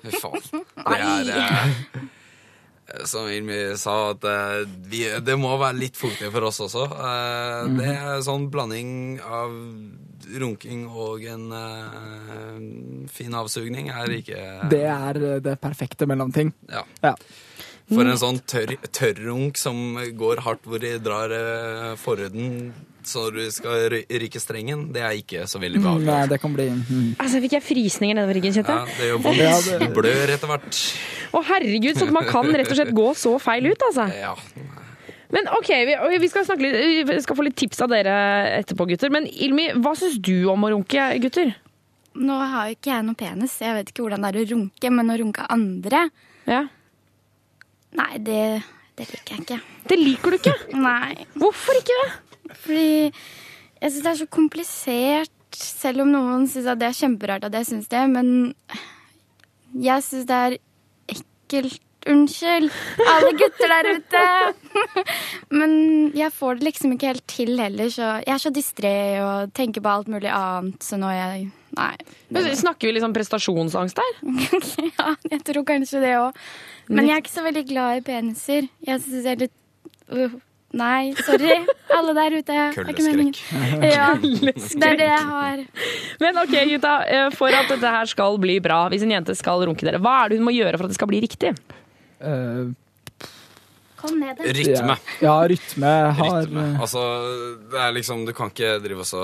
Fy 0.00 0.14
faen. 0.20 0.64
Det 0.88 1.00
er 1.04 1.30
eh, 1.38 3.04
Som 3.08 3.28
Ilmi 3.32 3.58
sa, 3.80 3.94
at 4.14 4.24
eh, 4.28 4.64
vi, 4.90 5.04
det 5.24 5.36
må 5.40 5.54
være 5.60 5.78
litt 5.80 5.96
fuktig 6.00 6.28
for 6.34 6.48
oss 6.50 6.60
også. 6.64 6.84
Eh, 6.92 7.60
Det 7.78 7.92
er 7.94 8.24
sånn 8.26 8.48
blanding 8.52 9.20
av 9.24 9.54
runking 10.40 10.86
og 10.88 11.20
en 11.28 11.50
eh, 11.52 13.08
fin 13.12 13.34
avsugning 13.36 13.90
er 13.92 14.08
ikke 14.18 14.38
Det 14.72 14.84
er 14.88 15.18
eh, 15.20 15.40
det 15.44 15.58
perfekte 15.62 16.08
mellomting. 16.08 16.52
Ja. 16.72 16.84
Ja. 17.04 17.12
For 17.92 18.08
en 18.08 18.16
sånn 18.16 18.40
tørr, 18.48 18.78
tørrrunk 18.96 19.58
som 19.60 19.98
går 20.16 20.40
hardt, 20.46 20.64
hvor 20.64 20.80
de 20.80 20.96
drar 21.04 21.32
uh, 21.34 21.94
forhuden 22.00 22.72
så 23.04 23.26
du 23.30 23.42
skal 23.52 23.88
ry- 23.92 24.06
ryke 24.08 24.40
strengen, 24.40 24.86
det 24.94 25.02
er 25.04 25.16
ikke 25.18 25.44
så 25.50 25.60
veldig 25.60 25.80
behagelig. 25.82 26.06
Nei, 26.08 26.20
det 26.30 26.38
kan 26.42 26.54
bli 26.56 26.68
mm. 26.72 27.08
Altså, 27.20 27.40
fikk 27.44 27.56
jeg 27.58 27.64
frysninger 27.66 28.16
nedover 28.16 28.38
ryggen, 28.38 28.54
kjente 28.56 28.76
Ja, 28.78 28.86
det 28.88 29.08
gjør 29.10 29.20
vondt. 29.26 29.84
Blør 29.98 30.32
etter 30.36 30.50
hvert. 30.50 30.78
Å 31.34 31.42
herregud, 31.50 31.98
så 32.00 32.08
man 32.14 32.28
kan 32.28 32.48
rett 32.48 32.70
og 32.70 32.78
slett 32.78 32.94
gå 32.96 33.08
så 33.18 33.34
feil 33.42 33.68
ut, 33.68 33.84
altså. 33.90 34.06
Ja. 34.16 34.32
Men 35.34 35.50
ok, 35.50 35.70
vi, 35.88 35.96
vi, 36.22 36.30
skal 36.30 36.46
snakke 36.46 36.62
litt, 36.62 37.08
vi 37.08 37.18
skal 37.24 37.38
få 37.38 37.46
litt 37.46 37.56
tips 37.58 37.82
av 37.84 37.90
dere 37.90 38.14
etterpå, 38.60 38.86
gutter. 38.92 39.12
Men 39.12 39.26
Ilmi, 39.28 39.72
hva 39.82 39.96
syns 39.98 40.16
du 40.22 40.46
om 40.52 40.64
å 40.64 40.70
runke, 40.76 41.08
gutter? 41.24 41.52
Nå 42.14 42.36
har 42.38 42.70
jo 42.70 42.76
ikke 42.76 42.92
jeg 42.92 43.06
noe 43.08 43.18
penis, 43.18 43.58
jeg 43.58 43.74
vet 43.74 43.90
ikke 43.90 44.04
hvordan 44.04 44.22
det 44.22 44.30
er 44.30 44.40
å 44.44 44.46
runke, 44.52 44.94
men 44.94 45.10
å 45.10 45.18
runke 45.20 45.46
andre 45.50 46.06
Ja. 46.46 46.66
Nei, 47.94 48.18
det, 48.26 48.42
det 48.98 49.06
liker 49.12 49.36
jeg 49.36 49.44
ikke. 49.44 49.60
Det 49.90 49.98
liker 50.00 50.34
du 50.34 50.38
ikke? 50.40 50.54
Nei. 50.78 51.26
Hvorfor 51.38 51.78
ikke 51.78 51.96
det? 52.00 52.10
Fordi 52.64 52.90
jeg 53.84 53.92
syns 53.92 54.02
det 54.02 54.12
er 54.12 54.20
så 54.20 54.28
komplisert, 54.32 55.32
selv 55.54 56.04
om 56.04 56.12
noen 56.14 56.46
syns 56.50 56.68
det 56.80 56.88
er 56.88 56.98
kjemperart 56.98 57.46
at 57.46 57.56
jeg 57.60 57.70
syns 57.70 57.90
det, 57.92 58.04
men 58.10 58.28
jeg 59.74 60.06
syns 60.06 60.28
det 60.30 60.44
er 60.48 60.60
ekkelt. 61.16 61.80
Unnskyld, 62.04 62.66
alle 63.00 63.30
gutter 63.40 63.70
der 63.72 63.86
ute. 63.96 64.24
Men 65.56 65.70
jeg 66.12 66.34
får 66.36 66.58
det 66.58 66.66
liksom 66.66 66.92
ikke 66.92 67.14
helt 67.14 67.24
til 67.32 67.54
heller, 67.56 67.88
så 67.88 68.18
jeg 68.18 68.34
er 68.34 68.42
så 68.42 68.52
distré 68.52 68.92
og 69.24 69.54
tenker 69.56 69.80
på 69.80 69.88
alt 69.88 70.10
mulig 70.12 70.28
annet, 70.28 70.84
så 70.84 70.98
nå 71.00 71.08
er 71.08 71.16
jeg 71.22 71.46
Nei. 71.74 71.92
Men 72.34 72.48
Snakker 72.56 72.88
vi 72.90 72.94
liksom 72.96 73.14
prestasjonsangst 73.16 73.98
der? 73.98 74.16
ja, 74.98 75.14
jeg 75.32 75.40
tror 75.48 75.64
kanskje 75.68 76.00
det 76.04 76.14
òg. 76.20 76.40
Men 76.88 77.08
jeg 77.08 77.16
er 77.16 77.22
ikke 77.24 77.34
så 77.34 77.44
veldig 77.46 77.64
glad 77.70 78.00
i 78.00 78.02
peniser. 78.06 78.66
Jeg 78.86 79.00
syns 79.04 79.24
det 79.24 79.32
er 79.32 79.40
litt 79.46 79.54
uh, 80.12 80.34
Nei, 80.74 81.12
sorry, 81.22 81.60
alle 81.94 82.12
der 82.16 82.34
ute. 82.40 82.54
Kølleskrekk. 82.74 83.36
Ja, 83.86 84.08
det 84.82 84.88
er 84.88 84.96
det 84.98 85.06
jeg 85.06 85.26
har. 85.28 85.60
Men 86.18 86.40
ok, 86.42 86.54
gutta. 86.72 86.94
eh, 87.06 87.28
For 87.38 87.54
at 87.54 87.70
dette 87.70 87.92
her 87.94 88.10
skal 88.10 88.40
bli 88.42 88.56
bra, 88.64 88.80
hvis 88.90 89.04
en 89.06 89.14
jente 89.14 89.36
skal 89.38 89.62
runke 89.70 89.86
dere, 89.86 90.00
hva 90.02 90.16
er 90.24 90.32
det 90.32 90.40
hun 90.40 90.48
må 90.48 90.54
gjøre 90.56 90.74
for 90.80 90.88
at 90.88 90.94
det 90.94 90.98
skal 90.98 91.10
bli 91.12 91.20
riktig? 91.22 91.52
Eh, 92.18 92.72
Kom 94.04 94.18
ned. 94.20 94.40
Rytme. 94.44 94.96
Ja, 95.20 95.24
ja 95.24 95.48
rytme 95.48 95.92
har 96.18 96.42
Rytme. 96.42 96.64
Altså, 96.80 97.02
det 97.72 97.80
er 97.80 97.94
liksom 97.96 98.26
Du 98.28 98.34
kan 98.36 98.52
ikke 98.52 98.76
drive 98.84 99.04
og 99.04 99.08
så 99.08 99.22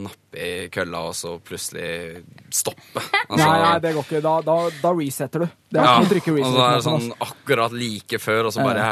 nappe 0.00 0.40
i 0.40 0.68
kølla 0.72 1.02
og 1.10 1.14
så 1.18 1.34
plutselig 1.44 2.22
stoppe. 2.54 3.02
nei, 3.36 3.44
nei, 3.44 3.76
det 3.84 3.92
går 3.96 4.08
ikke. 4.08 4.22
Da, 4.24 4.38
da, 4.46 4.56
da 4.80 4.94
resetter 4.96 5.44
du. 5.44 5.52
Det 5.70 5.82
er 5.82 5.86
ja, 5.90 5.98
ikke 5.98 6.16
trykke 6.16 6.36
og 6.40 6.50
så 6.54 6.64
er 6.64 6.78
det 6.78 6.86
sånn 6.86 6.98
altså. 7.00 7.28
akkurat 7.28 7.76
like 7.76 8.20
før, 8.22 8.48
og 8.48 8.56
så 8.56 8.64
bare 8.64 8.88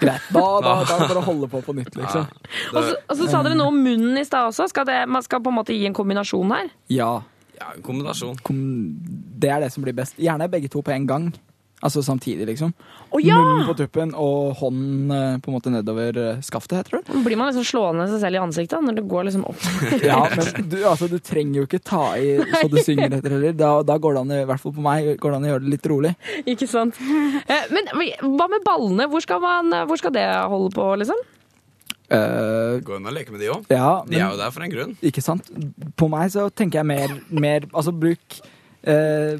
Greit. 0.00 0.30
Da, 0.32 0.40
da, 0.40 0.60
da 0.64 0.74
er 0.80 1.02
det 1.02 1.08
bare 1.10 1.20
å 1.20 1.26
holde 1.26 1.48
på 1.52 1.60
på 1.64 1.74
nytt, 1.76 1.92
liksom. 2.00 2.24
Og 2.72 2.78
så, 2.86 2.94
og 3.04 3.18
så 3.18 3.28
sa 3.28 3.42
dere 3.44 3.58
noe 3.58 3.68
om 3.72 3.82
munnen 3.84 4.16
i 4.16 4.24
stad 4.24 4.48
også. 4.48 4.70
Skal 4.72 4.88
det, 4.88 5.02
man 5.12 5.24
skal 5.26 5.42
på 5.44 5.52
en 5.52 5.58
måte 5.58 5.76
gi 5.76 5.84
en 5.88 5.96
kombinasjon 5.96 6.54
her? 6.56 6.72
Ja. 6.92 7.12
Ja, 7.58 7.74
en 7.74 7.84
kombinasjon. 7.84 8.38
Kom, 8.46 8.62
det 9.42 9.52
er 9.52 9.66
det 9.66 9.74
som 9.74 9.84
blir 9.84 9.96
best. 9.96 10.16
Gjerne 10.20 10.48
begge 10.52 10.70
to 10.72 10.80
på 10.84 10.94
en 10.94 11.08
gang. 11.10 11.28
Altså 11.80 12.02
samtidig, 12.04 12.44
liksom. 12.44 12.74
Oh, 13.08 13.20
ja! 13.24 13.38
Munnen 13.40 13.64
på 13.64 13.72
tuppen 13.78 14.10
og 14.12 14.50
hånden 14.58 15.12
eh, 15.16 15.38
på 15.40 15.48
en 15.48 15.54
måte 15.56 15.70
nedover 15.72 16.18
eh, 16.20 16.42
skaftet, 16.44 16.76
heter 16.82 16.98
det. 17.00 17.22
Blir 17.24 17.38
man 17.40 17.48
liksom 17.48 17.64
slående 17.64 18.04
seg 18.10 18.20
selv 18.20 18.36
i 18.36 18.42
ansiktet 18.42 18.84
når 18.84 18.98
det 18.98 19.04
går 19.08 19.28
liksom 19.30 19.46
opp? 19.48 19.64
Ja, 20.10 20.18
men 20.34 20.68
du, 20.68 20.76
altså, 20.84 21.08
du 21.08 21.16
trenger 21.24 21.62
jo 21.62 21.64
ikke 21.68 21.80
ta 21.80 22.02
i 22.20 22.34
så 22.52 22.66
du 22.68 22.76
synger 22.84 23.16
etter 23.16 23.32
heller. 23.38 23.56
Da, 23.56 23.70
da 23.88 23.96
går 23.96 24.18
det 24.18 24.22
an, 24.26 24.36
i 24.42 24.44
hvert 24.50 24.60
fall 24.60 24.76
på 24.76 24.84
meg, 24.84 25.08
går 25.22 25.32
det 25.32 25.40
an 25.40 25.48
å 25.48 25.52
gjøre 25.54 25.64
det 25.64 25.72
litt 25.78 25.88
rolig. 25.94 26.12
Ikke 26.44 26.68
sant? 26.68 27.00
Eh, 27.00 27.66
Men 27.72 27.88
hva 28.36 28.50
med 28.52 28.64
ballene? 28.68 29.08
Hvor 29.08 29.24
skal, 29.24 29.40
man, 29.40 29.72
hvor 29.88 30.00
skal 30.00 30.12
det 30.18 30.26
holde 30.52 30.68
på, 30.76 30.90
liksom? 31.00 31.24
Uh, 32.10 32.80
Gå 32.82 32.96
inn 32.98 33.06
og 33.06 33.14
leke 33.14 33.30
med 33.30 33.38
de 33.40 33.52
òg. 33.54 33.66
ja, 33.70 34.02
De 34.04 34.16
er 34.18 34.24
jo 34.32 34.38
der 34.40 34.50
for 34.52 34.66
en 34.66 34.72
grunn. 34.72 34.94
Ikke 35.06 35.22
sant? 35.22 35.46
På 35.96 36.08
meg 36.10 36.32
så 36.34 36.48
tenker 36.50 36.80
jeg 36.82 36.88
mer, 36.90 37.12
mer 37.30 37.68
Altså, 37.70 37.92
bruk 37.94 38.40
eh, 38.82 39.38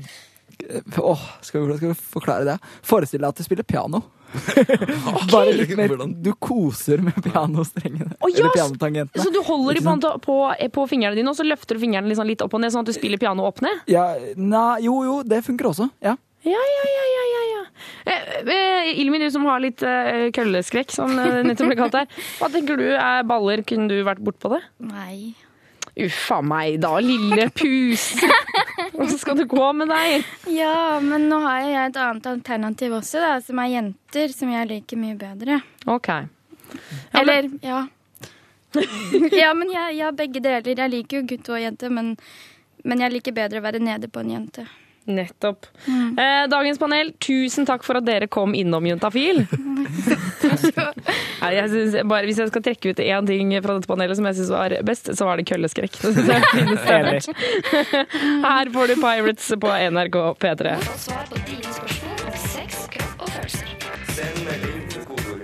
Åh, 0.99 1.27
skal 1.41 1.67
vi, 1.67 1.77
skal 1.77 1.93
vi 1.93 1.99
forklare 2.15 2.47
det? 2.47 2.57
Forestill 2.87 3.23
deg 3.23 3.29
at 3.33 3.41
du 3.41 3.47
spiller 3.47 3.67
piano. 3.67 4.03
Bare 5.33 5.53
litt 5.53 5.73
mer 5.75 5.97
Du 6.23 6.31
koser 6.39 7.03
med 7.03 7.17
pianostrengene. 7.25 8.15
Oh, 8.21 8.31
yes! 8.31 8.39
Eller 8.39 8.55
pianotangentene. 8.55 9.25
Så 9.25 9.33
du 9.35 9.41
holder 9.47 9.81
dem 9.81 10.01
på, 10.01 10.13
på, 10.25 10.37
på 10.79 10.87
fingrene 10.91 11.19
dine, 11.19 11.33
og 11.33 11.39
så 11.39 11.47
løfter 11.47 11.77
du 11.77 11.83
fingrene 11.83 12.11
liksom 12.11 12.29
litt 12.31 12.45
opp 12.45 12.55
og 12.55 12.63
ned, 12.63 12.75
sånn 12.75 12.87
at 12.87 12.93
du 12.93 12.97
spiller 12.97 13.21
piano 13.21 13.47
opp 13.49 13.63
ned? 13.65 13.83
Ja, 13.91 14.13
na, 14.39 14.65
jo, 14.83 15.01
jo, 15.07 15.21
det 15.27 15.43
funker 15.47 15.73
også. 15.73 15.91
Ja. 16.05 16.17
Ja, 16.47 16.57
ja, 16.57 16.85
ja, 16.89 17.03
ja, 17.05 17.25
ja, 17.35 17.41
ja. 17.51 17.65
Eh, 18.09 18.55
eh, 18.55 19.01
Ilmi, 19.03 19.19
du 19.21 19.27
som 19.33 19.45
har 19.45 19.61
litt 19.61 19.83
eh, 19.85 20.31
kølleskrekk, 20.33 20.95
som 20.95 21.13
det 21.19 21.43
nettopp 21.45 21.69
ble 21.73 21.77
kalt 21.83 21.99
her. 21.99 22.09
Hva 22.39 22.49
tenker 22.53 22.81
du 22.81 22.87
er 22.95 23.27
baller? 23.29 23.65
Kunne 23.69 23.91
du 23.93 24.01
vært 24.07 24.23
bortpå 24.25 24.55
det? 24.55 24.63
Nei. 24.89 25.35
Uffa 26.07 26.41
meg 26.45 26.81
da, 26.83 26.95
lille 27.05 27.49
pus. 27.55 28.11
Hvordan 28.95 29.19
skal 29.19 29.39
det 29.39 29.47
gå 29.51 29.69
med 29.77 29.91
deg? 29.93 30.27
Ja, 30.53 30.99
men 31.05 31.29
nå 31.31 31.41
har 31.45 31.63
jeg 31.65 31.93
et 31.93 32.01
annet 32.01 32.29
alternativ 32.31 32.97
også, 32.99 33.23
da, 33.23 33.33
som 33.45 33.61
er 33.63 33.73
jenter, 33.75 34.35
som 34.35 34.53
jeg 34.53 34.71
liker 34.71 35.01
mye 35.01 35.17
bedre. 35.21 35.61
Ok. 35.91 36.11
Eller, 37.17 37.51
ja. 37.65 37.85
ja, 39.43 39.55
men 39.55 39.73
jeg, 39.73 39.97
jeg 39.97 40.05
har 40.05 40.17
begge 40.17 40.43
deler. 40.43 40.75
Jeg 40.75 40.95
liker 40.95 41.21
jo 41.21 41.27
gutt 41.35 41.51
og 41.53 41.63
jente, 41.63 41.91
men, 41.93 42.15
men 42.85 43.07
jeg 43.07 43.17
liker 43.17 43.37
bedre 43.37 43.63
å 43.63 43.67
være 43.67 43.83
nede 43.83 44.11
på 44.13 44.23
en 44.25 44.37
jente. 44.37 44.67
Nettopp. 45.11 45.67
Eh, 45.89 46.45
dagens 46.53 46.79
panel, 46.79 47.15
tusen 47.19 47.67
takk 47.67 47.85
for 47.87 47.99
at 47.99 48.07
dere 48.07 48.29
kom 48.31 48.55
innom 48.55 48.87
Juntafil. 48.87 49.47
Nei, 51.41 51.51
jeg 51.57 51.71
synes, 51.73 51.95
bare, 52.11 52.27
hvis 52.29 52.39
jeg 52.43 52.51
skal 52.53 52.63
trekke 52.67 52.93
ut 52.93 53.01
én 53.05 53.29
ting 53.29 53.53
fra 53.65 53.77
dette 53.79 53.89
panelet 53.91 54.19
som 54.19 54.27
jeg 54.29 54.37
syns 54.41 54.53
var 54.53 54.75
best, 54.87 55.11
så 55.17 55.29
var 55.29 55.41
det 55.41 55.47
kølleskrekk. 55.49 55.97
Det 56.03 56.13
synes 56.15 56.29
jeg 56.29 56.43
finnes 56.53 56.83
der. 56.85 57.07
Her 58.45 58.73
får 58.75 58.93
du 58.93 58.95
Pirates 59.01 59.49
på 59.63 59.73
NRK 59.97 60.19
P3. 60.45 60.75
Få 60.85 60.99
svar 61.07 61.25
på 61.31 61.41
dine 61.49 61.75
spørsmål 61.79 62.27
om 62.29 62.39
sex, 62.45 62.85
kropp 62.97 63.25
og 63.25 63.33
følelser. 63.37 63.77
Send 64.17 64.43
melding 64.47 64.81
til 64.93 65.05
kodeord 65.09 65.41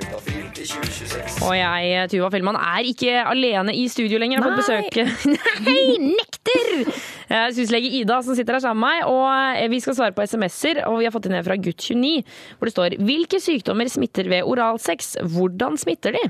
til 0.57 0.69
2026. 0.69 1.47
Og 1.49 1.55
jeg, 1.59 2.09
Tuva 2.13 2.29
Fellmann, 2.35 2.59
er 2.61 2.89
ikke 2.93 3.17
alene 3.33 3.75
i 3.77 3.87
studio 3.93 4.21
lenger. 4.21 4.41
Jeg 4.41 4.45
har 4.45 4.51
fått 4.53 4.65
besøk 4.67 4.93
Nei, 5.67 6.13
nekter! 6.13 6.91
Eh, 7.37 7.51
Syslege 7.57 7.91
Ida 8.01 8.21
som 8.25 8.37
sitter 8.39 8.57
her 8.57 8.65
sammen 8.65 8.83
med 8.83 9.03
meg, 9.03 9.11
og 9.11 9.27
eh, 9.59 9.69
vi 9.73 9.81
skal 9.85 9.97
svare 9.99 10.15
på 10.17 10.25
SMS-er. 10.27 10.83
Og 10.89 11.01
vi 11.01 11.09
har 11.09 11.15
fått 11.15 11.29
inn 11.29 11.37
en 11.39 11.47
fra 11.47 11.59
gutt29, 11.61 12.15
hvor 12.57 12.69
det 12.69 12.75
står 12.77 12.99
Hvilke 13.07 13.41
sykdommer 13.43 13.91
smitter 13.93 14.31
ved 14.33 14.47
oralsex? 14.49 15.17
Hvordan 15.35 15.79
smitter 15.81 16.17
de? 16.17 16.25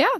Ja. 0.00 0.10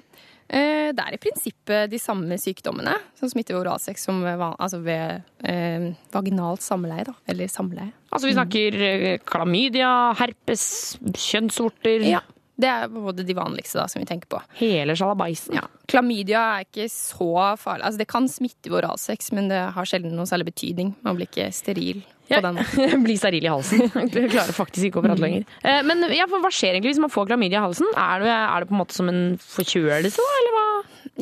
eh, 0.48 0.90
Det 0.92 1.04
er 1.06 1.16
i 1.16 1.20
prinsippet 1.22 1.92
de 1.92 2.00
samme 2.00 2.38
sykdommene 2.40 2.96
som 3.18 3.30
smitter 3.32 3.56
ved 3.56 3.64
oralsex 3.64 4.04
som 4.08 4.22
ved, 4.24 4.42
altså 4.52 4.82
ved 4.84 5.22
eh, 5.48 5.88
vaginalt 6.14 6.64
samleie, 6.64 7.06
da. 7.08 7.16
Eller 7.28 7.50
samleie. 7.52 7.92
Altså 8.12 8.28
Vi 8.28 8.36
snakker 8.36 8.78
mm. 8.78 9.26
klamydia, 9.28 9.90
herpes, 10.20 10.68
kjønnsvorter 11.16 12.08
Ja. 12.10 12.22
Det 12.62 12.70
er 12.70 12.88
på 12.92 13.00
en 13.00 13.06
måte 13.08 13.24
de 13.26 13.34
vanligste 13.36 13.80
da, 13.80 13.88
som 13.90 13.98
vi 14.02 14.06
tenker 14.08 14.30
på. 14.30 14.38
Hele 14.60 14.94
sjalabaisen. 14.98 15.56
Ja. 15.58 15.66
Klamydia 15.90 16.40
er 16.60 16.66
ikke 16.68 16.86
så 16.92 17.28
farlig. 17.60 17.84
Altså, 17.88 18.00
det 18.04 18.08
kan 18.12 18.28
smitte 18.30 18.70
ved 18.70 18.80
oralsex, 18.84 19.32
men 19.36 19.50
det 19.50 19.60
har 19.74 19.88
sjelden 19.88 20.14
noe 20.18 20.28
særlig 20.30 20.46
betydning. 20.52 20.94
Man 21.04 21.18
blir 21.18 21.26
ikke 21.30 21.50
steril 21.56 22.02
på 22.06 22.36
Ja. 22.36 22.40
den 22.40 22.54
måten. 22.60 23.02
Blir 23.08 23.18
steril 23.20 23.44
i 23.44 23.50
halsen. 23.50 23.82
Du 24.14 24.20
klarer 24.30 24.54
faktisk 24.56 24.86
ikke 24.88 25.02
å 25.02 25.04
prate 25.04 25.20
lenger. 25.20 25.42
Eh, 25.66 25.82
Men 25.84 26.06
ja, 26.14 26.24
for 26.30 26.40
hva 26.40 26.52
skjer 26.54 26.76
egentlig 26.78 26.94
hvis 26.94 27.02
man 27.02 27.12
får 27.12 27.26
klamydia 27.32 27.58
i 27.60 27.64
halsen? 27.66 27.90
Er 27.98 28.22
det, 28.24 28.30
er 28.32 28.62
det 28.64 28.70
på 28.70 28.76
en 28.76 28.80
måte 28.84 28.96
som 28.96 29.10
en 29.12 29.24
forkjølelse, 29.42 30.22
da, 30.22 30.38
eller 30.40 30.56
hva? 30.56 30.68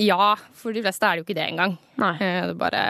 Ja, 0.05 0.29
for 0.61 0.76
de 0.76 0.85
fleste 0.85 1.09
er 1.09 1.16
det 1.16 1.24
jo 1.24 1.26
ikke 1.26 1.38
det 1.40 1.48
engang. 1.48 1.74
Nei. 1.98 2.12
Det 2.20 2.55
bare 2.61 2.85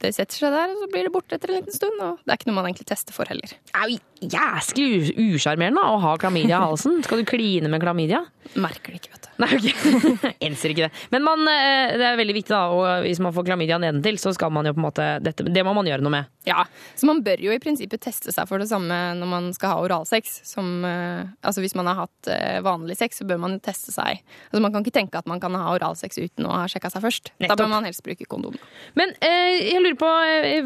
det 0.00 0.14
setter 0.16 0.40
seg 0.40 0.54
der, 0.54 0.72
og 0.72 0.82
så 0.82 0.88
blir 0.92 1.06
det 1.06 1.12
borte 1.14 1.36
etter 1.36 1.52
en 1.52 1.60
liten 1.60 1.76
stund. 1.76 1.98
Og 2.00 2.20
det 2.24 2.32
er 2.32 2.40
ikke 2.40 2.48
noe 2.48 2.56
man 2.56 2.68
egentlig 2.70 2.88
tester 2.88 3.16
for 3.16 3.28
heller. 3.28 3.52
Det 3.52 3.76
er 3.76 3.90
jo 3.92 4.30
jæsklig 4.34 4.88
usjarmerende 5.36 5.84
å 5.84 5.98
ha 6.00 6.14
klamydia 6.20 6.56
i 6.56 6.68
halsen. 6.70 7.02
Skal 7.04 7.20
du 7.20 7.28
kline 7.28 7.68
med 7.72 7.84
klamydia? 7.84 8.22
Merker 8.60 8.94
det 8.94 9.00
ikke, 9.02 9.12
vet 9.14 9.26
du. 9.26 9.30
Nei, 9.40 9.48
ok. 9.56 10.32
Enser 10.48 10.72
ikke 10.72 10.88
det. 10.88 11.02
Men 11.12 11.24
man, 11.24 11.44
eh, 11.48 11.94
det 12.00 12.06
er 12.08 12.18
veldig 12.18 12.34
viktig, 12.36 12.52
da, 12.52 12.62
og 12.74 13.04
hvis 13.06 13.20
man 13.22 13.34
får 13.36 13.46
klamydia 13.46 13.78
nedentil, 13.80 14.18
så 14.20 14.32
skal 14.36 14.52
man 14.54 14.66
jo 14.68 14.74
på 14.74 14.82
en 14.82 14.86
måte 14.88 15.06
dette, 15.24 15.46
Det 15.46 15.64
må 15.66 15.74
man 15.76 15.88
gjøre 15.88 16.04
noe 16.04 16.14
med. 16.14 16.30
Ja, 16.48 16.64
så 16.96 17.06
man 17.08 17.20
bør 17.24 17.42
jo 17.44 17.52
i 17.52 17.60
prinsippet 17.62 18.00
teste 18.02 18.32
seg 18.32 18.48
for 18.48 18.62
det 18.62 18.70
samme 18.70 18.96
når 19.18 19.28
man 19.28 19.48
skal 19.56 19.74
ha 19.74 19.84
oralsex. 19.84 20.40
Som, 20.48 20.84
eh, 20.88 21.28
altså 21.46 21.62
hvis 21.64 21.76
man 21.78 21.90
har 21.90 22.02
hatt 22.02 22.30
eh, 22.32 22.58
vanlig 22.64 22.96
sex, 23.00 23.20
så 23.20 23.28
bør 23.28 23.42
man 23.44 23.58
teste 23.64 23.94
seg. 23.94 24.22
Altså 24.50 24.62
man 24.64 24.74
kan 24.74 24.84
ikke 24.84 24.96
tenke 24.98 25.20
at 25.20 25.28
man 25.30 25.42
kan 25.42 25.54
ha 25.58 25.74
oralsex 25.76 26.18
uten 26.20 26.48
å 26.48 26.54
ha 26.62 26.66
sjekka 26.70 26.90
seg 26.92 27.04
først. 27.04 27.32
Da 27.36 27.44
Nettopp. 27.46 27.62
bør 27.64 27.72
man 27.76 27.88
helst 27.88 28.04
bruke 28.06 28.28
kondom. 28.30 28.56
Men 28.98 29.12
eh, 29.20 29.60
jeg 29.70 29.84
lurer 29.84 30.00
på, 30.00 30.10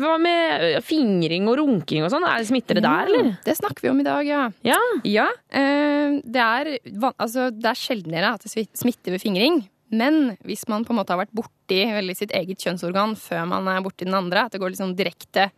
hva 0.03 0.15
med 0.23 0.79
fingring 0.87 1.51
og 1.51 1.59
runking 1.61 2.07
og 2.07 2.13
sånn? 2.15 2.27
Er 2.29 2.47
Smitter 2.47 2.79
det 2.79 2.85
der, 2.87 3.11
eller? 3.11 3.35
Det 3.45 3.57
snakker 3.59 3.87
vi 3.87 3.93
om 3.93 4.01
i 4.03 4.07
dag, 4.07 4.23
ja. 4.29 4.45
Ja? 4.67 5.29
eh, 5.51 6.21
det, 6.25 6.45
er, 6.45 6.73
altså, 7.19 7.51
det 7.65 7.73
er 7.73 7.81
sjeldnere 7.81 8.35
at 8.37 8.45
det 8.45 8.67
smitter 8.77 9.15
ved 9.17 9.23
fingring. 9.25 9.63
Men 9.95 10.37
hvis 10.45 10.65
man 10.71 10.85
på 10.87 10.93
en 10.95 10.99
måte 11.01 11.13
har 11.15 11.21
vært 11.23 11.35
borti 11.37 11.81
eller 11.87 12.17
sitt 12.19 12.33
eget 12.35 12.59
kjønnsorgan 12.65 13.15
før 13.21 13.45
man 13.51 13.69
er 13.71 13.83
borti 13.85 14.07
den 14.09 14.17
andre, 14.19 14.47
at 14.49 14.55
det 14.55 14.61
går 14.63 14.75
sånn 14.79 14.97
direkte 14.99 15.49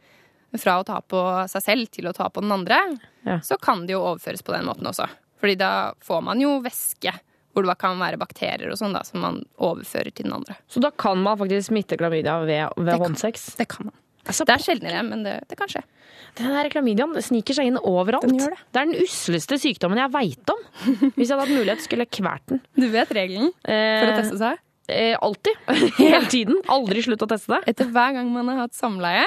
fra 0.57 0.79
å 0.81 0.85
ta 0.89 1.01
på 1.05 1.21
seg 1.53 1.63
selv 1.65 1.89
til 1.93 2.09
å 2.09 2.15
ta 2.17 2.29
på 2.33 2.41
den 2.45 2.53
andre, 2.55 2.79
Ja. 3.27 3.39
så 3.45 3.59
kan 3.61 3.85
det 3.87 3.93
jo 3.97 4.03
overføres 4.07 4.43
på 4.47 4.53
den 4.55 4.65
måten 4.69 4.87
også. 4.89 5.09
Fordi 5.41 5.57
da 5.59 5.93
får 6.05 6.23
man 6.25 6.41
jo 6.41 6.61
væske 6.65 7.13
hvor 7.57 7.65
det 7.65 7.79
kan 7.81 7.99
være 7.99 8.19
bakterier 8.21 8.69
og 8.71 8.77
sånn 8.79 8.93
da, 8.93 9.03
som 9.05 9.21
man 9.25 9.43
overfører 9.59 10.13
til 10.15 10.27
den 10.29 10.35
andre. 10.37 10.57
Så 10.69 10.81
da 10.81 10.91
kan 10.91 11.17
man 11.23 11.39
faktisk 11.41 11.71
smitte 11.71 11.97
klamydia 11.97 12.39
ved, 12.45 12.69
ved 12.77 13.01
håndsex? 13.01 13.57
Det 13.57 13.69
kan 13.73 13.87
man. 13.89 13.95
Det 14.27 14.55
er 14.57 14.63
sjeldnere, 14.65 15.03
men 15.07 15.25
det, 15.27 15.37
det 15.51 15.59
kan 15.59 15.71
skje. 15.71 15.83
Den 16.37 16.71
klamydiaen 16.73 17.17
sniker 17.25 17.57
seg 17.57 17.71
inn 17.71 17.79
overalt. 17.81 18.27
Den 18.27 18.41
gjør 18.41 18.53
det. 18.57 18.61
er 18.75 18.91
den 18.91 19.07
usleste 19.07 19.59
sykdommen 19.63 20.01
jeg 20.03 20.13
veit 20.13 20.53
om. 20.53 20.63
Hvis 21.17 21.31
jeg 21.31 21.33
hadde 21.33 21.43
hatt 21.47 21.55
mulighet, 21.55 21.85
skulle 21.85 22.05
jeg 22.05 22.15
kvært 22.19 22.45
den. 22.53 22.61
Du 22.77 22.89
vet 22.93 23.13
regelen 23.17 23.53
for 23.63 24.11
å 24.11 24.19
teste 24.19 24.41
seg? 24.43 24.63
Eh, 24.89 25.17
alltid. 25.21 25.57
Hele 25.99 26.27
tiden. 26.31 26.61
Aldri 26.71 27.03
slutt 27.07 27.25
å 27.25 27.31
teste 27.31 27.57
det. 27.57 27.73
Etter 27.73 27.91
hver 27.91 28.15
gang 28.19 28.31
man 28.35 28.53
har 28.53 28.67
hatt 28.67 28.77
samleie 28.77 29.27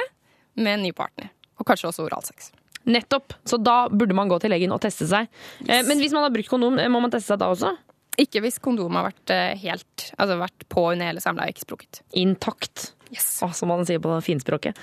med 0.59 0.77
en 0.77 0.85
ny 0.87 0.93
partner. 0.95 1.31
Og 1.59 1.67
kanskje 1.67 1.89
også 1.91 2.05
oralsex. 2.07 2.51
Nettopp. 2.89 3.35
Så 3.47 3.59
da 3.61 3.83
burde 3.91 4.15
man 4.15 4.29
gå 4.31 4.39
til 4.41 4.53
legen 4.53 4.71
og 4.73 4.81
teste 4.83 5.07
seg. 5.09 5.27
Yes. 5.65 5.87
men 5.87 5.99
hvis 5.99 6.15
man 6.15 6.25
har 6.25 6.33
brukt 6.33 6.49
kondom, 6.51 6.79
eh, 6.79 6.89
må 6.91 7.01
man 7.03 7.11
teste 7.13 7.33
seg 7.33 7.41
da 7.41 7.51
også? 7.51 7.73
Ikke 8.19 8.41
hvis 8.43 8.59
kondom 8.63 8.97
har 8.99 9.05
vært 9.07 9.31
eh, 9.31 9.51
helt 9.61 10.09
Altså 10.19 10.35
vært 10.41 10.65
på 10.71 10.89
under 10.91 11.07
hele 11.11 11.23
samleie, 11.23 11.53
ikke 11.53 11.67
sprukket. 11.67 12.01
Intakt. 12.19 12.89
Å, 13.09 13.51
som 13.53 13.71
man 13.71 13.85
sier 13.89 14.01
på 14.03 14.17
finspråket. 14.25 14.77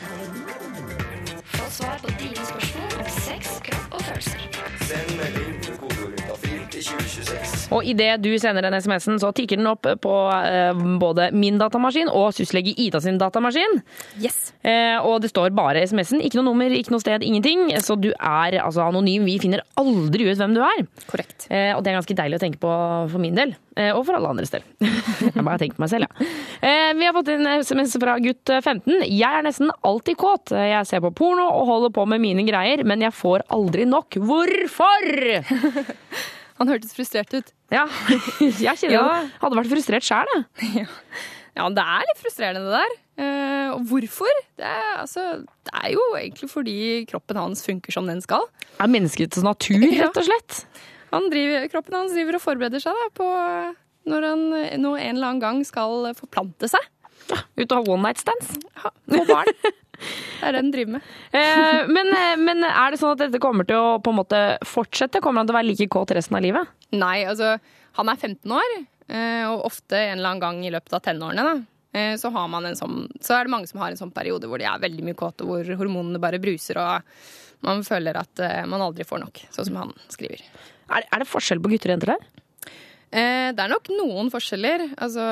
Få 1.57 1.71
svar 1.71 2.01
på 2.03 2.15
dine 2.19 2.43
spørsmål 2.43 2.76
Og 7.75 7.87
idet 7.89 8.21
du 8.23 8.31
sender 8.39 8.65
den 8.65 8.77
SMS-en, 8.79 9.19
så 9.23 9.33
tikker 9.35 9.59
den 9.59 9.69
opp 9.71 9.87
på 10.03 10.15
eh, 10.37 10.85
både 11.01 11.31
min 11.35 11.59
datamaskin 11.61 12.11
og 12.13 12.31
syslege 12.37 12.75
Ida 12.87 13.01
sin 13.03 13.19
datamaskin. 13.19 13.81
Yes. 14.23 14.53
Eh, 14.63 14.97
og 15.01 15.21
det 15.25 15.33
står 15.33 15.55
bare 15.57 15.83
SMS-en. 15.87 16.23
Ikke 16.25 16.39
noe 16.39 16.49
nummer, 16.51 16.71
ikke 16.71 16.95
noe 16.95 17.03
sted, 17.03 17.25
ingenting. 17.27 17.69
Så 17.83 17.99
du 17.99 18.13
er 18.15 18.61
altså 18.63 18.87
anonym. 18.87 19.27
Vi 19.27 19.39
finner 19.43 19.65
aldri 19.81 20.29
ut 20.31 20.39
hvem 20.39 20.55
du 20.57 20.63
er. 20.63 20.85
Korrekt. 21.11 21.49
Eh, 21.51 21.73
og 21.75 21.83
det 21.83 21.93
er 21.93 21.99
ganske 21.99 22.19
deilig 22.23 22.39
å 22.39 22.45
tenke 22.45 22.63
på 22.63 22.73
for 23.13 23.23
min 23.23 23.39
del. 23.39 23.57
Eh, 23.77 23.91
og 23.91 24.05
for 24.07 24.19
alle 24.19 24.31
andres 24.31 24.55
del. 24.55 24.65
Jeg 25.27 25.43
bare 25.43 25.59
tenker 25.61 25.81
på 25.81 25.85
meg 25.85 25.93
selv, 25.93 26.07
ja. 26.07 26.31
Eh, 26.67 26.93
vi 26.97 27.05
har 27.09 27.15
fått 27.17 27.33
en 27.35 27.51
SMS 27.61 27.99
fra 28.01 28.17
gutt 28.23 28.55
15. 28.63 29.03
Jeg 29.11 29.27
er 29.27 29.45
nesten 29.47 29.75
alltid 29.87 30.19
kåt. 30.21 30.55
Jeg 30.55 30.87
ser 30.89 31.03
på 31.05 31.13
porno 31.19 31.51
og 31.51 31.69
holder 31.69 31.95
på 31.99 32.07
med 32.09 32.23
mine 32.23 32.47
greier, 32.47 32.87
men 32.87 33.05
jeg 33.05 33.15
får 33.17 33.47
aldri 33.53 33.89
nok. 33.91 34.19
Hvorfor? 34.31 35.13
Han 36.61 36.71
hørtes 36.73 36.95
frustrert 36.97 37.33
ut. 37.37 37.51
Ja, 37.73 37.85
jeg 38.41 38.79
kjenner 38.81 38.95
Ja. 38.95 39.07
Hadde 39.43 39.59
vært 39.59 39.73
frustrert 39.73 40.07
sjæl, 40.07 40.31
jeg. 40.77 40.87
Ja, 41.57 41.67
det 41.73 41.85
er 41.85 42.05
litt 42.05 42.21
frustrerende 42.21 42.67
det 42.69 42.81
der. 42.83 42.97
Eh, 43.25 43.69
og 43.73 43.87
hvorfor? 43.89 44.41
Det 44.61 44.67
er, 44.69 44.91
altså, 45.01 45.23
det 45.65 45.73
er 45.81 45.95
jo 45.95 46.03
egentlig 46.19 46.51
fordi 46.53 46.77
kroppen 47.09 47.39
hans 47.41 47.65
funker 47.65 47.95
som 47.95 48.09
den 48.11 48.21
skal. 48.25 48.45
Er 48.81 48.91
menneskets 48.93 49.41
natur, 49.45 49.87
rett 49.89 50.21
og 50.21 50.27
slett? 50.29 50.59
Han 51.15 51.31
driver, 51.33 51.65
kroppen 51.73 51.97
hans 51.97 52.13
driver 52.13 52.37
og 52.37 52.45
forbereder 52.45 52.83
seg 52.83 52.99
da, 53.01 53.07
på 53.17 53.31
når 54.13 54.27
han 54.29 54.43
nå 54.83 54.93
en 55.01 55.17
eller 55.17 55.31
annen 55.33 55.41
gang 55.43 55.63
skal 55.67 56.11
forplante 56.19 56.69
seg. 56.71 56.85
Ja, 57.33 57.41
Ut 57.59 57.73
og 57.73 57.79
ha 57.81 57.95
one 57.97 58.05
night 58.05 58.21
stands? 58.23 58.53
Ja, 58.77 58.93
Få 59.17 59.25
barn. 59.27 59.49
Det 59.97 60.49
er 60.49 60.57
det 60.57 60.63
den 60.63 60.73
driver 60.75 60.93
med. 60.97 61.07
Eh, 61.33 61.87
men, 61.91 62.11
eh, 62.15 62.35
men 62.41 62.65
er 62.69 62.93
det 62.93 63.01
sånn 63.01 63.15
at 63.17 63.23
dette 63.25 63.41
kommer 63.43 63.67
til 63.69 63.79
å 63.81 63.97
på 64.03 64.13
en 64.13 64.19
måte 64.21 64.43
fortsette? 64.67 65.23
Kommer 65.25 65.43
han 65.43 65.49
til 65.49 65.57
å 65.57 65.59
være 65.61 65.71
like 65.71 65.89
kåt 65.93 66.15
resten 66.17 66.39
av 66.39 66.45
livet? 66.45 66.75
Nei, 66.97 67.25
altså 67.29 67.57
han 67.99 68.13
er 68.13 68.21
15 68.21 68.53
år, 68.59 68.77
eh, 69.09 69.45
og 69.49 69.65
ofte 69.71 69.97
en 69.97 70.19
eller 70.19 70.35
annen 70.35 70.45
gang 70.45 70.61
i 70.67 70.73
løpet 70.75 70.99
av 70.99 71.05
tenårene, 71.09 71.47
da. 71.49 71.57
Så, 72.21 72.29
har 72.29 72.49
man 72.53 72.67
en 72.69 72.75
sånn, 72.77 73.07
så 73.25 73.39
er 73.39 73.47
det 73.47 73.53
mange 73.55 73.69
som 73.71 73.81
har 73.81 73.89
en 73.89 73.97
sånn 73.97 74.11
periode 74.13 74.45
hvor 74.51 74.61
de 74.61 74.67
er 74.69 74.83
veldig 74.83 75.01
mye 75.07 75.17
kåte, 75.17 75.47
hvor 75.49 75.65
hormonene 75.65 76.21
bare 76.21 76.37
bruser, 76.43 76.77
og 76.77 77.65
man 77.65 77.81
føler 77.89 78.19
at 78.21 78.43
man 78.69 78.85
aldri 78.85 79.07
får 79.09 79.23
nok, 79.23 79.41
sånn 79.55 79.71
som 79.71 79.79
han 79.81 79.95
skriver. 80.13 80.43
Er, 80.93 81.07
er 81.09 81.23
det 81.25 81.31
forskjell 81.31 81.63
på 81.65 81.73
gutter 81.73 81.89
og 81.89 81.97
jenter 81.97 82.13
der? 82.13 82.27
Eh, 83.17 83.53
Det 83.57 83.63
er 83.65 83.73
nok 83.73 83.89
noen 83.95 84.31
forskjeller. 84.33 84.91
Altså, 84.99 85.25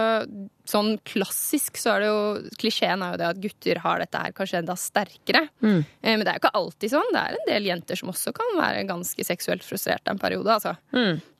sånn 0.69 0.95
klassisk 1.05 1.77
så 1.81 1.95
er 1.95 2.05
det 2.05 2.09
jo 2.09 2.55
Klisjeen 2.61 3.03
er 3.05 3.15
jo 3.15 3.21
det 3.21 3.29
at 3.29 3.43
gutter 3.43 3.81
har 3.85 4.01
dette 4.01 4.23
her 4.23 4.33
kanskje 4.37 4.63
enda 4.63 4.77
sterkere. 4.81 5.45
Mm. 5.61 5.79
Eh, 5.85 6.15
Men 6.17 6.25
det 6.25 6.33
er 6.33 6.39
jo 6.39 6.45
ikke 6.45 6.55
alltid 6.63 6.95
sånn. 6.95 7.13
Det 7.13 7.23
er 7.23 7.37
en 7.39 7.47
del 7.51 7.71
jenter 7.71 8.01
som 8.01 8.13
også 8.15 8.33
kan 8.37 8.57
være 8.61 8.87
ganske 8.89 9.29
seksuelt 9.29 9.65
frustrerte 9.67 10.13
en 10.15 10.21
periode, 10.23 10.49
altså. 10.57 10.77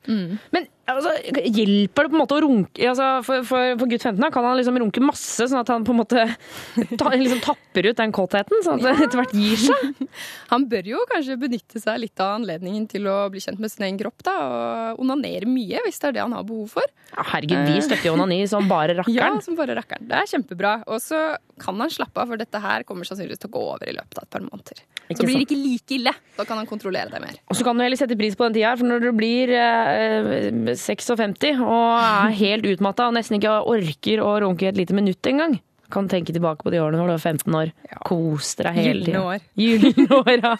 Men 0.05 0.67
altså, 0.85 1.09
hjelper 1.49 2.05
det 2.05 2.11
på 2.11 2.13
en 2.13 2.19
måte 2.21 2.35
å 2.37 2.41
runke 2.43 2.89
altså, 2.91 3.07
for, 3.25 3.45
for, 3.47 3.71
for 3.79 3.89
gutt 3.89 4.03
15 4.05 4.21
da, 4.21 4.29
kan 4.33 4.45
han 4.45 4.57
liksom 4.59 4.77
runke 4.83 5.01
masse, 5.01 5.47
sånn 5.49 5.61
at 5.63 5.71
han 5.73 5.85
på 5.87 5.95
en 5.95 5.99
måte 6.03 6.25
ta, 6.99 7.09
liksom 7.15 7.41
tapper 7.41 7.89
ut 7.89 7.97
den 7.97 8.13
kåtheten, 8.13 8.61
sånn 8.65 8.83
at 8.83 8.99
det 8.99 9.07
etter 9.07 9.21
hvert 9.23 9.33
gir 9.33 9.57
seg? 9.63 10.03
Han 10.51 10.67
bør 10.69 10.87
jo 10.87 10.99
kanskje 11.09 11.35
benytte 11.41 11.81
seg 11.81 11.97
litt 12.03 12.21
av 12.21 12.35
anledningen 12.37 12.85
til 12.91 13.07
å 13.09 13.15
bli 13.33 13.41
kjent 13.41 13.59
med 13.61 13.71
sin 13.73 13.87
egen 13.87 13.97
kropp, 13.99 14.21
da, 14.25 14.35
og 14.93 15.01
onanere 15.01 15.49
mye, 15.49 15.81
hvis 15.87 15.97
det 16.01 16.11
er 16.11 16.15
det 16.19 16.23
han 16.23 16.35
har 16.37 16.45
behov 16.47 16.75
for. 16.77 16.93
Ja, 17.15 17.25
herregud, 17.33 17.65
vi 17.67 17.81
støtter 17.83 18.09
jo 18.11 18.13
onani 18.15 18.37
som 18.49 18.69
bare 18.69 18.93
Ja, 18.99 19.14
rakkeren. 19.23 19.43
som 19.45 19.55
bare 19.55 19.75
rakkeren. 19.77 20.07
Det 20.09 20.17
er 20.19 20.29
kjempebra. 20.31 20.73
Og 20.91 21.01
så 21.03 21.19
kan 21.61 21.79
han 21.79 21.89
slappe 21.93 22.21
av, 22.21 22.27
for 22.31 22.41
dette 22.41 22.61
her 22.61 22.83
kommer 22.83 23.07
sannsynligvis 23.07 23.41
til 23.43 23.51
å 23.51 23.55
gå 23.55 23.63
over 23.75 23.89
i 23.89 23.95
løpet 23.95 24.19
av 24.19 24.27
et 24.27 24.33
par 24.35 24.43
måneder. 24.45 24.81
Ikke 25.05 25.21
så 25.21 25.27
blir 25.29 25.37
det 25.37 25.45
ikke 25.45 25.59
like 25.61 25.95
ille. 25.99 26.13
Da 26.37 26.45
kan 26.49 26.57
han 26.57 26.69
kontrollere 26.69 27.11
det 27.13 27.21
mer. 27.21 27.37
Og 27.49 27.55
så 27.59 27.63
kan 27.67 27.77
du 27.77 27.83
heller 27.85 27.99
sette 27.99 28.17
pris 28.17 28.35
på 28.35 28.47
den 28.47 28.57
tida, 28.57 28.71
her, 28.73 28.79
for 28.81 28.89
når 28.89 28.99
du 29.05 29.11
blir 29.15 29.53
eh, 29.53 30.73
56 30.73 31.61
og 31.61 31.93
er 31.99 32.35
helt 32.43 32.65
utmatta 32.73 33.07
og 33.09 33.15
nesten 33.19 33.37
ikke 33.39 33.59
orker 33.69 34.23
å 34.25 34.35
runke 34.45 34.67
et 34.71 34.79
lite 34.79 34.97
minutt 34.97 35.29
engang, 35.29 35.59
kan 35.93 36.07
tenke 36.09 36.33
tilbake 36.33 36.65
på 36.65 36.71
de 36.73 36.79
årene 36.81 36.97
når 36.97 37.07
du 37.07 37.13
var 37.13 37.21
15 37.21 37.57
år. 37.61 37.69
Kos 38.07 38.55
deg 38.57 38.73
hele 38.73 39.05
tida. 39.05 39.21
Gylne 39.21 39.21
år. 39.29 39.39
Gylne 39.53 40.07
år, 40.17 40.33
ja. 40.41 40.55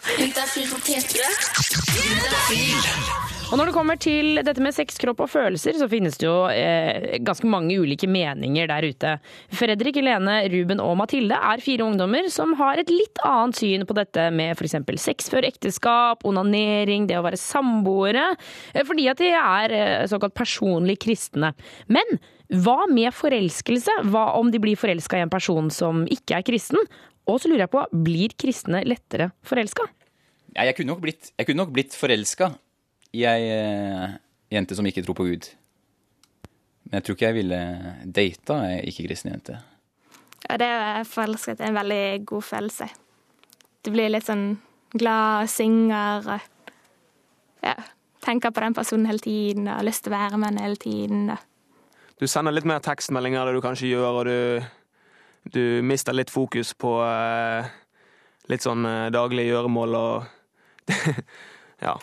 Juntafil 3.46 3.52
på 3.52 3.52
P3. 3.52 3.52
Og 3.52 3.58
når 3.58 3.68
det 3.68 3.74
kommer 3.76 3.96
til 3.96 4.40
dette 4.42 4.62
med 4.62 4.74
sex, 4.74 4.96
kropp 4.98 5.20
og 5.22 5.30
følelser, 5.30 5.76
så 5.78 5.88
finnes 5.88 6.16
det 6.18 6.26
jo 6.26 6.48
eh, 6.50 7.18
ganske 7.22 7.46
mange 7.46 7.76
ulike 7.78 8.08
meninger 8.08 8.66
der 8.66 8.86
ute. 8.90 9.12
Fredrik, 9.54 9.96
Helene, 9.96 10.48
Ruben 10.50 10.80
og 10.82 10.96
Mathilde 10.98 11.36
er 11.36 11.62
fire 11.62 11.86
ungdommer 11.86 12.28
som 12.32 12.56
har 12.58 12.78
et 12.78 12.90
litt 12.90 13.18
annet 13.24 13.56
syn 13.56 13.86
på 13.86 13.94
dette 13.96 14.30
med 14.34 14.56
f.eks. 14.56 14.76
sex 14.98 15.30
før 15.30 15.46
ekteskap, 15.46 16.26
onanering, 16.26 17.06
det 17.06 17.18
å 17.18 17.24
være 17.26 17.38
samboere, 17.38 18.32
eh, 18.74 18.84
fordi 18.86 19.08
at 19.12 19.22
de 19.22 19.30
er 19.30 19.76
eh, 19.76 20.06
såkalt 20.10 20.34
personlig 20.34 20.98
kristne. 21.06 21.52
Men 21.86 22.18
hva 22.50 22.84
med 22.90 23.14
forelskelse? 23.14 24.02
Hva 24.10 24.32
om 24.40 24.50
de 24.50 24.62
blir 24.62 24.78
forelska 24.78 25.18
i 25.18 25.26
en 25.26 25.32
person 25.32 25.70
som 25.70 26.04
ikke 26.10 26.40
er 26.40 26.46
kristen? 26.46 26.82
Og 27.26 27.40
så 27.42 27.50
lurer 27.50 27.66
jeg 27.66 27.74
på, 27.74 27.86
blir 28.06 28.34
kristne 28.38 28.82
lettere 28.86 29.32
forelska? 29.46 29.86
Jeg 30.56 30.78
kunne 30.78 30.94
nok 30.94 31.02
blitt, 31.04 31.34
jeg 31.36 31.66
blitt 31.74 31.94
forelska 31.94 32.54
i 33.16 33.24
ei 33.28 33.46
eh, 33.52 34.18
jente 34.52 34.76
som 34.76 34.86
ikke 34.86 35.04
tror 35.06 35.16
på 35.18 35.26
Gud. 35.28 35.48
Men 36.86 36.98
jeg 36.98 37.06
tror 37.06 37.16
ikke 37.16 37.30
jeg 37.30 37.38
ville 37.40 37.60
data 38.18 38.60
ei 38.68 38.84
ikke-kristen 38.90 39.32
jente. 39.32 39.58
Ja, 40.46 40.58
det 40.60 40.68
å 40.70 41.02
forelsket 41.08 41.60
er 41.60 41.72
en 41.72 41.80
veldig 41.80 42.04
god 42.28 42.46
følelse. 42.46 42.86
Du 43.82 43.90
blir 43.94 44.12
litt 44.12 44.26
sånn 44.28 44.46
glad, 44.94 45.46
og 45.46 45.50
synger 45.50 46.28
og 46.36 46.46
ja, 47.66 47.74
tenker 48.22 48.54
på 48.54 48.62
den 48.62 48.76
personen 48.76 49.08
hele 49.10 49.22
tiden 49.22 49.66
og 49.66 49.80
har 49.80 49.86
lyst 49.86 50.04
til 50.04 50.14
å 50.14 50.18
være 50.18 50.40
med 50.40 50.54
den 50.54 50.62
hele 50.62 50.80
tiden. 50.82 51.26
Og. 51.34 51.42
Du 52.20 52.26
sender 52.30 52.54
litt 52.54 52.68
mer 52.68 52.84
tekstmeldinger 52.84 53.42
enn 53.42 53.50
det 53.50 53.58
du 53.58 53.64
kanskje 53.64 53.90
gjør, 53.90 54.20
og 54.20 54.30
du, 54.30 55.50
du 55.56 55.64
mister 55.86 56.14
litt 56.16 56.30
fokus 56.32 56.72
på 56.78 56.94
eh, 57.04 57.74
litt 58.52 58.66
sånn 58.66 58.86
eh, 58.86 59.08
daglige 59.14 59.56
gjøremål 59.56 60.00
og 60.00 60.32
Ja. 61.82 61.98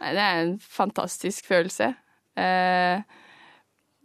Nei, 0.00 0.12
det 0.16 0.22
er 0.24 0.38
en 0.42 0.54
fantastisk 0.64 1.48
følelse. 1.50 1.90
Eh, 2.40 3.02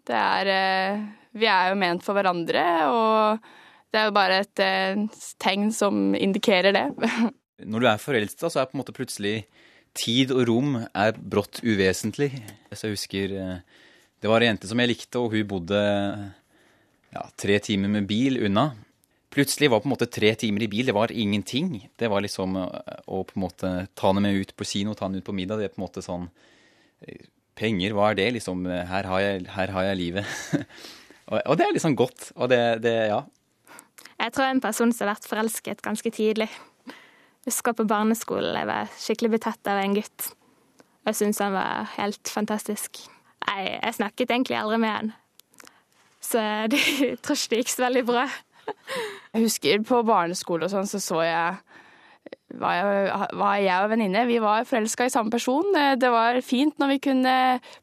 det 0.05 0.17
er 0.21 0.51
eh, 0.51 1.05
Vi 1.35 1.47
er 1.51 1.71
jo 1.71 1.79
ment 1.79 2.03
for 2.03 2.17
hverandre, 2.17 2.65
og 2.91 3.45
det 3.91 4.01
er 4.01 4.09
jo 4.09 4.15
bare 4.15 4.41
et 4.43 4.63
eh, 4.63 5.05
tegn 5.41 5.69
som 5.75 6.15
indikerer 6.15 6.75
det. 6.75 6.85
Når 7.71 7.79
du 7.81 7.87
er 7.87 8.01
forelska, 8.01 8.51
så 8.51 8.61
er 8.61 8.69
på 8.69 8.75
en 8.75 8.83
måte 8.83 8.95
plutselig 8.95 9.37
tid 9.95 10.33
og 10.35 10.43
rom 10.49 10.73
er 10.83 11.15
brått 11.15 11.61
uvesentlig. 11.63 12.33
Så 12.75 12.89
jeg 12.89 12.97
husker 12.97 13.35
det 14.19 14.31
var 14.31 14.43
en 14.43 14.51
jente 14.51 14.67
som 14.67 14.79
jeg 14.81 14.91
likte, 14.91 15.21
og 15.21 15.31
hun 15.31 15.47
bodde 15.47 15.79
ja, 17.15 17.23
tre 17.39 17.59
timer 17.63 17.93
med 17.93 18.07
bil 18.09 18.41
unna. 18.43 18.73
Plutselig 19.36 19.67
var 19.71 19.81
på 19.83 19.89
en 19.89 19.91
måte 19.91 20.07
tre 20.07 20.29
timer 20.39 20.63
i 20.63 20.69
bil, 20.71 20.88
det 20.88 20.95
var 20.95 21.11
ingenting. 21.11 21.89
Det 21.99 22.07
var 22.07 22.23
liksom 22.23 22.55
eh, 22.61 22.99
å 23.11 23.23
på 23.27 23.36
en 23.36 23.43
måte 23.43 23.71
ta 23.91 24.11
henne 24.13 24.23
med 24.23 24.38
ut 24.39 24.53
på 24.55 24.67
kino, 24.67 24.93
ta 24.95 25.09
henne 25.09 25.19
ut 25.19 25.27
på 25.27 25.36
middag. 25.36 25.59
Det 25.59 25.67
er 25.67 25.73
på 25.73 25.81
en 25.81 25.88
måte 25.88 26.03
sånn 26.05 26.29
eh, 27.03 27.25
Penger, 27.55 27.95
hva 27.95 28.09
er 28.11 28.19
det? 28.19 28.29
Liksom, 28.36 28.65
her 28.67 29.07
har 29.07 29.21
jeg, 29.23 29.43
her 29.47 29.71
har 29.71 29.86
jeg 29.89 29.99
livet. 29.99 30.31
og, 31.31 31.53
det 31.55 31.67
er 31.67 31.75
liksom 31.75 31.93
godt. 31.95 32.29
Og 32.36 32.49
det, 32.51 32.59
det 32.83 32.95
ja. 33.11 33.21
Jeg 34.19 34.33
tror 34.36 34.49
en 34.49 34.63
person 34.63 34.91
som 34.91 35.05
har 35.05 35.13
vært 35.13 35.29
forelsket 35.29 35.83
ganske 35.83 36.11
tidlig. 36.15 36.49
Husker 37.47 37.75
på 37.77 37.86
barneskolen 37.88 38.57
jeg 38.59 38.67
var 38.67 38.91
skikkelig 38.99 39.31
betatt 39.38 39.71
av 39.71 39.79
en 39.83 39.95
gutt. 39.95 40.31
Jeg 41.05 41.19
syntes 41.19 41.43
han 41.43 41.55
var 41.55 41.88
helt 41.95 42.31
fantastisk. 42.31 43.03
Jeg, 43.45 43.71
jeg 43.77 43.97
snakket 43.99 44.31
egentlig 44.31 44.57
aldri 44.59 44.81
med 44.81 44.93
han. 44.95 45.13
Så 46.25 46.41
det, 46.71 46.81
jeg 46.99 47.19
tror 47.23 47.39
ikke 47.39 47.53
det 47.53 47.63
gikk 47.63 47.73
så 47.75 47.86
veldig 47.86 48.05
bra. 48.09 48.27
Jeg 49.36 49.45
husker 49.47 49.82
på 49.88 50.03
barneskole 50.07 50.68
og 50.68 50.72
sånn, 50.74 50.88
så 50.89 51.01
så 51.03 51.24
jeg 51.26 51.57
var 52.55 53.57
jeg, 53.59 53.74
og 53.84 53.89
venninne 53.91 54.22
vi 54.30 54.38
var 54.43 54.68
forelska 54.68 55.07
i 55.07 55.11
samme 55.13 55.34
person. 55.34 55.66
Eh, 55.76 55.95
Det 55.99 56.09
var 56.11 56.39
fint 56.41 56.78
når 56.80 56.93
vi 56.93 56.99
kunne 57.09 57.36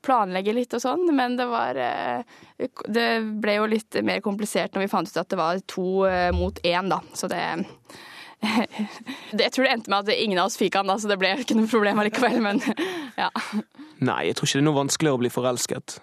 planlegge 0.05 0.55
litt 0.55 0.75
og 0.75 0.83
sånn, 0.85 1.05
men 1.15 1.37
det 1.37 1.47
var 1.51 1.77
eh, 1.77 2.23
Det 2.87 3.09
ble 3.43 3.59
jo 3.59 3.67
litt 3.67 4.01
mer 4.05 4.23
komplisert 4.25 4.73
når 4.75 4.87
vi 4.87 4.93
fant 4.93 5.11
ut 5.11 5.21
at 5.21 5.29
det 5.29 5.39
var 5.41 5.61
to 5.67 6.07
eh, 6.09 6.31
mot 6.33 6.59
én, 6.65 6.89
da. 6.89 7.03
Så 7.15 7.29
det 7.33 7.43
Jeg 8.43 9.53
tror 9.53 9.67
det 9.67 9.73
endte 9.73 9.91
med 9.93 10.09
at 10.09 10.17
ingen 10.17 10.41
av 10.41 10.49
oss 10.51 10.59
fikk 10.59 10.75
han, 10.81 10.89
da, 10.89 10.97
så 10.99 11.11
det 11.11 11.19
ble 11.21 11.35
ikke 11.43 11.59
noe 11.59 11.71
problem 11.71 12.01
allikevel, 12.03 12.41
men 12.43 12.63
ja. 13.23 13.31
Nei, 14.03 14.25
jeg 14.31 14.39
tror 14.39 14.49
ikke 14.49 14.59
det 14.59 14.65
er 14.65 14.71
noe 14.71 14.81
vanskeligere 14.83 15.19
å 15.21 15.23
bli 15.23 15.31
forelsket 15.33 16.01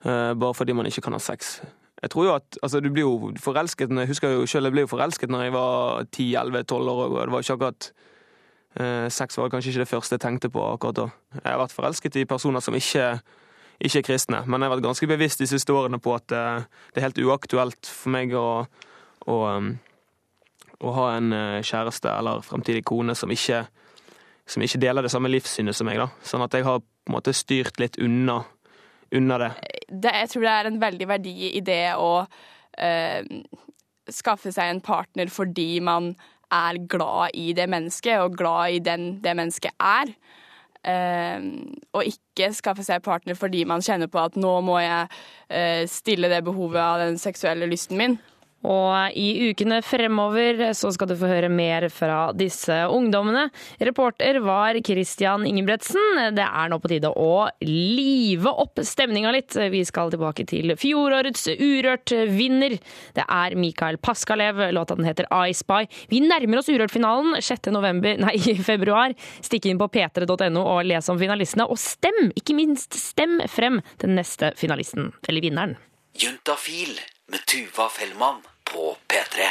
bare 0.00 0.56
fordi 0.56 0.72
man 0.72 0.86
ikke 0.88 1.02
kan 1.04 1.12
ha 1.12 1.18
sex. 1.20 1.58
Jeg 2.02 2.10
tror 2.10 2.24
jo 2.24 2.34
at, 2.34 2.58
altså 2.62 2.80
Du 2.80 2.90
blir 2.90 3.04
jo 3.04 3.32
forelsket 3.40 3.90
Jeg 3.92 4.08
husker 4.08 4.32
jo 4.32 4.46
selv 4.46 4.70
jeg 4.70 4.72
ble 4.72 4.86
jo 4.86 4.92
forelsket 4.92 5.30
når 5.30 5.42
jeg 5.42 5.52
var 5.52 6.06
10-11-12 6.16 6.88
år. 6.92 7.02
og 7.04 7.20
Det 7.20 7.32
var 7.32 7.44
ikke 7.44 7.56
akkurat 7.58 7.90
eh, 8.80 9.08
Sex 9.08 9.38
var 9.38 9.50
kanskje 9.52 9.70
ikke 9.74 9.84
det 9.84 9.88
første 9.88 10.16
jeg 10.16 10.24
tenkte 10.24 10.50
på 10.52 10.64
akkurat 10.64 10.96
da. 10.96 11.08
Jeg 11.42 11.52
har 11.52 11.60
vært 11.60 11.76
forelsket 11.76 12.16
i 12.16 12.24
personer 12.24 12.64
som 12.64 12.74
ikke, 12.74 13.20
ikke 13.80 13.98
er 13.98 14.06
kristne, 14.06 14.42
men 14.46 14.60
jeg 14.60 14.70
har 14.70 14.76
vært 14.76 14.86
ganske 14.88 15.10
bevisst 15.10 15.42
de 15.42 15.48
siste 15.50 15.74
årene 15.74 16.00
på 16.02 16.14
at 16.16 16.32
eh, 16.32 16.64
det 16.92 17.02
er 17.02 17.08
helt 17.08 17.22
uaktuelt 17.24 17.90
for 17.90 18.14
meg 18.14 18.34
å, 18.38 18.64
å, 19.26 19.36
um, 19.56 19.74
å 20.80 20.94
ha 20.96 21.10
en 21.16 21.34
eh, 21.36 21.58
kjæreste 21.66 22.12
eller 22.12 22.44
fremtidig 22.46 22.84
kone 22.88 23.16
som 23.18 23.32
ikke, 23.32 23.64
som 24.46 24.64
ikke 24.64 24.80
deler 24.82 25.04
det 25.04 25.12
samme 25.12 25.32
livssynet 25.32 25.76
som 25.76 25.90
meg. 25.90 26.00
da. 26.00 26.08
Sånn 26.24 26.46
at 26.46 26.54
jeg 26.56 26.68
har 26.68 26.80
på 26.80 27.12
en 27.12 27.18
måte 27.18 27.34
styrt 27.36 27.80
litt 27.82 27.98
unna, 28.00 28.42
unna 29.16 29.38
det. 29.38 29.50
det, 29.88 30.12
jeg 30.22 30.30
tror 30.32 30.46
det 30.46 30.56
er 30.56 30.68
en 30.70 30.80
veldig 30.82 31.08
verdi 31.10 31.36
i 31.50 31.62
det 31.64 31.84
å 31.98 32.10
uh, 32.22 33.22
skaffe 34.10 34.52
seg 34.54 34.70
en 34.70 34.82
partner 34.84 35.32
fordi 35.32 35.80
man 35.84 36.12
er 36.50 36.80
glad 36.90 37.36
i 37.38 37.52
det 37.54 37.68
mennesket, 37.70 38.18
og 38.18 38.38
glad 38.38 38.76
i 38.76 38.82
den 38.82 39.12
det 39.22 39.36
mennesket 39.38 39.74
er. 39.78 40.14
Uh, 40.80 41.66
og 41.92 42.08
ikke 42.08 42.52
skaffe 42.56 42.86
seg 42.86 43.02
partner 43.04 43.36
fordi 43.36 43.66
man 43.68 43.84
kjenner 43.84 44.08
på 44.08 44.22
at 44.22 44.38
nå 44.40 44.54
må 44.64 44.78
jeg 44.80 45.10
uh, 45.10 45.84
stille 45.90 46.30
det 46.32 46.40
behovet 46.46 46.80
av 46.80 47.02
den 47.04 47.20
seksuelle 47.20 47.68
lysten 47.70 48.00
min. 48.00 48.18
Og 48.68 49.16
i 49.16 49.50
ukene 49.50 49.78
fremover 49.84 50.58
så 50.76 50.90
skal 50.92 51.08
du 51.08 51.14
få 51.16 51.30
høre 51.30 51.48
mer 51.52 51.86
fra 51.92 52.30
disse 52.36 52.74
ungdommene. 52.92 53.46
Reporter 53.80 54.40
var 54.44 54.76
Christian 54.84 55.46
Ingebretsen. 55.48 56.20
Det 56.36 56.44
er 56.44 56.68
nå 56.68 56.76
på 56.82 56.90
tide 56.92 57.08
å 57.08 57.48
live 57.64 58.52
opp 58.52 58.82
stemninga 58.84 59.32
litt. 59.32 59.56
Vi 59.72 59.80
skal 59.88 60.12
tilbake 60.12 60.44
til 60.50 60.74
fjorårets 60.76 61.48
Urørt-vinner. 61.56 62.76
Det 63.16 63.24
er 63.24 63.56
Mikael 63.56 63.96
Paskalev. 63.96 64.60
Låta 64.76 64.98
den 64.98 65.08
heter 65.08 65.28
I 65.32 65.54
Spy. 65.56 65.86
Vi 66.12 66.20
nærmer 66.24 66.60
oss 66.60 66.68
Urørt-finalen 66.68 67.38
6. 67.40 67.70
November, 67.72 68.20
nei, 68.20 68.36
februar. 68.66 69.16
Stikk 69.40 69.70
inn 69.70 69.80
på 69.80 69.88
p3.no 69.94 70.66
og 70.66 70.82
les 70.88 71.08
om 71.08 71.20
finalistene. 71.20 71.64
Og 71.64 71.80
stem, 71.80 72.28
ikke 72.36 72.58
minst 72.58 72.98
stem 72.98 73.38
frem 73.48 73.80
den 74.04 74.18
neste 74.20 74.52
finalisten, 74.60 75.14
eller 75.28 75.48
vinneren. 75.48 75.78
Juntafil 76.20 76.98
med 77.30 77.46
Tuva 77.46 77.88
Fellmann 77.88 78.42
på 78.64 78.96
P3. 79.08 79.48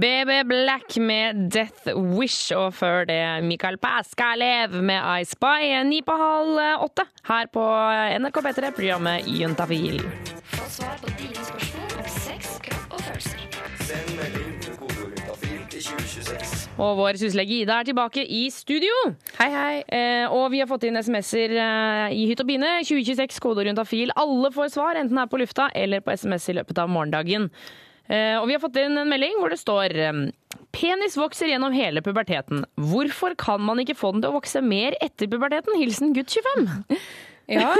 BB 0.00 0.44
Black 0.44 0.96
med 0.96 1.50
Death 1.52 1.94
Wish, 2.18 2.56
og 2.56 2.74
før 2.74 3.04
det 3.04 3.44
Mikael 3.44 3.78
Paskalev 3.78 4.74
med 4.82 5.20
I 5.20 5.24
Spy. 5.24 5.68
Ni 5.86 6.00
på 6.02 6.16
halv 6.18 6.58
åtte 6.82 7.06
her 7.28 7.46
på 7.52 7.64
NRK 8.18 8.40
P3, 8.48 8.72
programmet 8.80 9.28
Juntafil. 9.28 10.02
Få 10.44 10.70
svar 10.70 10.98
på 11.02 11.14
dine 11.18 11.44
spørsmål 11.44 11.98
om 11.98 12.08
sex, 12.16 12.56
kropp 12.64 12.96
og 12.98 13.04
følelser. 13.06 13.60
Send 13.86 14.16
melding 14.18 14.56
til 14.62 14.80
kodeord 14.80 15.12
juntafil 15.14 15.62
til 15.70 15.82
2026. 15.92 16.57
Og 16.78 16.94
vår 16.94 17.16
syslege 17.18 17.56
Ida 17.64 17.80
er 17.80 17.88
tilbake 17.88 18.22
i 18.22 18.44
studio. 18.54 18.94
Hei, 19.40 19.48
hei. 19.50 19.74
Eh, 19.90 20.30
og 20.30 20.52
vi 20.52 20.60
har 20.62 20.68
fått 20.70 20.86
inn 20.86 20.98
SMS-er 21.00 21.54
eh, 21.58 22.14
i 22.14 22.28
hytt 22.30 22.42
og 22.44 22.46
pine. 22.46 22.70
2026, 22.86 23.40
kodeord 23.42 23.72
juntafil. 23.72 24.12
Alle 24.18 24.52
får 24.54 24.70
svar, 24.76 24.98
enten 25.00 25.18
her 25.18 25.26
på 25.30 25.40
lufta 25.42 25.66
eller 25.74 26.04
på 26.04 26.14
SMS 26.14 26.46
i 26.52 26.54
løpet 26.60 26.78
av 26.78 26.92
morgendagen. 26.92 27.48
Eh, 28.06 28.36
og 28.38 28.46
vi 28.46 28.54
har 28.54 28.62
fått 28.62 28.78
inn 28.80 28.94
en 28.96 29.10
melding 29.10 29.34
hvor 29.40 29.50
det 29.52 29.58
står 29.60 29.96
eh, 30.00 30.20
Penis 30.72 31.16
vokser 31.18 31.50
gjennom 31.50 31.74
hele 31.74 32.00
puberteten. 32.04 32.62
Hvorfor 32.78 33.34
kan 33.40 33.64
man 33.64 33.82
ikke 33.82 33.98
få 33.98 34.12
den 34.14 34.22
til 34.22 34.30
å 34.30 34.38
vokse 34.38 34.62
mer 34.62 34.94
etter 35.02 35.28
puberteten? 35.30 35.74
Hilsen 35.80 36.14
gutt 36.16 36.34
25. 36.34 36.68
Ja, 37.48 37.70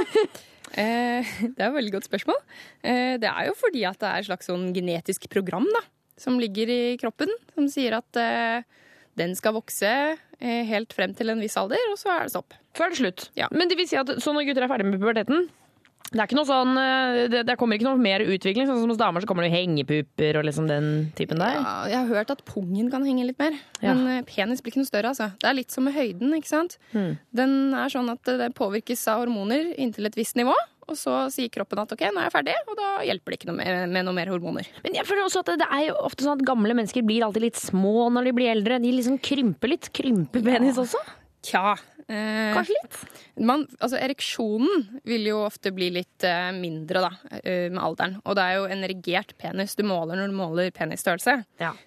eh, 0.80 1.28
det 1.44 1.60
er 1.60 1.66
et 1.66 1.74
veldig 1.74 1.90
godt 1.92 2.06
spørsmål. 2.08 2.38
Eh, 2.80 3.18
det 3.20 3.28
er 3.28 3.50
jo 3.50 3.56
fordi 3.60 3.82
at 3.84 3.98
det 4.00 4.08
er 4.08 4.22
et 4.22 4.28
slags 4.30 4.48
sånn 4.48 4.70
genetisk 4.72 5.26
program 5.28 5.66
da, 5.74 5.82
som 6.16 6.38
ligger 6.40 6.72
i 6.72 6.78
kroppen, 6.96 7.28
som 7.52 7.66
sier 7.68 7.98
at 7.98 8.16
eh, 8.16 8.64
den 9.18 9.34
skal 9.38 9.56
vokse 9.58 9.90
eh, 10.40 10.64
helt 10.70 10.94
frem 10.96 11.14
til 11.18 11.30
en 11.34 11.42
viss 11.42 11.56
alder, 11.60 11.82
og 11.92 11.98
så 12.00 12.14
er 12.14 12.26
det 12.26 12.34
stopp. 12.34 12.54
Så 12.76 12.86
er 12.86 12.94
det 12.94 13.00
slutt. 13.02 13.28
Men 13.52 13.70
det 13.70 13.78
vil 13.78 13.88
si 13.90 13.98
at 13.98 14.10
så 14.22 14.34
når 14.34 14.48
gutter 14.48 14.66
er 14.66 14.70
ferdig 14.72 14.86
med 14.88 15.00
puberteten 15.02 15.48
det, 16.08 16.22
er 16.24 16.44
sånn, 16.48 16.70
eh, 16.80 17.26
det, 17.28 17.42
det 17.44 17.56
kommer 17.60 17.76
ikke 17.76 17.84
noe 17.84 18.00
mer 18.00 18.22
utvikling. 18.24 18.64
Sånn 18.68 18.80
som 18.80 18.88
hos 18.88 19.00
damer 19.00 19.20
så 19.20 19.28
kommer 19.28 19.44
det 19.44 19.52
hengepupper 19.52 20.38
og 20.40 20.46
liksom 20.48 20.68
den 20.70 20.86
typen 21.18 21.40
der. 21.42 21.58
Ja, 21.58 21.74
jeg 21.90 21.98
har 21.98 22.08
hørt 22.14 22.32
at 22.32 22.44
pungen 22.48 22.88
kan 22.92 23.04
henge 23.04 23.26
litt 23.28 23.40
mer, 23.40 23.56
Ja. 23.82 23.92
men 23.92 24.06
eh, 24.14 24.22
penis 24.24 24.62
blir 24.62 24.72
ikke 24.72 24.84
noe 24.84 24.88
større. 24.88 25.12
altså. 25.12 25.30
Det 25.36 25.50
er 25.50 25.58
litt 25.58 25.74
som 25.74 25.84
med 25.84 25.96
høyden. 25.98 26.32
ikke 26.38 26.48
sant? 26.48 26.78
Hmm. 26.94 27.18
Den 27.36 27.74
er 27.76 27.92
sånn 27.92 28.08
at 28.12 28.24
det 28.40 28.54
påvirkes 28.56 29.04
av 29.12 29.26
hormoner 29.26 29.74
inntil 29.76 30.08
et 30.08 30.16
visst 30.16 30.38
nivå. 30.40 30.56
Og 30.88 30.96
så 30.96 31.14
sier 31.34 31.50
kroppen 31.52 31.82
at 31.82 31.92
ok, 31.92 32.06
nå 32.08 32.22
er 32.22 32.28
jeg 32.30 32.34
ferdig, 32.38 32.56
og 32.68 32.78
da 32.78 32.88
hjelper 33.04 33.34
det 33.34 33.38
ikke 33.40 33.50
noe 33.50 33.58
med, 33.60 33.92
med 33.92 34.08
noe 34.08 34.16
mer 34.16 34.32
hormoner. 34.32 34.70
Men 34.86 34.96
jeg 34.96 35.04
føler 35.08 35.26
også 35.26 35.42
at 35.44 35.52
det 35.60 35.68
er 35.68 35.84
jo 35.90 35.98
ofte 36.08 36.24
sånn 36.24 36.38
at 36.40 36.46
gamle 36.48 36.76
mennesker 36.78 37.04
blir 37.06 37.26
alltid 37.26 37.44
litt 37.44 37.60
små 37.60 38.08
når 38.14 38.30
de 38.30 38.34
blir 38.40 38.52
eldre. 38.54 38.80
De 38.82 38.94
liksom 38.96 39.20
krymper 39.20 39.74
litt. 39.74 39.92
Krymper 39.92 40.44
penis 40.46 40.80
også? 40.80 41.00
Tja. 41.44 41.76
Eh, 42.08 42.54
Kanskje 42.56 42.72
litt? 42.72 42.96
Man, 43.44 43.66
altså 43.84 43.98
Ereksjonen 44.00 44.86
vil 45.04 45.26
jo 45.28 45.42
ofte 45.44 45.74
bli 45.76 45.90
litt 45.92 46.24
eh, 46.24 46.48
mindre 46.56 47.02
da, 47.04 47.10
eh, 47.42 47.66
med 47.68 47.82
alderen. 47.84 48.16
Og 48.24 48.38
det 48.38 48.46
er 48.48 48.56
jo 48.56 48.64
en 48.72 48.86
erigert 48.86 49.34
penis 49.38 49.76
du 49.76 49.84
måler 49.84 50.16
når 50.16 50.32
du 50.32 50.38
måler 50.38 50.72
penisstørrelse. 50.74 51.36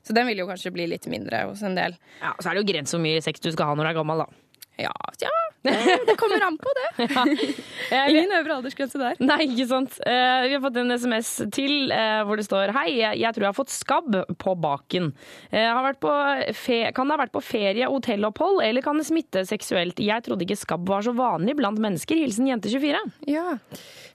Så 0.05 0.13
den 0.13 0.29
vil 0.29 0.43
jo 0.43 0.47
kanskje 0.49 0.73
bli 0.75 0.85
litt 0.93 1.09
mindre 1.09 1.47
hos 1.49 1.65
en 1.65 1.73
del. 1.77 1.97
Ja, 2.21 2.35
Så 2.37 2.51
er 2.51 2.53
det 2.59 2.61
jo 2.63 2.69
grenser 2.69 2.99
hvor 2.99 3.05
mye 3.07 3.25
sex 3.25 3.41
du 3.41 3.49
skal 3.49 3.71
ha 3.71 3.75
når 3.79 3.89
du 3.89 3.93
er 3.95 3.99
gammel, 4.03 4.21
da. 4.23 4.40
Ja, 4.81 4.93
tja, 5.19 5.31
det, 5.65 5.75
det 6.07 6.15
kommer 6.19 6.41
an 6.45 6.57
på 6.61 6.71
det. 6.77 7.07
Ingen 8.11 8.33
øvre 8.39 8.57
aldersgrense 8.57 9.01
der. 9.01 9.19
Nei, 9.21 9.39
ikke 9.47 9.67
sant. 9.69 9.97
Eh, 10.07 10.47
vi 10.47 10.55
har 10.55 10.63
fått 10.63 10.79
en 10.81 10.95
SMS 10.95 11.31
til 11.53 11.93
eh, 11.93 12.21
hvor 12.27 12.39
det 12.39 12.47
står 12.47 12.73
Hei, 12.75 12.87
jeg, 12.97 13.21
jeg 13.21 13.35
tror 13.35 13.45
jeg 13.45 13.51
har 13.51 13.59
fått 13.59 13.75
skabb 13.75 14.19
på 14.41 14.55
baken. 14.65 15.11
Eh, 15.51 15.67
har 15.67 15.85
vært 15.85 16.01
på 16.03 16.15
fe 16.57 16.81
kan 16.95 17.07
det 17.07 17.17
ha 17.17 17.21
vært 17.23 17.35
på 17.35 17.43
ferie, 17.45 17.89
hotellopphold, 17.91 18.61
eller 18.65 18.85
kan 18.85 18.99
det 18.99 19.07
smitte 19.09 19.45
seksuelt? 19.47 20.01
Jeg 20.01 20.25
trodde 20.25 20.47
ikke 20.47 20.59
skabb 20.63 20.89
var 20.89 21.05
så 21.05 21.13
vanlig 21.17 21.57
blant 21.59 21.81
mennesker. 21.81 22.19
Hilsen 22.19 22.49
jente24. 22.49 23.05
Ja. 23.29 23.57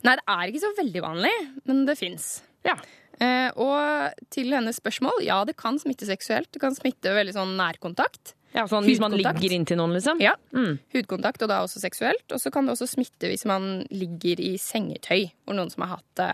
Nei, 0.06 0.18
det 0.18 0.24
er 0.26 0.50
ikke 0.50 0.64
så 0.66 0.74
veldig 0.78 1.02
vanlig, 1.04 1.34
men 1.68 1.84
det 1.88 1.98
fins. 2.00 2.36
Eh, 2.66 3.48
og 3.56 4.16
til 4.34 4.52
hennes 4.52 4.76
spørsmål, 4.76 5.22
ja, 5.24 5.38
det 5.48 5.56
kan 5.60 5.78
smitte 5.80 6.08
seksuelt. 6.08 6.50
Det 6.52 6.60
kan 6.62 6.76
smitte 6.76 7.14
veldig 7.16 7.36
sånn 7.36 7.54
nærkontakt. 7.58 8.34
Ja, 8.56 8.66
sånn 8.70 8.86
hvis 8.88 9.00
man 9.02 9.14
ligger 9.16 9.52
inntil 9.52 9.78
noen, 9.80 9.94
liksom? 9.98 10.20
Ja. 10.24 10.34
Hudkontakt, 10.94 11.44
og 11.44 11.52
da 11.52 11.62
også 11.66 11.82
seksuelt. 11.82 12.24
Og 12.32 12.40
så 12.40 12.52
kan 12.54 12.66
det 12.66 12.76
også 12.76 12.88
smitte 12.96 13.28
hvis 13.30 13.46
man 13.48 13.84
ligger 13.92 14.40
i 14.40 14.54
sengetøy, 14.60 15.28
hvor 15.44 15.58
noen 15.58 15.72
som 15.72 15.84
har 15.84 15.98
hatt 15.98 16.12
det 16.20 16.30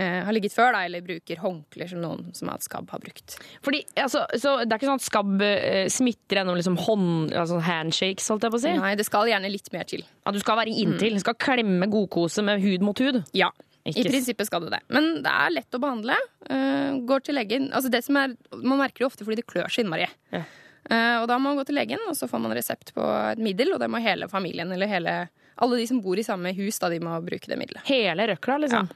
eh, 0.00 0.20
har 0.24 0.32
ligget 0.34 0.54
før, 0.54 0.72
da, 0.74 0.84
eller 0.86 1.04
bruker 1.04 1.40
håndklær 1.42 1.90
som 1.90 2.02
noen 2.02 2.30
som 2.36 2.48
har 2.48 2.58
hatt 2.58 2.66
skabb, 2.66 2.88
har 2.92 3.02
brukt. 3.02 3.36
Fordi, 3.64 3.82
altså, 4.00 4.24
så 4.40 4.54
Det 4.64 4.70
er 4.72 4.80
ikke 4.80 4.90
sånn 4.90 5.02
at 5.02 5.08
skabb 5.08 5.44
eh, 5.46 5.88
smitter 5.92 6.40
gjennom 6.40 6.56
liksom 6.58 6.78
hånd, 6.86 7.34
altså 7.36 7.60
handshakes, 7.66 8.30
holdt 8.32 8.48
jeg 8.48 8.54
på 8.54 8.60
å 8.60 8.64
si? 8.64 8.72
Nei, 8.80 8.94
det 8.98 9.08
skal 9.08 9.28
gjerne 9.30 9.52
litt 9.52 9.68
mer 9.74 9.84
til. 9.88 10.06
Ja, 10.24 10.32
Du 10.32 10.40
skal 10.42 10.62
være 10.62 10.72
inntil. 10.72 11.18
Du 11.18 11.24
skal 11.24 11.36
klemme 11.36 11.90
godkose 11.92 12.44
med 12.46 12.64
hud 12.64 12.86
mot 12.86 13.04
hud? 13.04 13.22
Ja. 13.36 13.52
Ikke 13.82 14.04
I 14.04 14.10
prinsippet 14.12 14.46
skal 14.46 14.62
det 14.62 14.76
det. 14.76 14.82
Men 14.94 15.08
det 15.24 15.30
er 15.30 15.54
lett 15.56 15.74
å 15.74 15.80
behandle. 15.82 16.14
Uh, 16.46 17.00
går 17.02 17.24
til 17.26 17.34
legen. 17.34 17.64
Altså 17.74 17.90
det 17.90 18.04
som 18.06 18.14
er, 18.20 18.36
man 18.62 18.78
merker 18.78 19.02
det 19.02 19.08
ofte 19.08 19.26
fordi 19.26 19.40
det 19.40 19.48
klør 19.50 19.66
så 19.66 19.82
innmari. 19.82 20.06
Eh, 20.30 20.44
og 20.90 21.28
da 21.30 21.36
må 21.38 21.52
man 21.52 21.60
gå 21.60 21.64
til 21.68 21.76
legen, 21.78 22.00
og 22.10 22.16
så 22.18 22.26
får 22.28 22.40
man 22.42 22.52
resept 22.56 22.90
på 22.96 23.04
et 23.30 23.40
middel, 23.40 23.70
og 23.74 23.78
det 23.80 23.86
må 23.92 24.00
hele 24.02 24.26
familien 24.28 24.72
eller 24.74 24.90
hele 24.90 25.14
alle 25.62 25.76
de 25.76 25.86
som 25.86 26.00
bor 26.02 26.18
i 26.18 26.24
samme 26.24 26.52
hus, 26.56 26.78
da 26.80 26.88
de 26.92 26.98
må 27.02 27.14
bruke 27.24 27.50
det 27.50 27.58
middelet. 27.60 27.84
Hele 27.88 28.26
røkla, 28.32 28.58
liksom. 28.64 28.88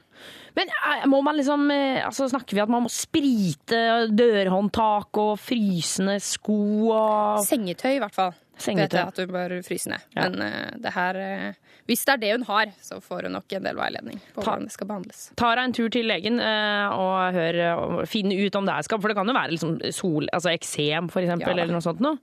Men 0.57 0.71
eh, 0.73 1.05
må 1.09 1.21
man 1.25 1.37
liksom 1.37 1.69
eh, 1.71 2.01
altså 2.05 2.27
Snakker 2.31 2.57
vi 2.57 2.63
at 2.63 2.71
man 2.71 2.87
må 2.87 2.91
sprite 2.91 4.07
dørhåndtak 4.09 5.19
og 5.21 5.35
frysende 5.39 6.17
sko 6.23 6.89
og 6.89 7.45
Sengetøy, 7.45 7.97
i 7.97 8.01
hvert 8.01 8.17
fall. 8.17 8.33
Sengetøy. 8.57 8.83
Vet 8.87 8.97
jeg 8.97 9.07
at 9.13 9.21
hun 9.21 9.33
bør 9.35 9.55
fryse 9.67 9.89
ned. 9.91 10.05
Ja. 10.15 10.27
Men 10.27 10.41
uh, 10.41 10.77
det 10.81 10.91
her 10.95 11.19
uh, 11.21 11.77
Hvis 11.87 12.01
det 12.07 12.13
er 12.15 12.21
det 12.23 12.31
hun 12.33 12.43
har, 12.49 12.71
så 12.83 12.97
får 13.03 13.27
hun 13.27 13.35
nok 13.37 13.53
en 13.53 13.63
del 13.69 13.77
veiledning 13.77 14.17
på 14.33 14.41
Ta- 14.41 14.49
hvordan 14.49 14.65
det 14.67 14.73
skal 14.75 14.89
behandles. 14.89 15.23
Ta 15.39 15.53
deg 15.55 15.63
en 15.69 15.75
tur 15.77 15.89
til 15.93 16.09
legen 16.09 16.41
uh, 16.41 16.97
og 16.97 17.37
hør, 17.37 17.59
og 17.77 17.97
finne 18.09 18.35
ut 18.41 18.59
om 18.59 18.67
det 18.67 18.75
er 18.75 18.87
skabb. 18.89 19.01
For 19.03 19.13
det 19.13 19.17
kan 19.19 19.29
jo 19.29 19.37
være 19.37 19.53
liksom 19.55 19.75
sol, 19.95 20.27
altså 20.33 20.51
eksem, 20.55 21.09
for 21.13 21.21
eksempel, 21.23 21.53
Ja, 21.53 21.63
eller 21.63 21.77
noe 21.77 21.85
sånt 21.85 22.01
noe. 22.03 22.17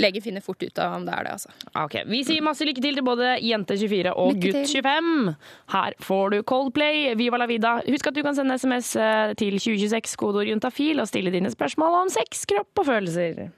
Legen 0.00 0.24
finner 0.24 0.40
fort 0.40 0.62
ut 0.64 0.78
av 0.80 0.94
om 0.96 1.02
det 1.04 1.12
er 1.12 1.26
det, 1.26 1.32
altså. 1.34 1.50
Ok, 1.76 1.98
Vi 2.08 2.22
sier 2.24 2.40
masse 2.46 2.64
lykke 2.64 2.80
til 2.80 2.96
til 2.96 3.04
både 3.04 3.34
Jente24 3.44 4.14
og 4.16 4.38
Gutt25. 4.40 5.34
Her 5.74 5.96
får 6.00 6.30
du 6.32 6.38
Coldplay, 6.48 7.10
Viva 7.20 7.36
la 7.42 7.46
vida. 7.50 7.74
Husk 7.84 8.08
at 8.08 8.16
du 8.16 8.22
kan 8.24 8.38
sende 8.38 8.56
SMS 8.56 8.94
til 9.36 9.58
2026, 9.60 10.16
kodeord 10.16 10.48
juntafil, 10.48 11.02
og 11.02 11.10
stille 11.12 11.34
dine 11.34 11.52
spørsmål 11.52 12.06
om 12.06 12.12
sex, 12.14 12.46
kropp 12.48 12.80
og 12.80 12.88
følelser. 12.88 13.50